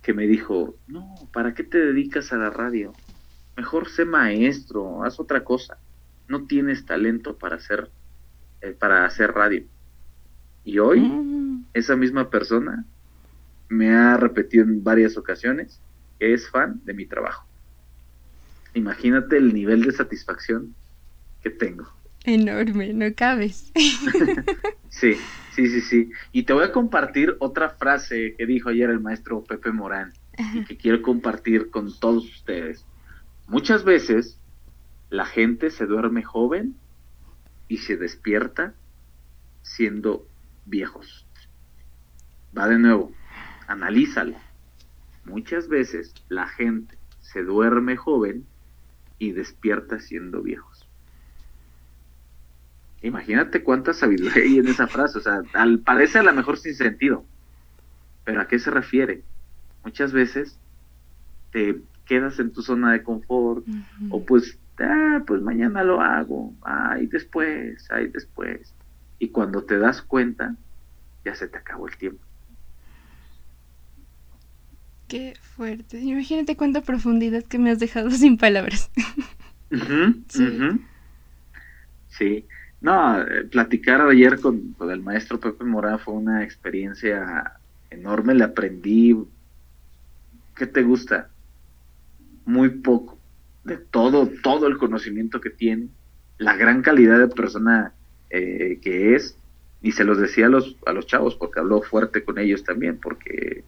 que 0.01 0.13
me 0.13 0.25
dijo, 0.25 0.75
no, 0.88 1.13
¿para 1.32 1.53
qué 1.53 1.63
te 1.63 1.77
dedicas 1.77 2.34
a 2.34 2.38
la 2.38 2.49
radio? 2.49 2.93
Mejor 3.55 3.88
sé 3.88 4.05
maestro, 4.05 5.03
haz 5.03 5.19
otra 5.19 5.43
cosa. 5.43 5.77
No 6.27 6.45
tienes 6.47 6.86
talento 6.86 7.38
para 7.38 7.57
hacer, 7.57 7.89
eh, 8.61 8.75
para 8.77 9.05
hacer 9.05 9.32
radio. 9.32 9.63
Y 10.63 10.79
hoy, 10.79 11.01
mm. 11.01 11.65
esa 11.73 11.95
misma 11.95 12.29
persona 12.29 12.86
me 13.69 13.93
ha 13.93 14.17
repetido 14.17 14.63
en 14.63 14.84
varias 14.84 15.17
ocasiones 15.17 15.79
que 16.19 16.34
es 16.34 16.49
fan 16.49 16.82
de 16.84 16.93
mi 16.93 17.05
trabajo. 17.05 17.45
Imagínate 18.73 19.38
el 19.38 19.53
nivel 19.53 19.84
de 19.84 19.91
satisfacción 19.91 20.73
que 21.43 21.49
tengo. 21.49 21.88
Enorme, 22.24 22.93
no 22.93 23.13
cabes. 23.15 23.72
sí, 24.89 25.15
sí, 25.55 25.67
sí, 25.67 25.82
sí. 25.82 26.11
Y 26.32 26.43
te 26.43 26.53
voy 26.53 26.63
a 26.63 26.72
compartir 26.72 27.36
otra 27.39 27.69
frase 27.69 28.36
que 28.38 28.45
dijo 28.45 28.69
ayer 28.69 28.89
el 28.89 28.99
maestro 28.99 29.43
Pepe 29.43 29.72
Morán 29.72 30.13
y 30.53 30.63
que 30.65 30.78
quiero 30.78 31.01
compartir 31.01 31.69
con 31.72 31.97
todos 31.99 32.26
ustedes. 32.26 32.86
Muchas 33.47 33.84
veces 33.84 34.39
la 35.09 35.26
gente 35.26 35.72
se 35.72 35.86
duerme 35.86 36.24
joven 36.24 36.76
y 37.67 37.78
se 37.78 37.97
despierta 37.97 38.74
siendo 39.61 40.28
viejos. 40.65 41.26
Va 42.57 42.67
de 42.67 42.78
nuevo, 42.78 43.11
analízalo. 43.67 44.36
Muchas 45.26 45.67
veces 45.67 46.13
la 46.30 46.47
gente 46.47 46.97
se 47.22 47.43
duerme 47.43 47.95
joven 47.95 48.45
y 49.19 49.32
despierta 49.32 49.99
siendo 49.99 50.41
viejos. 50.41 50.70
Imagínate 53.04 53.64
cuánta 53.64 53.93
sabiduría 53.93 54.43
hay 54.43 54.60
en 54.60 54.68
esa 54.68 54.88
frase, 54.88 55.18
o 55.18 55.22
sea, 55.22 55.41
al, 55.54 55.80
parece 55.80 56.20
a 56.20 56.24
lo 56.24 56.34
mejor 56.34 56.58
sin 56.58 56.76
sentido, 56.76 57.26
pero 58.24 58.41
¿a 58.41 58.47
qué 58.47 58.60
se 58.60 58.70
refiere? 58.70 59.24
Muchas 59.84 60.14
veces 60.14 60.60
te 61.52 61.82
quedas 62.06 62.39
en 62.39 62.52
tu 62.52 62.62
zona 62.62 62.91
de 62.91 63.04
confort 63.04 63.66
o 64.10 64.24
pues, 64.24 64.60
ah, 64.80 65.24
pues 65.26 65.41
mañana 65.41 65.84
lo 65.84 66.02
hago, 66.02 66.54
ay, 66.62 67.08
después, 67.08 67.88
ay, 67.89 68.08
después. 68.08 68.74
Y 69.18 69.30
cuando 69.30 69.64
te 69.64 69.80
das 69.80 70.02
cuenta, 70.02 70.56
ya 71.26 71.34
se 71.34 71.47
te 71.47 71.58
acabó 71.58 71.88
el 71.88 71.97
tiempo. 71.97 72.24
Qué 75.08 75.34
fuerte. 75.41 75.99
Imagínate 75.99 76.56
cuánta 76.56 76.82
profundidad 76.82 77.43
que 77.43 77.60
me 77.60 77.70
has 77.72 77.80
dejado 77.80 78.12
sin 78.12 78.38
palabras. 78.38 78.91
sí. 82.08 82.45
No, 82.82 83.21
eh, 83.21 83.43
platicar 83.45 84.01
ayer 84.01 84.39
con, 84.39 84.75
el 84.82 85.01
maestro 85.01 85.39
Pepe 85.39 85.63
Morán 85.63 85.99
fue 85.99 86.15
una 86.15 86.43
experiencia 86.43 87.53
enorme. 87.89 88.34
Le 88.34 88.43
aprendí 88.43 89.15
¿qué 90.55 90.67
te 90.67 90.84
gusta? 90.84 91.29
Muy 92.45 92.69
poco 92.69 93.19
de 93.63 93.77
todo, 93.77 94.29
todo 94.41 94.67
el 94.67 94.77
conocimiento 94.77 95.39
que 95.39 95.51
tiene, 95.51 95.88
la 96.38 96.55
gran 96.55 96.82
calidad 96.82 97.19
de 97.19 97.27
persona 97.27 97.93
eh, 98.29 98.79
que 98.82 99.15
es, 99.15 99.38
y 99.82 99.91
se 99.91 100.03
los 100.03 100.17
decía 100.17 100.47
a 100.47 100.49
los, 100.49 100.77
a 100.86 100.93
los 100.93 101.07
chavos, 101.07 101.36
porque 101.36 101.59
habló 101.59 101.82
fuerte 101.82 102.23
con 102.23 102.39
ellos 102.39 102.63
también, 102.63 102.99
porque, 102.99 103.63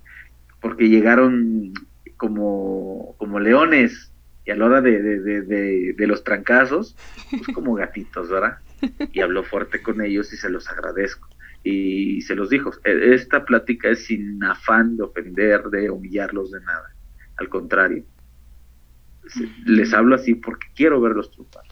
porque 0.62 0.90
llegaron 0.90 1.74
como, 2.18 3.16
como 3.18 3.40
leones, 3.40 4.12
y 4.46 4.52
a 4.52 4.56
la 4.56 4.66
hora 4.66 4.82
de, 4.82 5.02
de, 5.02 5.94
de 5.94 6.08
los 6.08 6.24
trancazos, 6.24 6.96
pues 7.32 7.48
como 7.56 7.76
gatitos, 7.76 8.30
¿verdad? 8.30 8.58
Y 9.12 9.22
habló 9.22 9.44
fuerte 9.44 9.82
con 9.82 10.02
ellos 10.02 10.32
y 10.34 10.38
se 10.38 10.50
los 10.50 10.70
agradezco 10.70 11.28
y 11.64 12.22
se 12.22 12.36
los 12.36 12.50
dijo, 12.50 12.72
e, 12.84 13.14
esta 13.14 13.46
plática 13.46 13.90
es 13.90 14.06
sin 14.06 14.44
afán 14.44 14.98
de 14.98 15.04
ofender, 15.04 15.64
de 15.66 15.90
humillarlos, 15.90 16.52
de 16.52 16.60
nada. 16.62 16.94
Al 17.38 17.50
contrario, 17.50 18.04
les 19.66 19.94
hablo 19.94 20.16
así 20.16 20.36
porque 20.36 20.68
quiero 20.76 21.00
verlos 21.00 21.32
triunfar. 21.32 21.64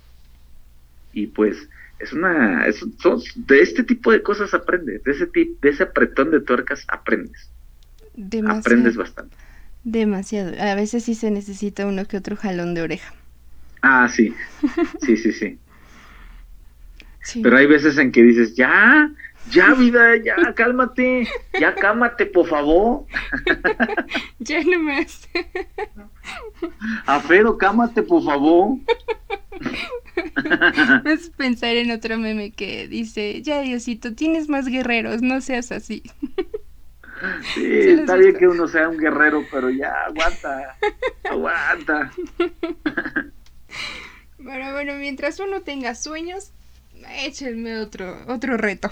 Y 1.13 1.27
pues 1.27 1.69
es 1.99 2.13
una, 2.13 2.65
es, 2.65 2.83
de 3.35 3.61
este 3.61 3.83
tipo 3.83 4.11
de 4.11 4.23
cosas 4.23 4.53
aprendes, 4.53 5.03
de 5.03 5.11
ese 5.11 5.27
tipo, 5.27 5.59
de 5.61 5.69
ese 5.69 5.83
apretón 5.83 6.31
de 6.31 6.39
tuercas 6.39 6.85
aprendes. 6.87 7.49
Aprendes 8.47 8.95
bastante. 8.95 9.35
Demasiado. 9.83 10.53
A 10.61 10.75
veces 10.75 11.03
sí 11.03 11.15
se 11.15 11.31
necesita 11.31 11.85
uno 11.85 12.05
que 12.05 12.17
otro 12.17 12.35
jalón 12.37 12.73
de 12.75 12.81
oreja. 12.81 13.13
Ah, 13.81 14.07
sí. 14.07 14.33
Sí, 15.01 15.17
sí, 15.17 15.31
sí. 15.31 15.59
Sí. 17.23 17.41
Pero 17.41 17.57
hay 17.57 17.67
veces 17.67 17.97
en 17.97 18.11
que 18.11 18.23
dices, 18.23 18.55
ya, 18.55 19.11
ya, 19.49 19.73
vida, 19.77 20.17
ya, 20.17 20.53
cálmate. 20.53 21.27
Ya, 21.59 21.73
cámate, 21.75 22.25
por 22.25 22.47
favor. 22.47 23.05
Ya 24.39 24.63
no 24.63 24.79
más. 24.79 25.29
Afedo, 27.05 27.57
cámate, 27.57 28.03
por 28.03 28.23
favor. 28.23 28.77
Es 31.05 31.29
pensar 31.29 31.75
en 31.75 31.91
otro 31.91 32.17
meme 32.17 32.51
que 32.51 32.87
dice, 32.87 33.41
ya, 33.43 33.61
Diosito, 33.61 34.13
tienes 34.13 34.49
más 34.49 34.67
guerreros, 34.67 35.21
no 35.21 35.41
seas 35.41 35.71
así. 35.71 36.03
Sí, 37.53 37.65
está 37.65 38.15
bien 38.15 38.35
que 38.35 38.47
uno 38.47 38.67
sea 38.67 38.89
un 38.89 38.97
guerrero, 38.97 39.45
pero 39.51 39.69
ya, 39.69 39.93
aguanta, 40.07 40.75
aguanta. 41.29 42.11
Bueno, 44.39 44.71
bueno, 44.71 44.95
mientras 44.95 45.39
uno 45.39 45.61
tenga 45.61 45.93
sueños, 45.93 46.51
échenme 47.25 47.77
otro, 47.77 48.25
otro 48.27 48.57
reto. 48.57 48.89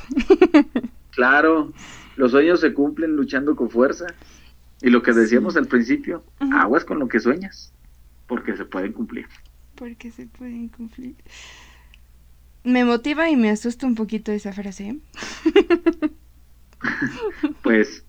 claro, 1.12 1.74
los 2.16 2.32
sueños 2.32 2.60
se 2.60 2.74
cumplen 2.74 3.16
luchando 3.16 3.56
con 3.56 3.70
fuerza. 3.70 4.08
Y 4.82 4.90
lo 4.90 5.02
que 5.02 5.12
decíamos 5.12 5.58
al 5.58 5.68
principio, 5.68 6.24
aguas 6.54 6.86
con 6.86 7.00
lo 7.00 7.08
que 7.08 7.20
sueñas, 7.20 7.74
porque 8.28 8.56
se 8.56 8.64
pueden 8.64 8.94
cumplir. 8.94 9.28
Porque 9.76 10.12
se 10.12 10.26
pueden 10.26 10.70
cumplir. 10.70 11.16
Me 12.64 12.86
motiva 12.86 13.30
y 13.30 13.36
me 13.36 13.50
asusta 13.50 13.86
un 13.86 13.96
poquito 13.96 14.32
esa 14.32 14.54
frase. 14.54 14.90
¿eh? 14.90 15.00
pues, 17.62 18.06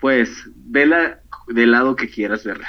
pues, 0.00 0.30
vela 0.56 1.20
del 1.46 1.70
lado 1.70 1.96
que 1.96 2.08
quieras 2.08 2.44
verla. 2.44 2.68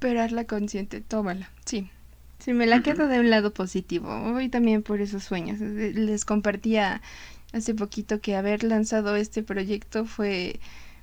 Pero 0.00 0.22
hazla 0.22 0.46
consciente, 0.46 1.00
tómala, 1.00 1.50
sí. 1.64 1.90
Sí, 2.40 2.54
me 2.54 2.66
la 2.66 2.82
quedo 2.82 3.06
de 3.06 3.20
un 3.20 3.28
lado 3.28 3.52
positivo. 3.52 4.08
Hoy 4.34 4.48
también 4.48 4.82
por 4.82 5.00
esos 5.02 5.24
sueños. 5.24 5.60
Les 5.60 6.24
compartía 6.24 7.02
hace 7.52 7.74
poquito 7.74 8.20
que 8.20 8.34
haber 8.34 8.64
lanzado 8.64 9.14
este 9.16 9.42
proyecto 9.42 10.06
fue 10.06 10.58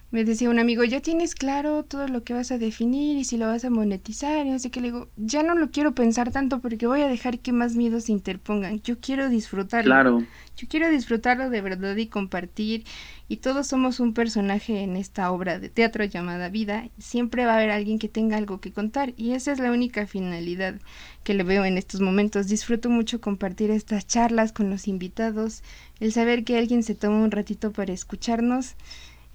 me 0.09 0.23
decía 0.23 0.49
un 0.49 0.57
amigo, 0.57 0.85
ya 0.85 1.01
tienes 1.01 1.35
claro 1.35 1.83
todo 1.83 2.07
lo 2.07 2.23
que 2.23 2.33
vas 2.33 2.51
a 2.51 2.57
definir 2.57 3.17
y 3.17 3.25
si 3.25 3.35
lo 3.35 3.47
vas 3.47 3.65
a 3.65 3.69
monetizar. 3.69 4.45
Y 4.45 4.51
así 4.51 4.69
que 4.69 4.79
le 4.79 4.87
digo, 4.87 5.09
ya 5.17 5.43
no 5.43 5.53
lo 5.53 5.69
quiero 5.69 5.93
pensar 5.95 6.31
tanto 6.31 6.61
porque 6.61 6.87
voy 6.87 7.01
a 7.01 7.09
dejar 7.09 7.39
que 7.39 7.51
más 7.51 7.75
miedos 7.75 8.05
se 8.05 8.13
interpongan. 8.13 8.81
Yo 8.83 8.99
quiero 9.01 9.27
disfrutarlo. 9.27 9.89
Claro. 9.89 10.23
Yo 10.55 10.67
quiero 10.69 10.89
disfrutarlo 10.89 11.49
de 11.49 11.61
verdad 11.61 11.95
y 11.97 12.07
compartir. 12.07 12.85
Y 13.27 13.37
todos 13.37 13.67
somos 13.67 13.99
un 13.99 14.13
personaje 14.13 14.81
en 14.81 14.95
esta 14.95 15.29
obra 15.29 15.59
de 15.59 15.67
teatro 15.67 16.05
llamada 16.05 16.47
vida. 16.47 16.89
Siempre 16.97 17.45
va 17.45 17.53
a 17.53 17.57
haber 17.57 17.71
alguien 17.71 17.99
que 17.99 18.07
tenga 18.07 18.37
algo 18.37 18.61
que 18.61 18.71
contar. 18.71 19.13
Y 19.17 19.33
esa 19.33 19.51
es 19.51 19.59
la 19.59 19.73
única 19.73 20.07
finalidad 20.07 20.79
que 21.25 21.33
le 21.33 21.43
veo 21.43 21.65
en 21.65 21.77
estos 21.77 21.99
momentos. 21.99 22.47
Disfruto 22.47 22.89
mucho 22.89 23.19
compartir 23.19 23.71
estas 23.71 24.07
charlas 24.07 24.53
con 24.53 24.69
los 24.69 24.87
invitados. 24.87 25.63
El 25.99 26.13
saber 26.13 26.45
que 26.45 26.57
alguien 26.57 26.83
se 26.83 26.95
toma 26.95 27.21
un 27.21 27.31
ratito 27.31 27.73
para 27.73 27.91
escucharnos 27.91 28.75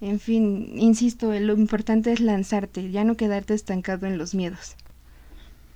en 0.03 0.19
fin, 0.19 0.69
insisto, 0.75 1.31
lo 1.39 1.53
importante 1.53 2.11
es 2.11 2.19
lanzarte, 2.19 2.91
ya 2.91 3.05
no 3.05 3.15
quedarte 3.15 3.53
estancado 3.53 4.05
en 4.05 4.17
los 4.17 4.35
miedos. 4.35 4.75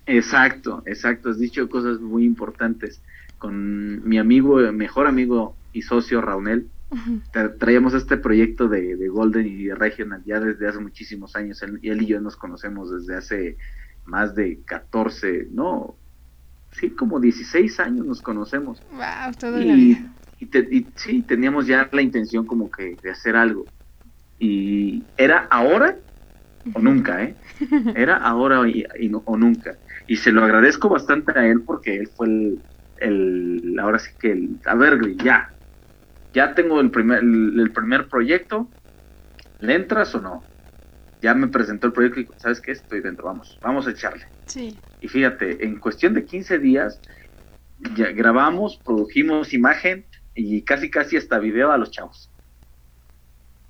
Exacto, 0.05 0.83
exacto, 0.85 1.29
has 1.29 1.39
dicho 1.39 1.69
cosas 1.69 1.99
muy 1.99 2.25
importantes. 2.25 3.01
Con 3.37 4.07
mi 4.07 4.17
amigo, 4.17 4.57
mejor 4.73 5.07
amigo 5.07 5.55
y 5.71 5.81
socio 5.81 6.21
Raunel, 6.21 6.67
traíamos 7.59 7.93
este 7.93 8.17
proyecto 8.17 8.67
de, 8.67 9.07
Golden 9.07 9.47
y 9.47 9.65
de 9.65 9.75
Regional 9.75 10.23
ya 10.25 10.39
desde 10.39 10.67
hace 10.67 10.79
muchísimos 10.79 11.35
años. 11.35 11.61
Él, 11.63 11.79
y 11.81 11.89
él 11.89 12.01
y 12.01 12.07
yo 12.07 12.19
nos 12.19 12.35
conocemos 12.35 12.91
desde 12.91 13.15
hace 13.15 13.57
más 14.05 14.35
de 14.35 14.59
14, 14.65 15.47
no, 15.51 15.95
sí, 16.71 16.89
como 16.89 17.19
16 17.19 17.79
años 17.79 18.05
nos 18.05 18.21
conocemos. 18.21 18.81
Wow, 18.91 19.33
todo 19.39 19.61
y, 19.61 19.97
y, 20.39 20.87
sí, 20.95 21.21
teníamos 21.21 21.67
ya 21.67 21.89
la 21.91 22.01
intención 22.01 22.45
como 22.45 22.69
que 22.69 22.97
de 23.01 23.11
hacer 23.11 23.35
algo. 23.35 23.65
Y 24.39 25.03
era 25.17 25.47
ahora 25.49 25.97
o 26.73 26.79
nunca, 26.79 27.23
¿eh? 27.23 27.35
Era 27.95 28.17
ahora 28.17 28.61
o 28.61 29.37
nunca. 29.37 29.77
Y 30.07 30.17
se 30.17 30.31
lo 30.31 30.43
agradezco 30.43 30.89
bastante 30.89 31.37
a 31.37 31.45
él 31.45 31.61
porque 31.61 31.97
él 31.97 32.07
fue 32.15 32.27
el, 32.27 32.61
el 32.99 33.79
ahora 33.79 33.99
sí 33.99 34.11
que 34.19 34.31
el, 34.31 34.59
a 34.65 34.75
ver, 34.75 35.15
ya, 35.17 35.51
ya 36.33 36.53
tengo 36.53 36.79
el 36.79 36.91
primer, 36.91 37.19
el, 37.19 37.71
primer 37.71 38.07
proyecto, 38.07 38.69
¿le 39.59 39.75
entras 39.75 40.13
o 40.15 40.21
no? 40.21 40.43
Ya 41.21 41.33
me 41.33 41.47
presentó 41.47 41.87
el 41.87 41.93
proyecto 41.93 42.19
y 42.19 42.27
¿sabes 42.37 42.61
qué? 42.61 42.71
Estoy 42.71 43.01
dentro, 43.01 43.25
vamos, 43.25 43.57
vamos 43.61 43.87
a 43.87 43.91
echarle. 43.91 44.25
Sí. 44.45 44.77
Y 45.01 45.07
fíjate, 45.07 45.65
en 45.65 45.79
cuestión 45.79 46.13
de 46.13 46.25
15 46.25 46.59
días, 46.59 47.01
ya 47.95 48.11
grabamos, 48.11 48.77
produjimos 48.77 49.53
imagen 49.53 50.05
y 50.35 50.61
casi 50.61 50.89
casi 50.89 51.17
hasta 51.17 51.39
video 51.39 51.71
a 51.71 51.77
los 51.77 51.91
chavos 51.91 52.29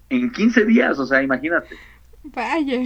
en 0.10 0.32
15 0.32 0.66
días, 0.66 1.00
o 1.00 1.06
sea, 1.06 1.22
imagínate. 1.24 1.82
Vaya. 2.24 2.84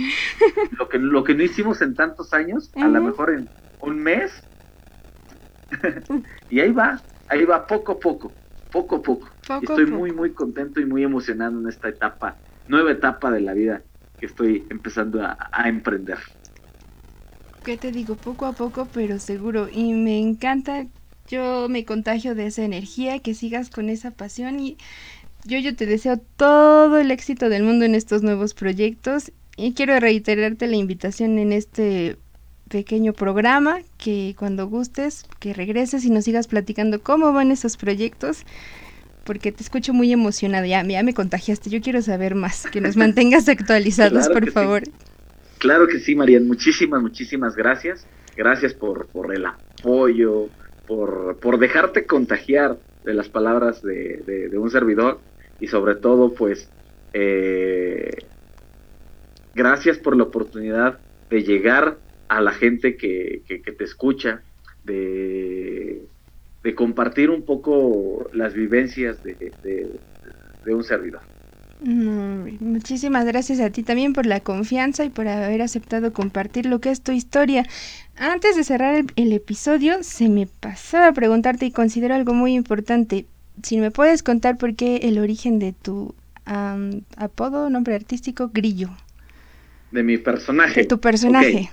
Lo 0.70 0.90
que, 0.90 0.98
lo 1.00 1.24
que 1.24 1.36
no 1.36 1.44
hicimos 1.44 1.82
en 1.82 1.96
tantos 1.96 2.34
años, 2.34 2.76
a 2.80 2.88
lo 2.90 3.02
mejor 3.02 3.30
en 3.32 3.54
un 3.80 4.00
mes. 4.02 4.32
y 6.50 6.60
ahí 6.60 6.72
va, 6.72 7.06
ahí 7.28 7.46
va, 7.46 7.66
poco 7.68 7.94
a 7.94 8.00
poco, 8.00 8.38
poco 8.70 8.98
a 8.98 9.02
poco. 9.02 9.28
estoy 9.60 9.86
muy, 9.88 10.12
muy 10.12 10.34
contento 10.34 10.80
y 10.82 10.86
muy 10.86 11.04
emocionado 11.04 11.60
en 11.60 11.68
esta 11.68 11.90
etapa, 11.90 12.42
nueva 12.68 12.92
etapa 12.92 13.32
de 13.32 13.42
la 13.42 13.54
vida 13.54 13.86
que 14.20 14.26
estoy 14.28 14.68
empezando 14.70 15.22
a, 15.24 15.38
a 15.52 15.70
emprender. 15.70 16.20
¿Qué 17.64 17.78
te 17.78 17.92
digo? 17.92 18.20
Poco 18.20 18.46
a 18.48 18.56
poco, 18.56 18.92
pero 18.92 19.20
seguro. 19.20 19.68
Y 19.72 19.94
me 19.94 20.20
encanta, 20.20 20.88
yo 21.28 21.68
me 21.70 21.86
contagio 21.86 22.34
de 22.36 22.48
esa 22.48 22.64
energía, 22.64 23.20
que 23.22 23.36
sigas 23.36 23.70
con 23.70 23.90
esa 23.90 24.12
pasión 24.12 24.60
y 24.60 24.78
yo, 25.46 25.60
yo 25.60 25.76
te 25.76 25.86
deseo 25.86 26.18
todo 26.38 26.98
el 26.98 27.12
éxito 27.12 27.50
del 27.50 27.64
mundo 27.64 27.86
en 27.86 27.96
estos 27.96 28.24
nuevos 28.24 28.54
proyectos 28.54 29.32
y 29.58 29.74
quiero 29.74 30.00
reiterarte 30.00 30.68
la 30.68 30.76
invitación 30.76 31.38
en 31.40 31.52
este 31.52 32.18
pequeño 32.70 33.14
programa 33.14 33.80
que 33.98 34.36
cuando 34.38 34.68
gustes 34.68 35.26
que 35.40 35.54
regreses 35.54 36.06
y 36.06 36.10
nos 36.10 36.24
sigas 36.24 36.48
platicando 36.48 37.02
cómo 37.02 37.34
van 37.34 37.52
esos 37.52 37.76
proyectos 37.76 38.46
porque 39.26 39.52
te 39.52 39.62
escucho 39.62 39.94
muy 39.94 40.12
emocionada 40.14 40.66
ya, 40.66 40.84
ya 40.84 41.04
me 41.04 41.14
contagiaste 41.14 41.70
yo 41.70 41.82
quiero 41.82 42.02
saber 42.02 42.36
más 42.36 42.66
que 42.68 42.80
nos 42.80 42.96
mantengas 42.98 43.50
actualizados 43.50 44.30
por 44.30 44.50
favor. 44.52 44.84
Claro 45.58 45.88
que 45.88 46.00
sí 46.00 46.16
Marian 46.16 46.48
muchísimas 46.48 47.02
muchísimas 47.02 47.56
gracias. 47.56 48.06
Gracias 48.38 48.74
por, 48.74 49.08
por 49.08 49.36
el 49.36 49.46
apoyo 49.46 50.48
por, 50.88 51.38
por 51.40 51.60
dejarte 51.60 52.06
contagiar 52.06 52.78
de 53.04 53.14
las 53.14 53.28
palabras 53.28 53.82
de, 53.82 54.50
de 54.50 54.58
un 54.58 54.72
servidor 54.72 55.20
y 55.62 55.68
sobre 55.68 55.96
todo 55.96 56.34
pues 56.34 56.70
eh, 57.14 58.26
gracias 59.54 59.98
por 59.98 60.18
la 60.18 60.24
oportunidad 60.24 61.00
de 61.30 61.44
llegar 61.44 61.98
a 62.28 62.42
la 62.42 62.52
gente 62.52 62.98
que, 62.98 63.44
te 63.48 63.84
escucha, 63.84 64.42
de, 64.84 66.02
compartir 66.76 67.30
un 67.30 67.44
poco 67.44 68.30
las 68.34 68.54
vivencias 68.54 69.22
de, 69.24 70.00
un 70.66 70.84
servidor. 70.84 71.22
muchísimas 71.82 73.26
gracias 73.26 73.60
a 73.60 73.70
ti 73.70 73.84
también 73.84 74.14
por 74.14 74.26
la 74.26 74.40
confianza 74.40 75.04
y 75.04 75.10
por 75.10 75.28
haber 75.28 75.62
aceptado 75.62 76.14
compartir 76.14 76.66
lo 76.66 76.80
que 76.80 76.90
es 76.90 77.02
tu 77.02 77.12
historia. 77.12 77.66
Antes 78.16 78.56
de 78.56 78.64
cerrar 78.64 78.96
el, 78.96 79.08
el 79.16 79.34
episodio, 79.34 80.02
se 80.02 80.30
me 80.30 80.48
pasaba 80.48 81.08
a 81.08 81.14
preguntarte 81.14 81.66
y 81.66 81.72
considero 81.72 82.16
algo 82.16 82.34
muy 82.34 82.54
importante 82.54 83.26
si 83.64 83.78
me 83.78 83.92
puedes 83.92 84.24
contar 84.24 84.58
por 84.58 84.76
qué 84.76 84.98
el 84.98 85.20
origen 85.20 85.60
de 85.60 85.74
tu 85.74 86.16
apodo, 87.18 87.70
nombre 87.70 87.96
artístico, 87.96 88.50
Grillo. 88.54 88.90
De 89.92 90.04
mi 90.04 90.18
personaje. 90.18 90.82
De 90.82 90.88
tu 90.88 91.00
personaje. 91.00 91.70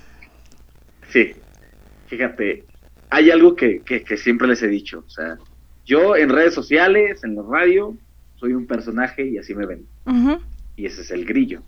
Sí. 1.09 1.33
Fíjate, 2.07 2.65
hay 3.09 3.31
algo 3.31 3.55
que, 3.55 3.81
que, 3.81 4.17
siempre 4.17 4.47
les 4.47 4.61
he 4.61 4.67
dicho. 4.67 5.03
O 5.05 5.09
sea, 5.09 5.37
yo 5.85 6.15
en 6.15 6.29
redes 6.29 6.53
sociales, 6.53 7.23
en 7.23 7.35
la 7.35 7.43
radio, 7.43 7.95
soy 8.35 8.53
un 8.53 8.65
personaje 8.65 9.25
y 9.27 9.37
así 9.37 9.53
me 9.53 9.65
ven. 9.65 9.85
Y 10.75 10.85
ese 10.85 11.01
es 11.01 11.11
el 11.11 11.25
grillo, 11.25 11.61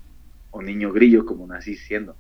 o 0.52 0.62
niño 0.62 0.92
grillo, 0.92 1.26
como 1.26 1.46
nací 1.48 1.76
siendo. 1.76 2.16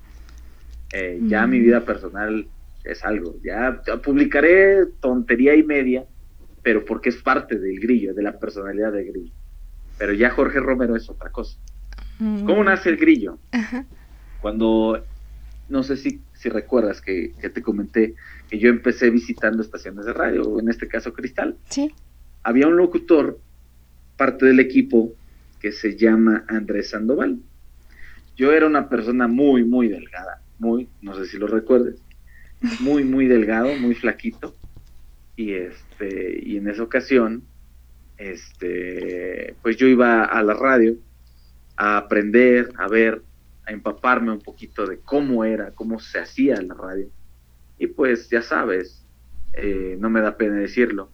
Eh, 0.93 1.19
ya 1.23 1.47
mi 1.47 1.59
mm. 1.59 1.63
vida 1.63 1.85
personal 1.85 2.47
es 2.83 3.03
algo. 3.03 3.35
Ya, 3.43 3.81
publicaré 4.03 4.85
tontería 4.99 5.55
y 5.55 5.63
media, 5.63 6.05
pero 6.63 6.85
porque 6.85 7.09
es 7.09 7.17
parte 7.17 7.57
del 7.57 7.79
grillo, 7.79 8.13
de 8.13 8.21
la 8.21 8.37
personalidad 8.37 8.91
del 8.91 9.11
grillo. 9.11 9.33
Pero 9.97 10.13
ya 10.13 10.29
Jorge 10.29 10.59
Romero 10.59 10.95
es 10.95 11.09
otra 11.09 11.31
cosa. 11.31 11.57
Mm. 12.19 12.45
¿Cómo 12.45 12.63
nace 12.63 12.89
el 12.89 12.97
grillo? 12.97 13.39
Cuando, 14.41 15.03
no 15.69 15.83
sé 15.83 15.97
si, 15.97 16.21
si 16.33 16.49
recuerdas 16.49 17.01
que, 17.01 17.33
te 17.41 17.61
comenté 17.61 18.15
que 18.49 18.59
yo 18.59 18.69
empecé 18.69 19.09
visitando 19.09 19.61
estaciones 19.61 20.05
de 20.05 20.13
radio, 20.13 20.59
en 20.59 20.69
este 20.69 20.87
caso 20.87 21.13
Cristal. 21.13 21.57
Sí. 21.69 21.93
Había 22.43 22.67
un 22.67 22.77
locutor, 22.77 23.39
parte 24.17 24.45
del 24.45 24.59
equipo, 24.59 25.13
que 25.59 25.71
se 25.71 25.95
llama 25.95 26.45
Andrés 26.47 26.89
Sandoval. 26.89 27.39
Yo 28.35 28.51
era 28.51 28.65
una 28.65 28.89
persona 28.89 29.27
muy, 29.27 29.63
muy 29.63 29.87
delgada, 29.87 30.41
muy, 30.57 30.89
no 31.01 31.13
sé 31.15 31.25
si 31.25 31.37
lo 31.37 31.47
recuerdes, 31.47 32.01
muy, 32.79 33.03
muy 33.03 33.27
delgado, 33.27 33.75
muy 33.75 33.93
flaquito. 33.93 34.55
Y 35.41 35.55
este, 35.55 36.39
y 36.39 36.57
en 36.57 36.67
esa 36.67 36.83
ocasión, 36.83 37.41
este, 38.19 39.55
pues 39.63 39.75
yo 39.75 39.87
iba 39.87 40.23
a 40.23 40.43
la 40.43 40.53
radio 40.53 40.97
a 41.77 41.97
aprender, 41.97 42.71
a 42.77 42.87
ver, 42.87 43.23
a 43.65 43.71
empaparme 43.71 44.31
un 44.33 44.41
poquito 44.41 44.85
de 44.85 44.99
cómo 44.99 45.43
era, 45.43 45.71
cómo 45.71 45.99
se 45.99 46.19
hacía 46.19 46.61
la 46.61 46.75
radio. 46.75 47.07
Y 47.79 47.87
pues 47.87 48.29
ya 48.29 48.43
sabes, 48.43 49.03
eh, 49.53 49.97
no 49.99 50.11
me 50.11 50.21
da 50.21 50.37
pena 50.37 50.57
decirlo. 50.57 51.09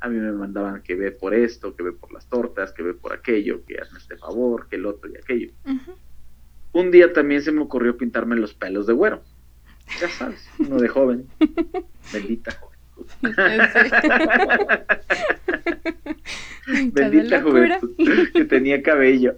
A 0.00 0.08
mí 0.08 0.16
me 0.16 0.32
mandaban 0.32 0.82
que 0.82 0.96
ve 0.96 1.12
por 1.12 1.32
esto, 1.32 1.76
que 1.76 1.84
ve 1.84 1.92
por 1.92 2.12
las 2.12 2.28
tortas, 2.28 2.72
que 2.72 2.82
ve 2.82 2.94
por 2.94 3.12
aquello, 3.12 3.64
que 3.64 3.78
hazme 3.78 4.00
este 4.00 4.16
favor, 4.16 4.66
que 4.68 4.74
el 4.74 4.86
otro 4.86 5.08
y 5.08 5.16
aquello. 5.16 5.52
Un 6.72 6.90
día 6.90 7.12
también 7.12 7.42
se 7.42 7.52
me 7.52 7.60
ocurrió 7.60 7.96
pintarme 7.96 8.34
los 8.34 8.54
pelos 8.54 8.88
de 8.88 8.94
güero 8.94 9.22
ya 10.00 10.08
sabes, 10.08 10.48
uno 10.58 10.78
de 10.78 10.88
joven. 10.88 11.28
Bendita 12.12 12.58
Bendita 16.92 17.42
juventud 17.42 17.94
que 18.34 18.44
tenía 18.44 18.82
cabello. 18.82 19.34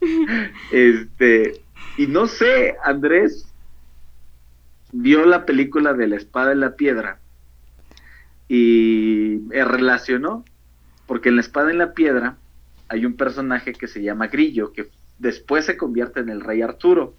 este, 0.72 1.60
y 1.96 2.06
no 2.06 2.26
sé, 2.26 2.76
Andrés 2.84 3.46
vio 4.92 5.26
la 5.26 5.44
película 5.44 5.92
de 5.92 6.06
la 6.06 6.16
espada 6.16 6.52
en 6.52 6.60
la 6.60 6.76
piedra 6.76 7.18
y 8.48 9.40
me 9.48 9.64
relacionó, 9.64 10.44
porque 11.06 11.30
en 11.30 11.36
la 11.36 11.42
espada 11.42 11.70
en 11.70 11.78
la 11.78 11.94
piedra 11.94 12.36
hay 12.88 13.06
un 13.06 13.16
personaje 13.16 13.72
que 13.72 13.88
se 13.88 14.02
llama 14.02 14.28
Grillo, 14.28 14.72
que 14.72 14.88
después 15.18 15.64
se 15.64 15.76
convierte 15.76 16.20
en 16.20 16.28
el 16.28 16.40
rey 16.40 16.62
Arturo, 16.62 17.14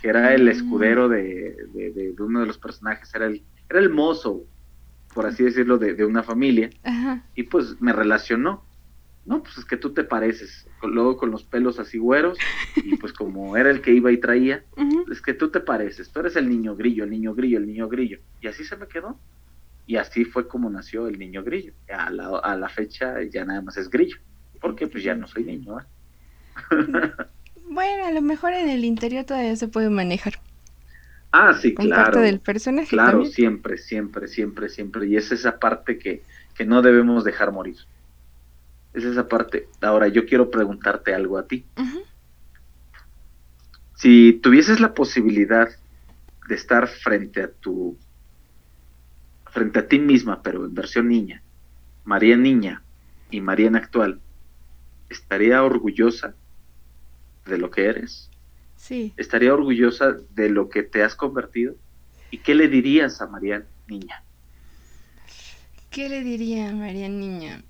que 0.00 0.08
era 0.08 0.34
el 0.34 0.44
mm. 0.44 0.48
escudero 0.48 1.08
de, 1.08 2.14
uno 2.18 2.40
de 2.40 2.46
los 2.46 2.58
personajes, 2.58 3.14
era 3.14 3.26
el, 3.26 3.42
era 3.68 3.80
el 3.80 3.90
mozo, 3.90 4.44
por 5.14 5.26
así 5.26 5.44
decirlo, 5.44 5.78
de, 5.78 6.04
una 6.04 6.22
familia. 6.22 6.70
Y 7.34 7.44
pues 7.44 7.80
me 7.80 7.92
relacionó. 7.92 8.64
No, 9.24 9.42
pues 9.42 9.58
es 9.58 9.64
que 9.64 9.76
tú 9.76 9.92
te 9.92 10.04
pareces, 10.04 10.68
luego 10.84 11.16
con 11.16 11.32
los 11.32 11.42
pelos 11.42 11.80
así 11.80 11.98
güeros, 11.98 12.38
y 12.76 12.94
pues 12.96 13.12
como 13.12 13.56
era 13.56 13.70
el 13.70 13.80
que 13.80 13.92
iba 13.92 14.12
y 14.12 14.18
traía, 14.18 14.62
es 15.10 15.20
que 15.20 15.34
tú 15.34 15.50
te 15.50 15.58
pareces, 15.58 16.12
tú 16.12 16.20
eres 16.20 16.36
el 16.36 16.48
niño 16.48 16.76
grillo, 16.76 17.02
el 17.02 17.10
niño 17.10 17.34
grillo, 17.34 17.58
el 17.58 17.66
niño 17.66 17.88
grillo. 17.88 18.20
Y 18.40 18.46
así 18.46 18.64
se 18.64 18.76
me 18.76 18.86
quedó. 18.86 19.18
Y 19.88 19.96
así 19.96 20.24
fue 20.24 20.46
como 20.46 20.70
nació 20.70 21.08
el 21.08 21.18
niño 21.18 21.42
grillo. 21.42 21.72
A 21.92 22.10
la, 22.10 22.38
a 22.38 22.56
la 22.56 22.68
fecha 22.68 23.22
ya 23.24 23.44
nada 23.44 23.62
más 23.62 23.76
es 23.76 23.90
grillo, 23.90 24.16
porque 24.60 24.86
pues 24.86 25.02
ya 25.02 25.16
no 25.16 25.26
soy 25.26 25.42
niño. 25.44 25.80
¿eh? 25.80 25.84
bueno, 27.68 28.06
a 28.06 28.10
lo 28.10 28.22
mejor 28.22 28.52
en 28.52 28.68
el 28.68 28.84
interior 28.84 29.24
todavía 29.24 29.56
se 29.56 29.68
puede 29.68 29.90
manejar. 29.90 30.34
Ah, 31.32 31.52
sí, 31.54 31.74
claro. 31.74 32.04
Parte 32.04 32.20
del 32.20 32.40
personaje. 32.40 32.88
Claro, 32.88 33.24
siempre, 33.24 33.78
siempre, 33.78 34.28
siempre, 34.28 34.68
siempre. 34.68 35.06
Y 35.06 35.16
es 35.16 35.32
esa 35.32 35.58
parte 35.58 35.98
que, 35.98 36.22
que 36.54 36.64
no 36.64 36.82
debemos 36.82 37.24
dejar 37.24 37.52
morir. 37.52 37.76
Es 38.94 39.04
esa 39.04 39.28
parte. 39.28 39.68
Ahora, 39.82 40.08
yo 40.08 40.24
quiero 40.24 40.50
preguntarte 40.50 41.14
algo 41.14 41.36
a 41.36 41.46
ti. 41.46 41.66
Si 43.96 44.34
tuvieses 44.42 44.80
la 44.80 44.94
posibilidad 44.94 45.68
de 46.48 46.54
estar 46.54 46.86
frente 46.88 47.42
a 47.42 47.50
tu, 47.50 47.98
frente 49.50 49.78
a 49.80 49.88
ti 49.88 49.98
misma, 49.98 50.42
pero 50.42 50.64
en 50.64 50.74
versión 50.74 51.08
niña, 51.08 51.42
María 52.04 52.36
niña 52.36 52.82
y 53.30 53.40
María 53.40 53.66
en 53.66 53.76
actual, 53.76 54.20
¿estaría 55.08 55.62
orgullosa 55.62 56.34
de 57.46 57.58
lo 57.58 57.70
que 57.70 57.86
eres? 57.86 58.30
Sí. 58.76 59.12
¿Estaría 59.16 59.54
orgullosa 59.54 60.16
de 60.34 60.48
lo 60.50 60.68
que 60.68 60.82
te 60.82 61.02
has 61.02 61.14
convertido? 61.14 61.74
¿Y 62.30 62.38
qué 62.38 62.54
le 62.54 62.68
dirías 62.68 63.20
a 63.20 63.26
María 63.26 63.64
Niña? 63.88 64.22
¿Qué 65.90 66.08
le 66.08 66.22
diría 66.22 66.70
a 66.70 66.72
María 66.72 67.08
Niña? 67.08 67.62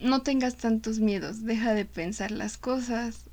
No 0.00 0.22
tengas 0.22 0.56
tantos 0.56 1.00
miedos, 1.00 1.44
deja 1.44 1.74
de 1.74 1.84
pensar 1.84 2.30
las 2.30 2.56
cosas, 2.58 3.30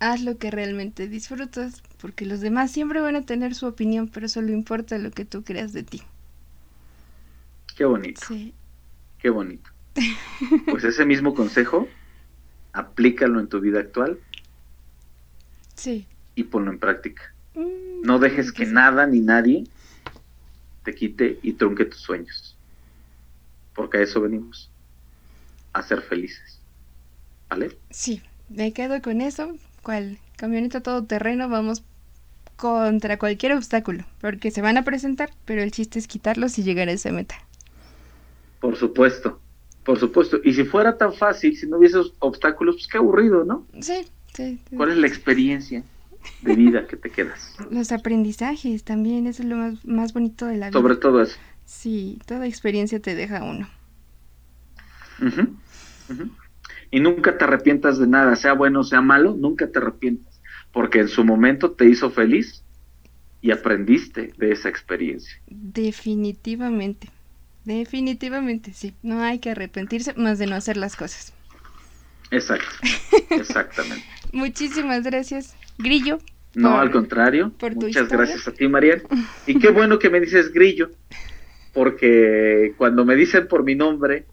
haz 0.00 0.20
lo 0.20 0.36
que 0.36 0.50
realmente 0.50 1.08
disfrutas, 1.08 1.82
porque 2.00 2.26
los 2.26 2.40
demás 2.40 2.72
siempre 2.72 3.00
van 3.00 3.16
a 3.16 3.22
tener 3.22 3.54
su 3.54 3.66
opinión, 3.66 4.08
pero 4.08 4.28
solo 4.28 4.52
importa 4.52 4.98
lo 4.98 5.10
que 5.10 5.24
tú 5.24 5.44
creas 5.44 5.72
de 5.72 5.84
ti. 5.84 6.02
Qué 7.76 7.84
bonito. 7.84 8.20
Sí. 8.26 8.52
Qué 9.18 9.30
bonito. 9.30 9.70
Pues 10.68 10.84
ese 10.84 11.04
mismo 11.04 11.34
consejo, 11.34 11.88
aplícalo 12.72 13.38
en 13.40 13.48
tu 13.48 13.60
vida 13.60 13.80
actual 13.80 14.18
Sí. 15.74 16.06
Y 16.34 16.44
ponlo 16.44 16.70
en 16.70 16.78
práctica. 16.78 17.34
Mm, 17.54 18.02
no 18.02 18.18
dejes 18.18 18.52
que 18.52 18.66
nada 18.66 19.06
ni 19.06 19.20
nadie 19.20 19.64
te 20.84 20.94
quite 20.94 21.38
y 21.42 21.52
trunque 21.52 21.84
tus 21.84 22.00
sueños. 22.00 22.56
Porque 23.74 23.98
a 23.98 24.02
eso 24.02 24.20
venimos. 24.20 24.70
A 25.72 25.82
ser 25.82 26.02
felices. 26.02 26.60
¿Vale? 27.48 27.76
Sí, 27.90 28.22
me 28.48 28.72
quedo 28.72 29.00
con 29.00 29.20
eso. 29.20 29.56
Cual 29.82 30.18
camioneta 30.36 30.80
todoterreno, 30.80 31.48
vamos 31.48 31.82
contra 32.56 33.18
cualquier 33.18 33.52
obstáculo. 33.52 34.04
Porque 34.20 34.50
se 34.50 34.62
van 34.62 34.76
a 34.76 34.84
presentar, 34.84 35.30
pero 35.44 35.62
el 35.62 35.72
chiste 35.72 35.98
es 35.98 36.06
quitarlos 36.06 36.58
y 36.58 36.62
llegar 36.62 36.88
a 36.88 36.92
esa 36.92 37.10
meta. 37.10 37.36
Por 38.60 38.76
supuesto. 38.76 39.40
Por 39.84 39.98
supuesto. 39.98 40.38
Y 40.44 40.54
si 40.54 40.64
fuera 40.64 40.96
tan 40.96 41.12
fácil, 41.12 41.56
si 41.56 41.66
no 41.66 41.78
hubiese 41.78 41.98
obstáculos, 42.20 42.76
pues 42.76 42.86
qué 42.86 42.98
aburrido, 42.98 43.44
¿no? 43.44 43.66
Sí, 43.80 44.06
¿Cuál 44.76 44.90
es 44.90 44.96
la 44.96 45.06
experiencia 45.06 45.82
de 46.42 46.54
vida 46.54 46.86
que 46.86 46.96
te 46.96 47.10
quedas? 47.10 47.54
Los 47.70 47.92
aprendizajes 47.92 48.84
también, 48.84 49.26
eso 49.26 49.42
es 49.42 49.48
lo 49.48 49.56
más, 49.84 50.12
bonito 50.12 50.46
de 50.46 50.56
la 50.56 50.70
vida. 50.70 50.78
Sobre 50.78 50.96
todo 50.96 51.22
eso. 51.22 51.36
Sí, 51.66 52.18
toda 52.26 52.46
experiencia 52.46 53.00
te 53.00 53.14
deja 53.14 53.44
uno. 53.44 53.68
Y 56.90 57.00
nunca 57.00 57.38
te 57.38 57.44
arrepientas 57.44 57.98
de 57.98 58.06
nada, 58.06 58.36
sea 58.36 58.54
bueno 58.54 58.80
o 58.80 58.84
sea 58.84 59.00
malo, 59.00 59.34
nunca 59.38 59.70
te 59.70 59.78
arrepientas, 59.78 60.40
porque 60.72 61.00
en 61.00 61.08
su 61.08 61.24
momento 61.24 61.72
te 61.72 61.88
hizo 61.88 62.10
feliz 62.10 62.62
y 63.40 63.50
aprendiste 63.50 64.32
de 64.36 64.52
esa 64.52 64.68
experiencia. 64.68 65.32
Definitivamente, 65.46 67.08
definitivamente, 67.64 68.72
sí, 68.72 68.94
no 69.02 69.22
hay 69.22 69.38
que 69.38 69.50
arrepentirse 69.50 70.14
más 70.14 70.38
de 70.38 70.46
no 70.46 70.56
hacer 70.56 70.76
las 70.76 70.96
cosas. 70.96 71.32
Exacto, 72.30 72.66
exactamente. 73.30 74.04
Muchísimas 74.32 75.02
gracias, 75.04 75.54
Grillo. 75.78 76.18
No, 76.54 76.78
al 76.78 76.90
contrario. 76.90 77.52
Muchas 77.76 78.08
gracias 78.08 78.46
a 78.48 78.52
ti, 78.52 78.68
Marian. 78.68 79.02
Y 79.46 79.58
qué 79.58 79.70
bueno 79.70 79.98
que 79.98 80.10
me 80.10 80.20
dices 80.20 80.52
Grillo, 80.52 80.90
porque 81.72 82.74
cuando 82.76 83.04
me 83.04 83.16
dicen 83.16 83.48
por 83.48 83.64
mi 83.64 83.74
nombre, 83.74 84.26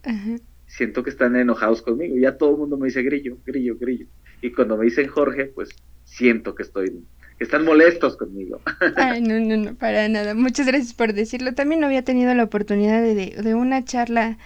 siento 0.67 1.03
que 1.03 1.09
están 1.09 1.35
enojados 1.35 1.81
conmigo. 1.81 2.15
Ya 2.17 2.37
todo 2.37 2.51
el 2.51 2.57
mundo 2.57 2.77
me 2.77 2.87
dice 2.87 3.03
Grillo, 3.03 3.37
Grillo, 3.45 3.77
Grillo. 3.79 4.07
Y 4.41 4.51
cuando 4.51 4.77
me 4.77 4.85
dicen 4.85 5.07
Jorge, 5.07 5.45
pues 5.45 5.69
siento 6.05 6.55
que 6.55 6.63
estoy 6.63 7.03
están 7.39 7.63
molestos 7.63 8.17
conmigo. 8.17 8.59
Ay, 8.97 9.21
no, 9.21 9.39
no, 9.39 9.55
no, 9.55 9.75
para 9.75 10.09
nada. 10.09 10.33
Muchas 10.33 10.67
gracias 10.67 10.93
por 10.93 11.13
decirlo. 11.13 11.53
También 11.53 11.79
no 11.79 11.87
había 11.87 12.03
tenido 12.03 12.33
la 12.33 12.43
oportunidad 12.43 13.01
de, 13.01 13.15
de 13.41 13.55
una 13.55 13.85
charla 13.85 14.37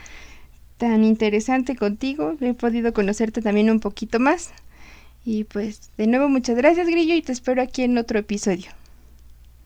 tan 0.78 1.04
interesante 1.04 1.76
contigo. 1.76 2.38
He 2.40 2.54
podido 2.54 2.94
conocerte 2.94 3.42
también 3.42 3.72
un 3.72 3.80
poquito 3.80 4.20
más. 4.20 4.54
Y 5.26 5.46
pues 5.46 5.92
de 5.98 6.08
nuevo 6.08 6.30
muchas 6.30 6.58
gracias 6.58 6.88
Grillo 6.88 7.16
y 7.16 7.22
te 7.22 7.32
espero 7.32 7.62
aquí 7.62 7.84
en 7.84 7.98
otro 7.98 8.20
episodio. 8.20 8.72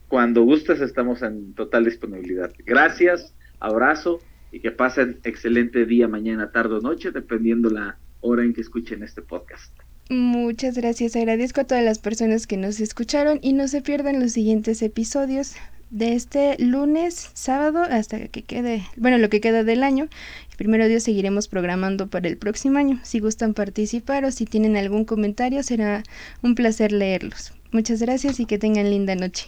Cuando 0.07 0.43
gustes 0.43 0.79
estamos 0.81 1.21
en 1.21 1.53
total 1.53 1.85
disponibilidad. 1.85 2.51
Gracias, 2.65 3.33
abrazo 3.59 4.21
y 4.51 4.59
que 4.59 4.71
pasen 4.71 5.19
excelente 5.23 5.85
día, 5.85 6.07
mañana, 6.07 6.51
tarde 6.51 6.75
o 6.75 6.81
noche, 6.81 7.11
dependiendo 7.11 7.69
la 7.69 7.97
hora 8.21 8.43
en 8.43 8.53
que 8.53 8.61
escuchen 8.61 9.03
este 9.03 9.21
podcast. 9.21 9.73
Muchas 10.09 10.77
gracias, 10.77 11.17
agradezco 11.17 11.61
a 11.61 11.63
todas 11.65 11.83
las 11.83 11.99
personas 11.99 12.47
que 12.47 12.55
nos 12.55 12.79
escucharon 12.79 13.39
y 13.41 13.51
no 13.51 13.67
se 13.67 13.81
pierdan 13.81 14.21
los 14.21 14.31
siguientes 14.31 14.81
episodios 14.81 15.55
de 15.89 16.13
este 16.13 16.57
lunes, 16.59 17.31
sábado, 17.33 17.81
hasta 17.81 18.27
que 18.27 18.43
quede, 18.43 18.83
bueno, 18.97 19.17
lo 19.17 19.29
que 19.29 19.41
queda 19.41 19.63
del 19.63 19.83
año. 19.83 20.07
Primero 20.57 20.87
Dios 20.87 21.03
seguiremos 21.03 21.47
programando 21.47 22.07
para 22.07 22.27
el 22.27 22.37
próximo 22.37 22.77
año. 22.77 22.99
Si 23.03 23.19
gustan 23.19 23.53
participar 23.53 24.25
o 24.25 24.31
si 24.31 24.45
tienen 24.45 24.75
algún 24.75 25.05
comentario, 25.05 25.63
será 25.63 26.03
un 26.41 26.55
placer 26.55 26.91
leerlos. 26.91 27.53
Muchas 27.71 28.01
gracias 28.01 28.39
y 28.39 28.45
que 28.45 28.57
tengan 28.57 28.89
linda 28.89 29.15
noche. 29.15 29.47